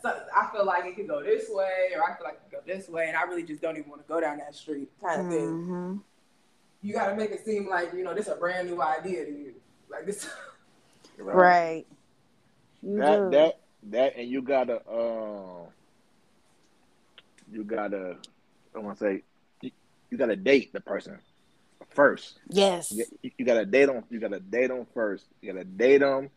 so 0.02 0.14
I 0.34 0.48
feel 0.52 0.64
like 0.64 0.84
it 0.86 0.96
could 0.96 1.08
go 1.08 1.22
this 1.22 1.46
way, 1.48 1.90
or 1.94 2.02
I 2.02 2.16
feel 2.16 2.24
like 2.24 2.34
it 2.34 2.50
could 2.50 2.52
go 2.66 2.72
this 2.74 2.88
way, 2.88 3.06
and 3.08 3.16
I 3.16 3.22
really 3.22 3.42
just 3.44 3.62
don't 3.62 3.76
even 3.76 3.88
want 3.90 4.02
to 4.02 4.08
go 4.08 4.20
down 4.20 4.38
that 4.38 4.54
street, 4.54 4.88
kind 5.00 5.20
of 5.20 5.28
thing. 5.32 5.48
Mhm. 5.48 6.00
You 6.82 6.92
gotta 6.92 7.16
make 7.16 7.30
it 7.30 7.44
seem 7.44 7.68
like 7.68 7.92
you 7.94 8.04
know 8.04 8.14
this 8.14 8.28
a 8.28 8.34
brand 8.36 8.68
new 8.68 8.80
idea 8.82 9.24
to 9.24 9.30
you, 9.30 9.54
like 9.90 10.06
this. 10.06 10.28
Right. 11.16 11.86
You 12.82 12.96
that 12.98 13.16
do. 13.16 13.30
that 13.30 13.60
that 13.90 14.16
and 14.16 14.28
you 14.28 14.42
gotta 14.42 14.82
um 14.90 15.68
you 17.52 17.62
gotta 17.64 18.16
I 18.74 18.78
want 18.80 18.98
to 18.98 19.04
say 19.04 19.22
you, 19.60 19.70
you 20.10 20.18
gotta 20.18 20.34
date 20.36 20.72
the 20.72 20.80
person 20.80 21.18
first. 21.90 22.40
yes. 22.48 22.90
You, 22.90 23.04
you 23.38 23.44
gotta 23.44 23.64
date 23.64 23.86
them. 23.86 24.02
You 24.10 24.18
gotta 24.18 24.40
date 24.40 24.68
them 24.68 24.86
first. 24.92 25.24
You 25.40 25.52
gotta 25.52 25.64
date 25.64 25.98
them 25.98 26.30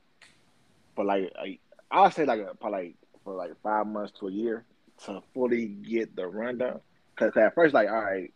for 0.95 1.03
like 1.03 1.33
I 1.41 1.57
I'll 1.89 2.11
say 2.11 2.25
like 2.25 2.45
for 2.59 2.69
like 2.69 2.95
for 3.27 3.35
like 3.35 3.51
five 3.61 3.85
months 3.85 4.13
to 4.17 4.29
a 4.29 4.31
year 4.31 4.63
to 5.03 5.21
fully 5.33 5.65
get 5.65 6.15
the 6.15 6.25
rundown. 6.25 6.79
Cause 7.17 7.35
at 7.35 7.53
first 7.53 7.73
like 7.73 7.89
all 7.89 8.01
right, 8.01 8.33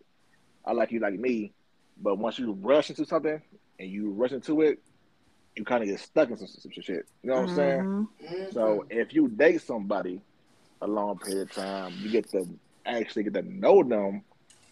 I 0.66 0.74
like 0.74 0.92
you 0.92 1.00
like 1.00 1.18
me, 1.18 1.54
but 2.02 2.18
once 2.18 2.38
you 2.38 2.52
rush 2.52 2.89
into 2.89 3.06
something 3.06 3.42
and 3.80 3.89
you 3.89 4.12
rush 4.12 4.34
into 4.34 4.62
it, 4.62 4.80
you 5.56 5.64
kind 5.64 5.82
of 5.82 5.88
get 5.88 6.00
stuck 6.02 6.30
in 6.30 6.36
some, 6.38 6.48
some 6.48 6.72
shit. 6.74 7.06
You 7.24 7.30
know 7.30 7.36
what 7.36 7.50
I'm 7.52 7.56
saying? 7.56 7.80
Mhm. 7.80 8.08
Mm-hmm. 8.22 8.52
So 8.54 8.86
if 8.89 9.14
you 9.14 9.30
date 9.30 9.62
somebody 9.62 10.20
a 10.82 10.88
long 10.88 11.18
period 11.20 11.44
of 11.44 11.56
time, 11.56 11.94
you 12.02 12.12
get 12.12 12.30
to 12.32 12.46
actually 12.86 13.24
get 13.24 13.34
to 13.36 13.44
know 13.44 13.84
them, 13.84 14.24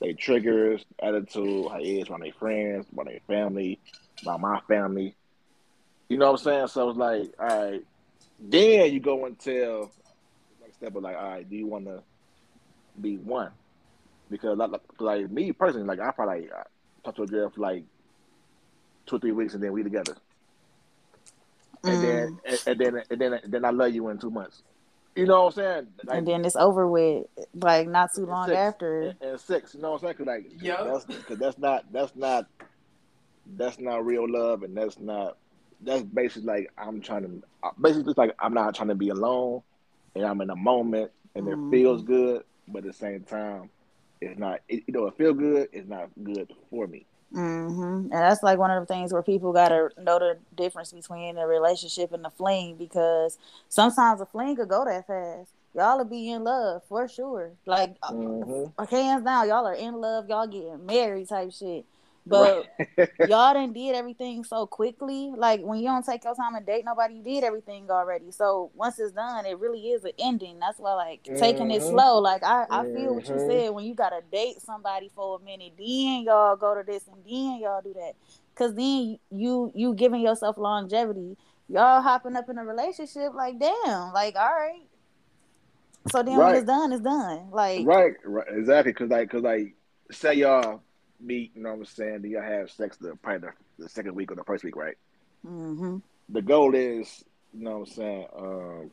their 0.01 0.13
triggers, 0.13 0.83
attitude, 1.01 1.67
how 1.69 1.79
it 1.79 1.83
is 1.85 2.09
around 2.09 2.23
their 2.23 2.33
friends, 2.33 2.85
around 2.93 3.07
their 3.07 3.21
family, 3.25 3.79
about 4.21 4.41
my 4.41 4.59
family. 4.67 5.15
You 6.09 6.17
know 6.17 6.31
what 6.31 6.41
I'm 6.41 6.43
saying? 6.43 6.67
So 6.67 6.89
it's 6.89 6.97
like, 6.97 7.31
all 7.39 7.71
right, 7.71 7.85
then 8.39 8.91
you 8.91 8.99
go 8.99 9.25
and 9.25 9.39
tell 9.39 9.91
step 10.79 10.95
of 10.95 11.03
like, 11.03 11.15
all 11.15 11.29
right, 11.29 11.49
do 11.49 11.55
you 11.55 11.67
want 11.67 11.85
to 11.85 12.01
be 12.99 13.17
one? 13.17 13.51
Because 14.29 14.57
like, 14.57 14.71
like, 14.71 14.81
like 14.99 15.31
me 15.31 15.51
personally, 15.51 15.87
like 15.87 15.99
I 15.99 16.11
probably 16.11 16.41
like, 16.41 16.67
talk 17.03 17.15
to 17.15 17.23
a 17.23 17.27
girl 17.27 17.49
for 17.49 17.61
like 17.61 17.83
two 19.05 19.15
or 19.15 19.19
three 19.19 19.31
weeks 19.31 19.53
and 19.53 19.63
then 19.63 19.71
we 19.71 19.83
together 19.83 20.15
and 21.83 21.97
mm. 21.97 22.01
then 22.01 22.39
and, 22.45 22.59
and 22.67 22.79
then 22.79 23.03
and 23.09 23.21
then 23.21 23.33
and 23.33 23.53
then 23.53 23.65
I 23.65 23.69
love 23.69 23.93
you 23.93 24.09
in 24.09 24.17
two 24.17 24.31
months. 24.31 24.63
You 25.15 25.25
know 25.25 25.45
what 25.45 25.57
I'm 25.57 25.63
saying? 25.63 25.87
Like, 26.05 26.17
and 26.19 26.27
then 26.27 26.45
it's 26.45 26.55
over 26.55 26.87
with, 26.87 27.25
like 27.53 27.87
not 27.87 28.11
too 28.15 28.25
long 28.25 28.47
six, 28.47 28.57
after. 28.57 29.01
and, 29.01 29.21
and 29.21 29.39
six. 29.39 29.73
You 29.73 29.81
know 29.81 29.91
what 29.91 30.03
I'm 30.03 30.07
saying? 30.07 30.17
Cause 30.17 30.27
like 30.27 30.63
Yup. 30.63 30.85
that's 30.85 31.25
cause 31.25 31.37
that's 31.37 31.57
not 31.57 31.91
that's 31.91 32.15
not 32.15 32.47
that's 33.57 33.79
not 33.79 34.05
real 34.05 34.29
love, 34.29 34.63
and 34.63 34.75
that's 34.75 34.99
not 34.99 35.37
that's 35.81 36.03
basically 36.03 36.47
like 36.47 36.71
I'm 36.77 37.01
trying 37.01 37.23
to 37.23 37.71
basically 37.81 38.11
it's 38.11 38.17
like 38.17 38.35
I'm 38.39 38.53
not 38.53 38.75
trying 38.75 38.89
to 38.89 38.95
be 38.95 39.09
alone, 39.09 39.61
and 40.15 40.25
I'm 40.25 40.41
in 40.41 40.49
a 40.49 40.55
moment, 40.55 41.11
and 41.35 41.47
it 41.47 41.57
feels 41.69 42.03
good, 42.03 42.43
but 42.67 42.79
at 42.79 42.85
the 42.85 42.93
same 42.93 43.23
time, 43.23 43.69
it's 44.21 44.37
not. 44.39 44.61
It, 44.67 44.83
you 44.87 44.93
know, 44.93 45.07
it 45.07 45.17
feel 45.17 45.33
good. 45.33 45.69
It's 45.71 45.87
not 45.87 46.09
good 46.23 46.51
for 46.69 46.87
me. 46.87 47.05
hmm 47.31 48.07
And 48.11 48.11
that's 48.11 48.43
like 48.43 48.57
one 48.57 48.71
of 48.71 48.85
the 48.85 48.91
things 48.93 49.13
where 49.13 49.21
people 49.21 49.53
gotta 49.53 49.89
know 49.97 50.19
the 50.19 50.37
difference 50.55 50.91
between 50.91 51.37
a 51.37 51.47
relationship 51.47 52.11
and 52.11 52.25
a 52.25 52.29
fling 52.31 52.75
because 52.75 53.37
sometimes 53.69 54.19
a 54.21 54.25
fling 54.25 54.55
could 54.55 54.69
go 54.69 54.85
that 54.85 55.07
fast. 55.07 55.51
Y'all 55.75 55.97
will 55.97 56.05
be 56.05 56.29
in 56.31 56.43
love 56.43 56.81
for 56.89 57.07
sure. 57.07 57.51
Like 57.65 57.95
uh, 58.01 58.85
hands 58.89 59.23
down, 59.23 59.47
y'all 59.47 59.67
are 59.67 59.75
in 59.75 59.95
love. 59.95 60.27
Y'all 60.27 60.47
getting 60.47 60.85
married 60.85 61.29
type 61.29 61.51
shit. 61.53 61.85
But 62.29 62.67
y'all 63.27 63.53
done 63.53 63.73
did 63.73 63.95
everything 63.95 64.43
so 64.43 64.65
quickly. 64.65 65.31
Like 65.35 65.61
when 65.61 65.79
you 65.79 65.87
don't 65.87 66.05
take 66.05 66.23
your 66.23 66.35
time 66.35 66.55
and 66.55 66.65
date 66.65 66.85
nobody, 66.85 67.15
you 67.15 67.23
did 67.23 67.43
everything 67.43 67.89
already. 67.89 68.31
So 68.31 68.71
once 68.75 68.99
it's 68.99 69.11
done, 69.11 69.45
it 69.45 69.59
really 69.59 69.89
is 69.89 70.03
an 70.05 70.11
ending. 70.19 70.59
That's 70.59 70.79
why 70.79 70.93
like 70.93 71.23
taking 71.37 71.71
it 71.71 71.81
Mhm. 71.81 71.89
slow. 71.89 72.19
Like 72.19 72.43
I, 72.43 72.65
I 72.69 72.83
feel 72.93 73.15
what 73.15 73.27
you 73.27 73.35
Mhm. 73.35 73.45
said 73.45 73.69
when 73.71 73.85
you 73.85 73.93
gotta 73.95 74.21
date 74.31 74.61
somebody 74.61 75.09
for 75.13 75.37
a 75.37 75.43
minute, 75.43 75.73
then 75.77 76.23
y'all 76.23 76.55
go 76.55 76.75
to 76.75 76.83
this 76.83 77.07
and 77.07 77.23
then 77.25 77.59
y'all 77.59 77.81
do 77.81 77.93
that. 77.93 78.13
Cause 78.55 78.73
then 78.75 79.17
you 79.31 79.71
you 79.73 79.93
giving 79.95 80.21
yourself 80.21 80.57
longevity. 80.57 81.37
Y'all 81.69 82.01
hopping 82.01 82.35
up 82.35 82.49
in 82.49 82.57
a 82.57 82.65
relationship 82.65 83.33
like 83.33 83.59
damn, 83.59 84.11
like 84.13 84.35
all 84.35 84.49
right. 84.49 84.81
So 86.11 86.23
then 86.23 86.41
when 86.43 86.55
it's 86.55 86.65
done, 86.65 86.91
it's 86.91 87.01
done. 87.01 87.49
Like 87.51 87.85
Right, 87.85 88.13
right, 88.25 88.47
exactly. 88.49 88.93
Cause 88.93 89.09
like, 89.09 89.29
cause 89.29 89.41
like, 89.43 89.75
say 90.11 90.33
y'all 90.35 90.81
meet, 91.19 91.51
you 91.55 91.61
know 91.63 91.69
what 91.71 91.79
I'm 91.79 91.85
saying? 91.85 92.21
Do 92.21 92.29
y'all 92.29 92.41
have 92.43 92.71
sex 92.71 92.97
the 92.97 93.15
probably 93.21 93.49
the, 93.77 93.83
the 93.83 93.89
second 93.89 94.15
week 94.15 94.31
or 94.31 94.35
the 94.35 94.43
first 94.43 94.63
week, 94.63 94.75
right? 94.75 94.95
hmm 95.43 95.97
The 96.29 96.41
goal 96.41 96.75
is, 96.75 97.23
you 97.53 97.63
know 97.63 97.79
what 97.79 97.89
I'm 97.89 97.93
saying? 97.93 98.27
Um, 98.37 98.91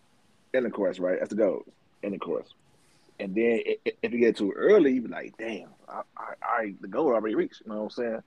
intercourse, 0.52 0.98
right? 0.98 1.18
That's 1.18 1.30
the 1.30 1.36
goal, 1.36 1.62
intercourse. 2.02 2.54
And 3.18 3.34
then 3.34 3.60
if 4.02 4.12
you 4.12 4.18
get 4.18 4.36
too 4.36 4.52
early, 4.52 4.92
you 4.94 5.02
be 5.02 5.08
like, 5.08 5.34
damn, 5.38 5.68
I, 5.88 6.02
I, 6.16 6.34
I 6.42 6.74
the 6.80 6.88
goal 6.88 7.08
already 7.08 7.34
reached. 7.34 7.62
You 7.64 7.72
know 7.72 7.78
what 7.78 7.84
I'm 7.84 7.90
saying? 7.90 8.20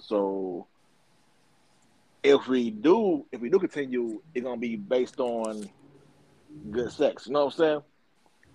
So 0.00 0.68
if 2.22 2.46
we 2.48 2.70
do, 2.70 3.26
if 3.32 3.40
we 3.40 3.50
do 3.50 3.58
continue, 3.58 4.22
it's 4.34 4.44
gonna 4.44 4.58
be 4.60 4.76
based 4.76 5.20
on 5.20 5.70
good 6.70 6.92
sex. 6.92 7.26
You 7.26 7.32
know 7.34 7.46
what 7.46 7.54
I'm 7.54 7.58
saying? 7.58 7.80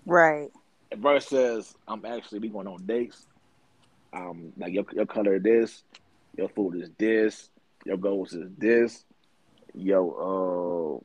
Right. 0.06 0.52
versus 0.96 1.76
I'm 1.88 2.06
actually 2.06 2.40
be 2.40 2.50
going 2.50 2.68
on 2.68 2.86
dates 2.86 3.26
um, 4.14 4.54
like 4.58 4.74
your 4.74 4.86
your 4.94 5.06
color 5.06 5.36
is 5.36 5.44
this, 5.44 5.84
your 6.38 6.50
food 6.50 6.82
is 6.82 6.90
this, 6.98 7.50
your 7.86 7.98
goals 7.98 8.34
is 8.34 8.50
this, 8.58 9.06
yo, 9.74 11.02
uh, 11.02 11.04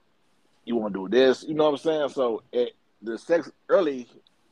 you 0.64 0.76
want 0.76 0.92
to 0.92 1.00
do 1.00 1.08
this. 1.08 1.44
You 1.44 1.54
know 1.54 1.64
what 1.64 1.70
I'm 1.72 1.76
saying? 1.78 2.08
So 2.10 2.42
it 2.52 2.74
the 3.02 3.18
sex 3.18 3.50
early 3.68 4.06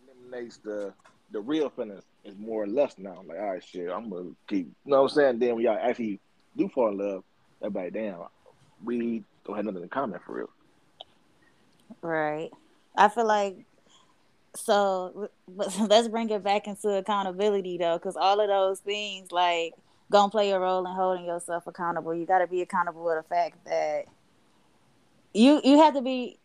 eliminates 0.08 0.58
the 0.58 0.92
the 1.32 1.40
real 1.40 1.68
feelings 1.70 2.04
is 2.24 2.36
more 2.38 2.64
or 2.64 2.66
less 2.66 2.94
now. 2.98 3.22
Like, 3.26 3.38
all 3.38 3.50
right, 3.52 3.64
shit, 3.64 3.90
I'm 3.90 4.08
gonna 4.08 4.30
keep. 4.48 4.66
You 4.84 4.90
know 4.90 5.02
what 5.02 5.10
I'm 5.10 5.16
saying? 5.16 5.38
Then 5.38 5.56
when 5.56 5.64
y'all 5.64 5.78
actually 5.80 6.20
do 6.56 6.68
fall 6.68 6.88
in 6.88 6.98
love, 6.98 7.24
everybody, 7.60 7.90
damn, 7.90 8.20
we 8.84 9.24
don't 9.44 9.56
have 9.56 9.64
nothing 9.64 9.82
in 9.82 9.88
common 9.88 10.20
for 10.24 10.34
real. 10.34 10.50
Right. 12.02 12.50
I 12.96 13.08
feel 13.08 13.26
like 13.26 13.66
so 14.56 15.30
but 15.48 15.78
let's 15.88 16.08
bring 16.08 16.30
it 16.30 16.42
back 16.42 16.66
into 16.66 16.88
accountability 16.88 17.78
though 17.78 17.96
because 17.98 18.16
all 18.16 18.40
of 18.40 18.48
those 18.48 18.80
things 18.80 19.32
like 19.32 19.74
gonna 20.10 20.30
play 20.30 20.50
a 20.52 20.58
role 20.58 20.86
in 20.86 20.92
holding 20.92 21.24
yourself 21.24 21.66
accountable. 21.66 22.14
You 22.14 22.26
got 22.26 22.38
to 22.38 22.46
be 22.46 22.62
accountable 22.62 23.04
with 23.04 23.16
the 23.16 23.28
fact 23.28 23.64
that 23.64 24.04
you 25.34 25.60
you 25.64 25.78
have 25.78 25.94
to 25.94 26.02
be 26.02 26.38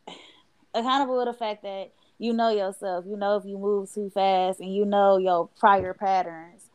accountable 0.74 1.18
with 1.18 1.28
the 1.28 1.34
fact 1.34 1.64
that 1.64 1.92
you 2.18 2.34
know 2.34 2.50
yourself. 2.50 3.06
You 3.08 3.18
know 3.18 3.38
if 3.38 3.46
you 3.46 3.58
move 3.58 3.92
too 3.94 4.10
fast 4.10 4.60
and 4.60 4.74
you 4.74 4.86
know 4.86 5.18
your 5.18 5.50
prior 5.60 5.94
patterns. 5.94 6.66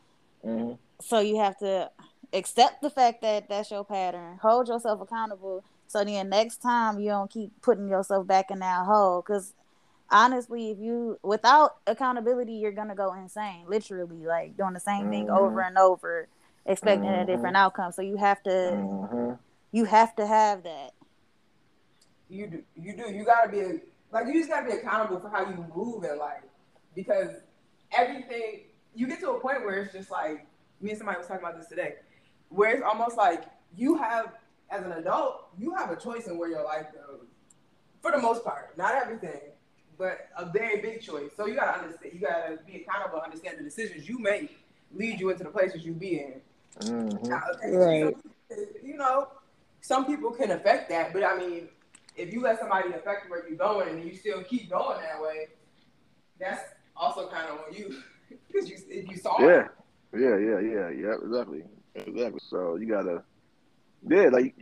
Mm-hmm. 0.45 0.75
so 1.01 1.19
you 1.19 1.39
have 1.41 1.59
to 1.59 1.91
accept 2.33 2.81
the 2.81 2.91
fact 2.91 3.23
that 3.23 3.49
that's 3.49 3.71
your 3.71 3.85
pattern. 3.85 4.39
Hold 4.41 4.69
yourself 4.69 5.01
accountable 5.01 5.65
so 5.89 6.05
then 6.05 6.29
next 6.29 6.59
time 6.59 6.99
you 6.99 7.09
don't 7.09 7.31
keep 7.31 7.51
putting 7.63 7.89
yourself 7.89 8.27
back 8.27 8.51
in 8.51 8.59
that 8.61 8.85
hole 8.85 9.23
because 9.23 9.55
honestly, 10.11 10.71
if 10.71 10.79
you 10.79 11.19
without 11.23 11.77
accountability, 11.87 12.55
you're 12.55 12.73
gonna 12.73 12.95
go 12.95 13.13
insane. 13.15 13.65
Literally, 13.69 14.27
like 14.27 14.57
doing 14.57 14.75
the 14.75 14.81
same 14.81 15.03
mm-hmm. 15.03 15.11
thing 15.11 15.31
over 15.31 15.61
and 15.61 15.79
over, 15.79 16.29
expecting 16.65 17.11
mm-hmm. 17.11 17.23
a 17.23 17.27
different 17.27 17.57
outcome. 17.57 17.93
So 17.93 18.03
you 18.03 18.17
have 18.17 18.43
to, 18.45 18.51
mm-hmm. 18.51 19.33
you 19.73 19.85
have 19.85 20.15
to 20.17 20.27
have 20.27 20.63
that. 20.65 20.91
You 22.29 22.47
do, 22.49 22.63
you 22.75 22.97
do. 22.97 23.13
You 23.13 23.25
gotta 23.25 23.51
be 23.51 23.81
like 24.13 24.27
you 24.27 24.35
just 24.35 24.49
gotta 24.49 24.67
be 24.67 24.77
accountable 24.77 25.21
for 25.21 25.29
how 25.29 25.49
you 25.49 25.67
move 25.75 26.05
in 26.05 26.19
life 26.19 26.43
because 26.95 27.31
everything 27.93 28.63
you 28.95 29.07
get 29.07 29.21
to 29.21 29.31
a 29.31 29.41
point 29.41 29.65
where 29.65 29.83
it's 29.83 29.93
just 29.93 30.11
like 30.11 30.47
me 30.81 30.91
and 30.91 30.99
somebody 30.99 31.19
was 31.19 31.27
talking 31.27 31.45
about 31.45 31.59
this 31.59 31.69
today, 31.69 31.95
where 32.49 32.75
it's 32.75 32.83
almost 32.83 33.17
like 33.17 33.45
you 33.77 33.97
have 33.97 34.33
as 34.71 34.85
an 34.85 34.93
adult, 34.93 35.49
you 35.59 35.75
have 35.75 35.91
a 35.91 35.97
choice 35.97 36.27
in 36.27 36.39
where 36.39 36.49
your 36.49 36.65
life 36.65 36.87
goes. 36.93 37.27
For 38.01 38.11
the 38.11 38.19
most 38.19 38.45
part, 38.45 38.77
not 38.77 38.95
everything, 38.95 39.41
but 39.99 40.29
a 40.37 40.47
very 40.47 40.81
big 40.81 41.01
choice. 41.01 41.31
So 41.37 41.47
you 41.47 41.55
gotta 41.55 41.81
understand. 41.81 42.15
You 42.15 42.21
gotta 42.21 42.59
be 42.67 42.77
accountable. 42.83 43.21
Understand 43.21 43.59
the 43.59 43.65
decisions 43.65 44.09
you 44.09 44.19
make 44.19 44.59
lead 44.95 45.21
you 45.21 45.31
into 45.31 45.45
the 45.45 45.51
places 45.51 45.85
you 45.85 45.93
be 45.93 46.21
in. 46.21 46.41
Mm-hmm. 46.81 47.29
Now, 47.29 47.43
right. 47.79 48.17
So, 48.51 48.57
you 48.83 48.97
know, 48.97 49.29
some 49.81 50.07
people 50.07 50.31
can 50.31 50.51
affect 50.51 50.89
that, 50.91 51.13
but 51.13 51.25
I 51.25 51.37
mean, 51.37 51.69
if 52.17 52.33
you 52.33 52.41
let 52.41 52.59
somebody 52.59 52.91
affect 52.91 53.31
where 53.31 53.47
you're 53.49 53.59
going 53.59 53.89
and 53.89 54.05
you 54.05 54.15
still 54.15 54.43
keep 54.43 54.71
going 54.71 55.01
that 55.01 55.21
way, 55.21 55.49
that's 56.39 56.63
also 56.97 57.29
kind 57.29 57.49
of 57.49 57.59
on 57.67 57.75
you 57.75 58.03
because 58.47 58.69
you 58.69 58.77
if 58.89 59.09
you 59.09 59.17
saw 59.17 59.41
yeah. 59.41 59.65
it. 59.65 59.67
Yeah, 60.15 60.39
yeah, 60.39 60.61
yeah, 60.61 60.89
yeah, 60.91 61.15
exactly, 61.23 61.63
exactly. 61.95 62.41
So 62.49 62.77
you 62.77 62.89
gotta, 62.89 63.23
yeah, 64.09 64.29
like 64.29 64.55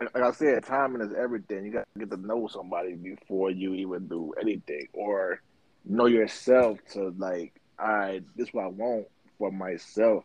like 0.00 0.16
I 0.16 0.32
said, 0.32 0.64
timing 0.64 1.02
is 1.02 1.14
everything. 1.14 1.64
You 1.64 1.72
got 1.72 1.86
to 1.94 2.00
get 2.00 2.10
to 2.10 2.16
know 2.16 2.46
somebody 2.48 2.94
before 2.94 3.50
you 3.50 3.74
even 3.74 4.08
do 4.08 4.34
anything, 4.40 4.88
or 4.92 5.40
know 5.84 6.06
yourself 6.06 6.78
to 6.92 7.14
like, 7.18 7.52
all 7.78 7.88
right, 7.88 8.22
this 8.36 8.48
is 8.48 8.54
what 8.54 8.64
I 8.64 8.68
want 8.68 9.06
for 9.38 9.50
myself, 9.50 10.24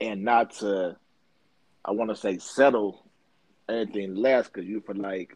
and 0.00 0.24
not 0.24 0.52
to, 0.56 0.96
I 1.84 1.90
want 1.92 2.10
to 2.10 2.16
say, 2.16 2.38
settle 2.38 3.04
anything 3.68 4.14
less 4.14 4.46
because 4.46 4.66
you 4.66 4.82
for 4.84 4.94
like 4.94 5.34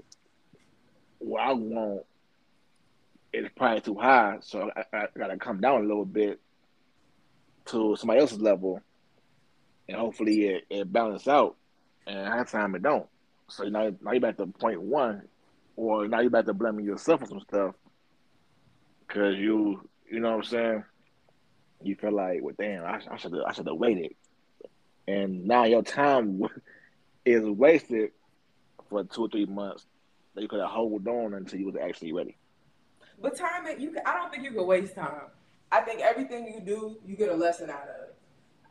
what 1.18 1.40
I 1.40 1.52
want 1.52 2.04
is 3.32 3.48
probably 3.56 3.80
too 3.80 3.96
high, 3.96 4.38
so 4.40 4.70
I, 4.74 4.84
I, 4.96 5.02
I 5.02 5.18
got 5.18 5.28
to 5.28 5.36
come 5.36 5.60
down 5.60 5.82
a 5.82 5.86
little 5.86 6.04
bit 6.04 6.40
to 7.66 7.96
somebody 7.96 8.20
else's 8.20 8.40
level, 8.40 8.80
and 9.88 9.98
hopefully 9.98 10.46
it, 10.46 10.64
it 10.70 10.92
balance 10.92 11.28
out. 11.28 11.56
And 12.06 12.26
half 12.26 12.50
time 12.50 12.74
it 12.74 12.82
don't. 12.82 13.06
So 13.48 13.64
now, 13.64 13.90
now 14.02 14.12
you're 14.12 14.20
back 14.20 14.36
to 14.36 14.46
point 14.46 14.80
one, 14.80 15.22
or 15.76 16.06
now 16.06 16.20
you're 16.20 16.30
back 16.30 16.46
to 16.46 16.54
blaming 16.54 16.84
yourself 16.84 17.20
for 17.20 17.26
some 17.26 17.40
stuff 17.40 17.74
because 19.06 19.36
you, 19.36 19.88
you 20.10 20.20
know 20.20 20.36
what 20.36 20.36
I'm 20.36 20.42
saying? 20.44 20.84
You 21.82 21.96
feel 21.96 22.12
like, 22.12 22.40
well, 22.42 22.54
damn, 22.58 22.84
I, 22.84 23.00
I 23.10 23.16
should 23.16 23.34
I 23.46 23.52
should 23.52 23.66
have 23.66 23.76
waited, 23.76 24.14
and 25.06 25.46
now 25.46 25.64
your 25.64 25.82
time 25.82 26.42
is 27.24 27.44
wasted 27.44 28.10
for 28.90 29.04
two 29.04 29.22
or 29.22 29.28
three 29.28 29.46
months 29.46 29.86
that 30.34 30.42
you 30.42 30.48
could 30.48 30.60
have 30.60 30.70
hold 30.70 31.06
on 31.06 31.34
until 31.34 31.58
you 31.58 31.66
was 31.66 31.76
actually 31.76 32.12
ready. 32.12 32.36
But 33.20 33.36
time, 33.36 33.64
you 33.78 33.96
I 34.04 34.14
don't 34.14 34.30
think 34.30 34.44
you 34.44 34.52
can 34.52 34.66
waste 34.66 34.94
time. 34.94 35.30
I 35.70 35.80
think 35.80 36.00
everything 36.00 36.52
you 36.52 36.60
do, 36.60 36.96
you 37.06 37.16
get 37.16 37.28
a 37.28 37.34
lesson 37.34 37.70
out 37.70 37.88
of. 37.88 38.14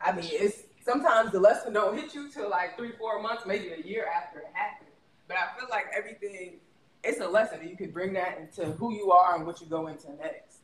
I 0.00 0.12
mean, 0.12 0.28
it's 0.30 0.62
sometimes 0.88 1.32
the 1.32 1.40
lesson 1.40 1.72
don't 1.72 1.96
hit 1.96 2.14
you 2.14 2.30
till 2.30 2.48
like 2.48 2.76
three, 2.76 2.92
four 2.98 3.20
months, 3.20 3.44
maybe 3.46 3.68
a 3.70 3.86
year 3.86 4.06
after 4.06 4.40
it 4.40 4.46
happened. 4.54 4.90
But 5.26 5.36
I 5.36 5.58
feel 5.58 5.68
like 5.68 5.86
everything, 5.96 6.60
it's 7.04 7.20
a 7.20 7.28
lesson, 7.28 7.60
and 7.60 7.70
you 7.70 7.76
can 7.76 7.90
bring 7.90 8.14
that 8.14 8.38
into 8.38 8.72
who 8.72 8.94
you 8.94 9.12
are 9.12 9.36
and 9.36 9.46
what 9.46 9.60
you 9.60 9.66
go 9.66 9.88
into 9.88 10.08
next. 10.14 10.60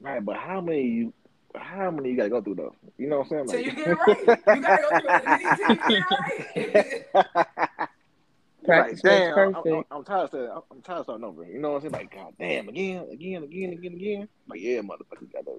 Right, 0.00 0.24
but 0.24 0.36
how 0.36 0.60
many 0.60 0.82
you, 0.82 1.14
how 1.54 1.90
many 1.90 2.10
you 2.10 2.16
gotta 2.16 2.28
go 2.28 2.42
through 2.42 2.56
though? 2.56 2.74
You 2.98 3.08
know 3.08 3.18
what 3.18 3.32
I'm 3.32 3.46
saying? 3.46 3.46
Like, 3.46 3.56
till 3.56 3.64
you 3.64 3.72
get 3.72 3.88
it 3.88 3.98
right. 4.06 4.38
You 4.54 4.62
gotta 4.62 4.82
go 4.82 5.00
through 5.00 5.10
it 5.10 5.24
until 5.24 5.70
you 5.70 5.82
get 5.88 5.90
it 5.90 7.06
right. 7.14 7.88
Practice 8.64 9.02
like, 9.02 9.20
makes 9.20 9.34
damn, 9.34 9.56
I'm. 9.56 9.74
I'm, 9.74 9.84
I'm 9.90 10.04
tired 10.04 10.24
of 10.24 10.30
saying, 10.30 10.48
I'm, 10.54 10.62
I'm 10.70 10.82
tired 10.82 10.98
of 10.98 11.04
starting 11.06 11.24
over. 11.24 11.44
You 11.44 11.58
know 11.58 11.70
what 11.70 11.76
I'm 11.76 11.90
saying? 11.90 11.92
Like, 11.92 12.14
god 12.14 12.34
damn, 12.38 12.68
again, 12.68 13.08
again, 13.10 13.42
again, 13.42 13.72
again, 13.72 13.92
again. 13.94 14.28
Like, 14.46 14.60
yeah, 14.60 14.80
motherfucker, 14.80 15.22
you 15.22 15.28
gotta, 15.32 15.58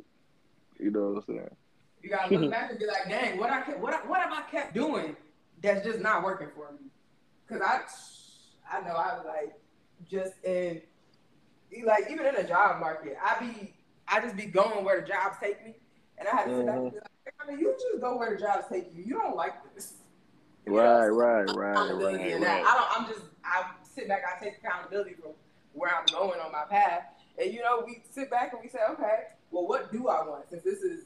you 0.79 0.91
know 0.91 1.09
what 1.09 1.23
I'm 1.27 1.35
saying? 1.35 1.49
You 2.03 2.09
gotta 2.09 2.37
look 2.37 2.51
back 2.51 2.69
and 2.69 2.77
be 2.77 2.85
like, 2.85 3.07
dang, 3.07 3.39
what 3.39 3.49
I 3.49 3.61
kept, 3.61 3.79
what 3.79 3.93
I, 3.93 3.97
what 4.05 4.19
have 4.19 4.31
I 4.33 4.41
kept 4.51 4.73
doing 4.73 5.15
that's 5.61 5.85
just 5.85 5.99
not 5.99 6.21
working 6.21 6.49
for 6.53 6.73
me? 6.73 6.89
Cause 7.47 7.61
I, 7.65 7.81
I 8.77 8.81
know 8.81 8.93
I 8.93 9.15
was 9.15 9.25
like, 9.25 9.53
just 10.11 10.33
in, 10.43 10.81
like 11.85 12.03
even 12.11 12.25
in 12.25 12.35
the 12.35 12.43
job 12.43 12.81
market, 12.81 13.17
I 13.23 13.39
be, 13.39 13.73
I 14.05 14.19
just 14.19 14.35
be 14.35 14.45
going 14.45 14.83
where 14.83 14.99
the 14.99 15.07
jobs 15.07 15.37
take 15.41 15.65
me, 15.65 15.75
and 16.17 16.27
I 16.27 16.35
had 16.35 16.45
to 16.47 16.57
sit 16.57 16.65
back 16.65 16.75
and 16.75 16.91
be 16.91 16.97
like, 16.97 17.33
I 17.41 17.49
mean, 17.49 17.59
you 17.59 17.73
just 17.79 18.01
go 18.01 18.17
where 18.17 18.35
the 18.35 18.41
jobs 18.41 18.65
take 18.69 18.93
you. 18.93 19.03
You 19.03 19.13
don't 19.13 19.37
like 19.37 19.53
this. 19.73 19.93
You 20.65 20.77
Right, 20.77 21.07
know, 21.07 21.15
right, 21.15 21.55
right, 21.55 21.71
accountability 21.71 22.17
right, 22.17 22.31
in 22.31 22.41
that. 22.41 22.63
right. 22.63 22.65
I 22.67 22.77
don't. 22.77 23.01
I'm 23.01 23.13
just. 23.13 23.25
I 23.45 23.71
sit 23.83 24.07
back. 24.09 24.21
I 24.27 24.43
take 24.43 24.57
accountability 24.57 25.15
for 25.21 25.33
where 25.73 25.91
I'm 25.93 26.05
going 26.11 26.39
on 26.39 26.51
my 26.51 26.63
path, 26.69 27.03
and 27.41 27.53
you 27.53 27.61
know, 27.61 27.83
we 27.85 28.01
sit 28.11 28.29
back 28.29 28.51
and 28.53 28.61
we 28.61 28.69
say, 28.69 28.79
okay, 28.91 29.23
well, 29.51 29.67
what 29.67 29.91
do 29.91 30.07
I 30.09 30.27
want? 30.27 30.49
Since 30.49 30.63
this 30.63 30.79
is 30.79 31.05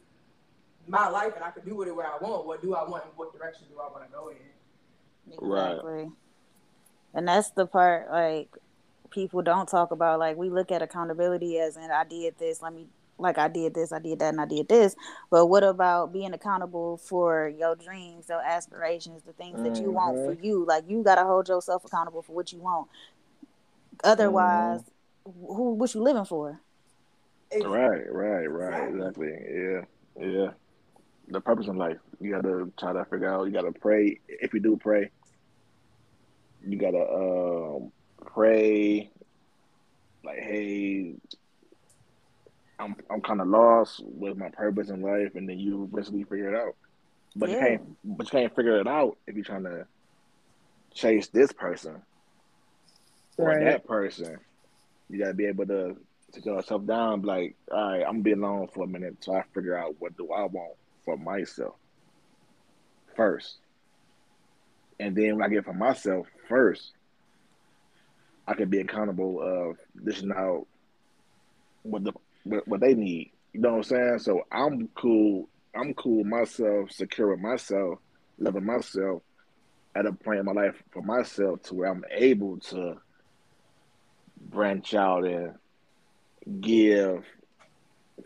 my 0.88 1.10
life 1.10 1.34
and 1.36 1.44
I 1.44 1.52
can 1.52 1.66
do 1.66 1.76
with 1.76 1.88
it 1.88 1.96
what 1.96 2.06
I 2.06 2.18
want, 2.24 2.46
what 2.46 2.62
do 2.62 2.76
I 2.76 2.88
want 2.88 3.04
and 3.06 3.14
what 3.16 3.38
direction 3.38 3.66
do 3.70 3.80
I 3.80 3.92
want 3.92 4.06
to 4.06 4.12
go 4.12 4.30
in? 4.30 4.38
Right. 5.40 5.72
Exactly. 5.72 6.12
And 7.14 7.28
that's 7.28 7.52
the 7.52 7.66
part 7.66 8.10
like 8.12 8.50
people 9.10 9.42
don't 9.42 9.68
talk 9.68 9.92
about. 9.92 10.20
Like 10.20 10.38
we 10.38 10.50
look 10.50 10.72
at 10.72 10.82
accountability 10.82 11.60
as 11.60 11.78
in 11.78 11.90
I 11.92 12.04
did 12.04 12.38
this, 12.38 12.62
let 12.62 12.74
me 12.74 12.88
like 13.20 13.38
I 13.40 13.48
did 13.48 13.74
this, 13.74 13.92
I 13.92 14.00
did 14.00 14.20
that, 14.20 14.30
and 14.30 14.42
I 14.42 14.46
did 14.46 14.70
this. 14.70 14.96
But 15.32 15.48
what 15.48 15.64
about 15.64 16.14
being 16.14 16.34
accountable 16.34 16.98
for 16.98 17.50
your 17.50 17.76
dreams, 17.76 18.26
your 18.30 18.42
aspirations, 18.42 19.24
the 19.24 19.34
things 19.34 19.62
that 19.64 19.82
you 19.82 19.92
want 19.92 20.18
for 20.18 20.36
mm-hmm. 20.36 20.46
you? 20.46 20.66
Like 20.66 20.84
you 20.88 21.04
gotta 21.04 21.24
hold 21.24 21.48
yourself 21.48 21.84
accountable 21.86 22.22
for 22.22 22.34
what 22.34 22.54
you 22.54 22.60
want. 22.60 22.88
Otherwise, 24.04 24.82
mm-hmm. 25.28 25.54
who 25.54 25.74
what 25.74 25.94
you 25.94 26.02
living 26.02 26.26
for? 26.26 26.60
Right, 27.54 28.12
right, 28.12 28.46
right. 28.46 28.90
Exactly. 28.90 29.34
Yeah, 29.50 29.82
yeah. 30.20 30.52
The 31.30 31.42
purpose 31.42 31.68
in 31.68 31.78
life. 31.78 31.98
You 32.22 32.32
gotta 32.32 32.72
try 32.80 32.94
to 32.94 33.06
figure 33.06 33.34
out. 33.34 33.46
You 33.46 33.52
gotta 33.52 33.74
pray. 33.74 34.20
If 34.28 34.54
you 34.54 34.60
do 34.62 34.78
pray, 34.78 35.10
you 36.66 36.78
gotta 36.78 37.06
um, 37.06 37.92
pray. 38.26 39.12
Like, 40.24 40.40
hey, 40.40 41.16
I'm 42.80 42.96
I'm 43.10 43.22
kind 43.22 43.42
of 43.42 43.48
lost 43.48 44.02
with 44.06 44.38
my 44.38 44.50
purpose 44.50 44.90
in 44.90 45.02
life, 45.02 45.36
and 45.36 45.50
then 45.50 45.60
you 45.60 45.90
basically 45.94 46.24
figure 46.24 46.54
it 46.54 46.60
out. 46.60 46.76
But 47.36 47.50
you 47.50 47.58
can't. 47.58 47.82
But 48.06 48.28
you 48.28 48.40
can't 48.40 48.56
figure 48.56 48.80
it 48.80 48.88
out 48.88 49.18
if 49.28 49.36
you're 49.36 49.44
trying 49.44 49.64
to 49.64 49.86
chase 50.94 51.28
this 51.28 51.52
person 51.52 52.02
or 53.38 53.48
Right. 53.48 53.66
that 53.66 53.86
person. 53.86 54.38
You 55.10 55.20
gotta 55.20 55.34
be 55.34 55.46
able 55.46 55.66
to 55.68 55.98
sit 56.34 56.46
yourself 56.46 56.86
down, 56.86 57.22
be 57.22 57.28
like, 57.28 57.56
all 57.72 57.92
right, 57.92 58.04
I'm 58.04 58.22
gonna 58.22 58.24
be 58.24 58.32
alone 58.32 58.68
for 58.74 58.86
a 58.86 58.88
minute 58.88 59.18
so 59.22 59.36
I 59.36 59.44
figure 59.54 59.78
out 59.78 59.96
what 60.00 60.18
do 60.18 60.32
I 60.32 60.46
want 60.46 60.76
for 61.08 61.18
myself 61.18 61.76
first, 63.16 63.60
and 65.00 65.16
then 65.16 65.38
when 65.38 65.46
I 65.46 65.48
get 65.48 65.64
for 65.64 65.74
myself 65.74 66.28
first, 66.50 66.92
I 68.46 68.54
can 68.56 68.70
be 68.70 68.80
accountable 68.80 69.42
of 69.42 69.78
dishing 70.04 70.34
out 70.36 70.68
what 71.84 72.04
the 72.04 72.12
what, 72.44 72.68
what 72.68 72.82
they 72.82 72.94
need. 72.94 73.32
You 73.54 73.62
know 73.62 73.70
what 73.70 73.78
I'm 73.78 73.84
saying? 73.84 74.20
So 74.20 74.42
I'm 74.52 74.90
cool 74.96 75.48
I'm 75.74 75.94
cool 75.94 76.26
myself, 76.26 76.92
secure 76.92 77.32
with 77.32 77.40
myself, 77.40 78.00
loving 78.38 78.66
myself 78.66 79.22
at 79.96 80.06
a 80.06 80.12
point 80.12 80.40
in 80.40 80.46
my 80.46 80.52
life 80.52 80.76
for 80.92 81.02
myself 81.02 81.62
to 81.64 81.76
where 81.76 81.90
I'm 81.90 82.04
able 82.12 82.58
to 82.72 82.98
branch 84.42 84.94
out 84.94 85.24
and 85.24 85.54
give 86.60 87.24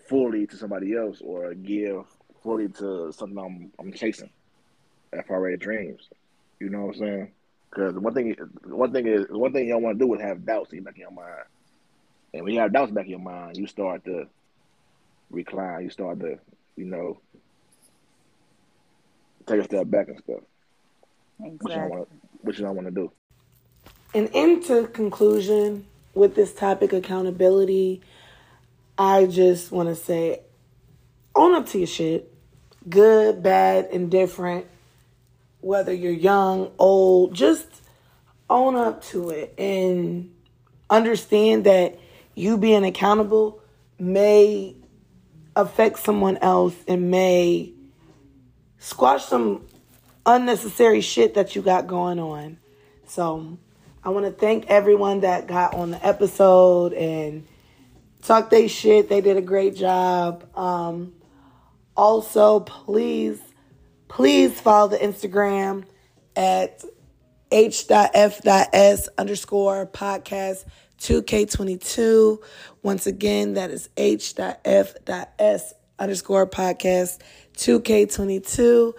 fully 0.07 0.47
to 0.47 0.57
somebody 0.57 0.95
else 0.95 1.21
or 1.21 1.53
give 1.53 2.05
fully 2.43 2.69
to 2.69 3.11
something 3.11 3.37
I'm 3.37 3.71
I'm 3.79 3.93
chasing. 3.93 4.29
FRA 5.27 5.57
dreams. 5.57 6.09
You 6.59 6.69
know 6.69 6.85
what 6.85 6.95
I'm 6.95 6.99
saying? 6.99 7.31
Because 7.69 7.95
one 7.95 8.13
thing, 8.13 8.35
one 8.65 8.91
thing 8.91 9.07
is, 9.07 9.25
one 9.29 9.53
thing 9.53 9.65
you 9.65 9.73
don't 9.73 9.83
want 9.83 9.97
to 9.97 10.05
do 10.05 10.13
is 10.13 10.21
have 10.21 10.45
doubts 10.45 10.71
in 10.71 10.79
the 10.79 10.83
back 10.83 10.95
of 10.95 10.97
your 10.99 11.11
mind. 11.11 11.45
And 12.33 12.43
when 12.43 12.53
you 12.53 12.59
have 12.59 12.73
doubts 12.73 12.91
back 12.91 13.05
in 13.05 13.11
your 13.11 13.19
mind, 13.19 13.57
you 13.57 13.67
start 13.67 14.05
to 14.05 14.27
recline. 15.29 15.83
You 15.83 15.89
start 15.89 16.19
to, 16.19 16.37
you 16.75 16.85
know, 16.85 17.19
take 19.45 19.61
a 19.61 19.63
step 19.63 19.89
back 19.89 20.07
and 20.07 20.17
stuff. 20.19 20.41
Exactly. 21.39 21.57
Which, 21.61 21.77
I 21.77 21.85
want, 21.85 22.09
which 22.41 22.61
I 22.61 22.69
want 22.69 22.87
to 22.87 22.91
do. 22.91 23.11
And 24.13 24.29
into 24.29 24.87
conclusion 24.87 25.85
with 26.13 26.35
this 26.35 26.53
topic, 26.53 26.93
accountability, 26.93 28.01
I 28.97 29.25
just 29.25 29.71
want 29.71 29.89
to 29.89 29.95
say, 29.95 30.41
own 31.35 31.55
up 31.55 31.67
to 31.67 31.77
your 31.77 31.87
shit. 31.87 32.30
Good, 32.87 33.43
bad, 33.43 33.89
indifferent. 33.91 34.65
Whether 35.59 35.93
you're 35.93 36.11
young, 36.11 36.71
old, 36.79 37.35
just 37.35 37.67
own 38.49 38.75
up 38.75 39.03
to 39.05 39.29
it 39.29 39.53
and 39.57 40.33
understand 40.89 41.65
that 41.65 41.99
you 42.35 42.57
being 42.57 42.83
accountable 42.83 43.61
may 43.99 44.75
affect 45.55 45.99
someone 45.99 46.37
else 46.37 46.75
and 46.87 47.11
may 47.11 47.73
squash 48.79 49.25
some 49.25 49.65
unnecessary 50.25 51.01
shit 51.01 51.35
that 51.35 51.55
you 51.55 51.61
got 51.61 51.87
going 51.87 52.19
on. 52.19 52.57
So 53.07 53.57
I 54.03 54.09
want 54.09 54.25
to 54.25 54.31
thank 54.31 54.67
everyone 54.67 55.21
that 55.21 55.47
got 55.47 55.75
on 55.75 55.91
the 55.91 56.05
episode 56.05 56.93
and 56.93 57.47
talk 58.21 58.49
they 58.49 58.67
shit. 58.67 59.09
They 59.09 59.21
did 59.21 59.37
a 59.37 59.41
great 59.41 59.75
job. 59.75 60.45
Um, 60.57 61.13
also, 62.01 62.61
please, 62.61 63.39
please 64.07 64.59
follow 64.59 64.87
the 64.87 64.97
Instagram 64.97 65.85
at 66.35 66.83
h.f.s 67.51 69.09
underscore 69.19 69.85
podcast 69.85 70.65
2K22. 70.97 72.41
Once 72.81 73.05
again, 73.05 73.53
that 73.53 73.69
is 73.69 73.87
h.f.s 73.97 75.73
underscore 75.99 76.47
podcast 76.47 77.19
2K22. 77.57 78.93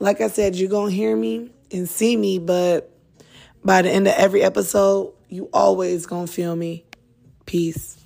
Like 0.00 0.20
I 0.20 0.26
said, 0.26 0.56
you're 0.56 0.68
going 0.68 0.90
to 0.90 0.96
hear 0.96 1.14
me 1.14 1.52
and 1.70 1.88
see 1.88 2.16
me, 2.16 2.40
but 2.40 2.90
by 3.64 3.82
the 3.82 3.90
end 3.90 4.08
of 4.08 4.14
every 4.14 4.42
episode, 4.42 5.14
you 5.28 5.48
always 5.52 6.06
going 6.06 6.26
to 6.26 6.32
feel 6.32 6.56
me. 6.56 6.84
Peace. 7.46 7.97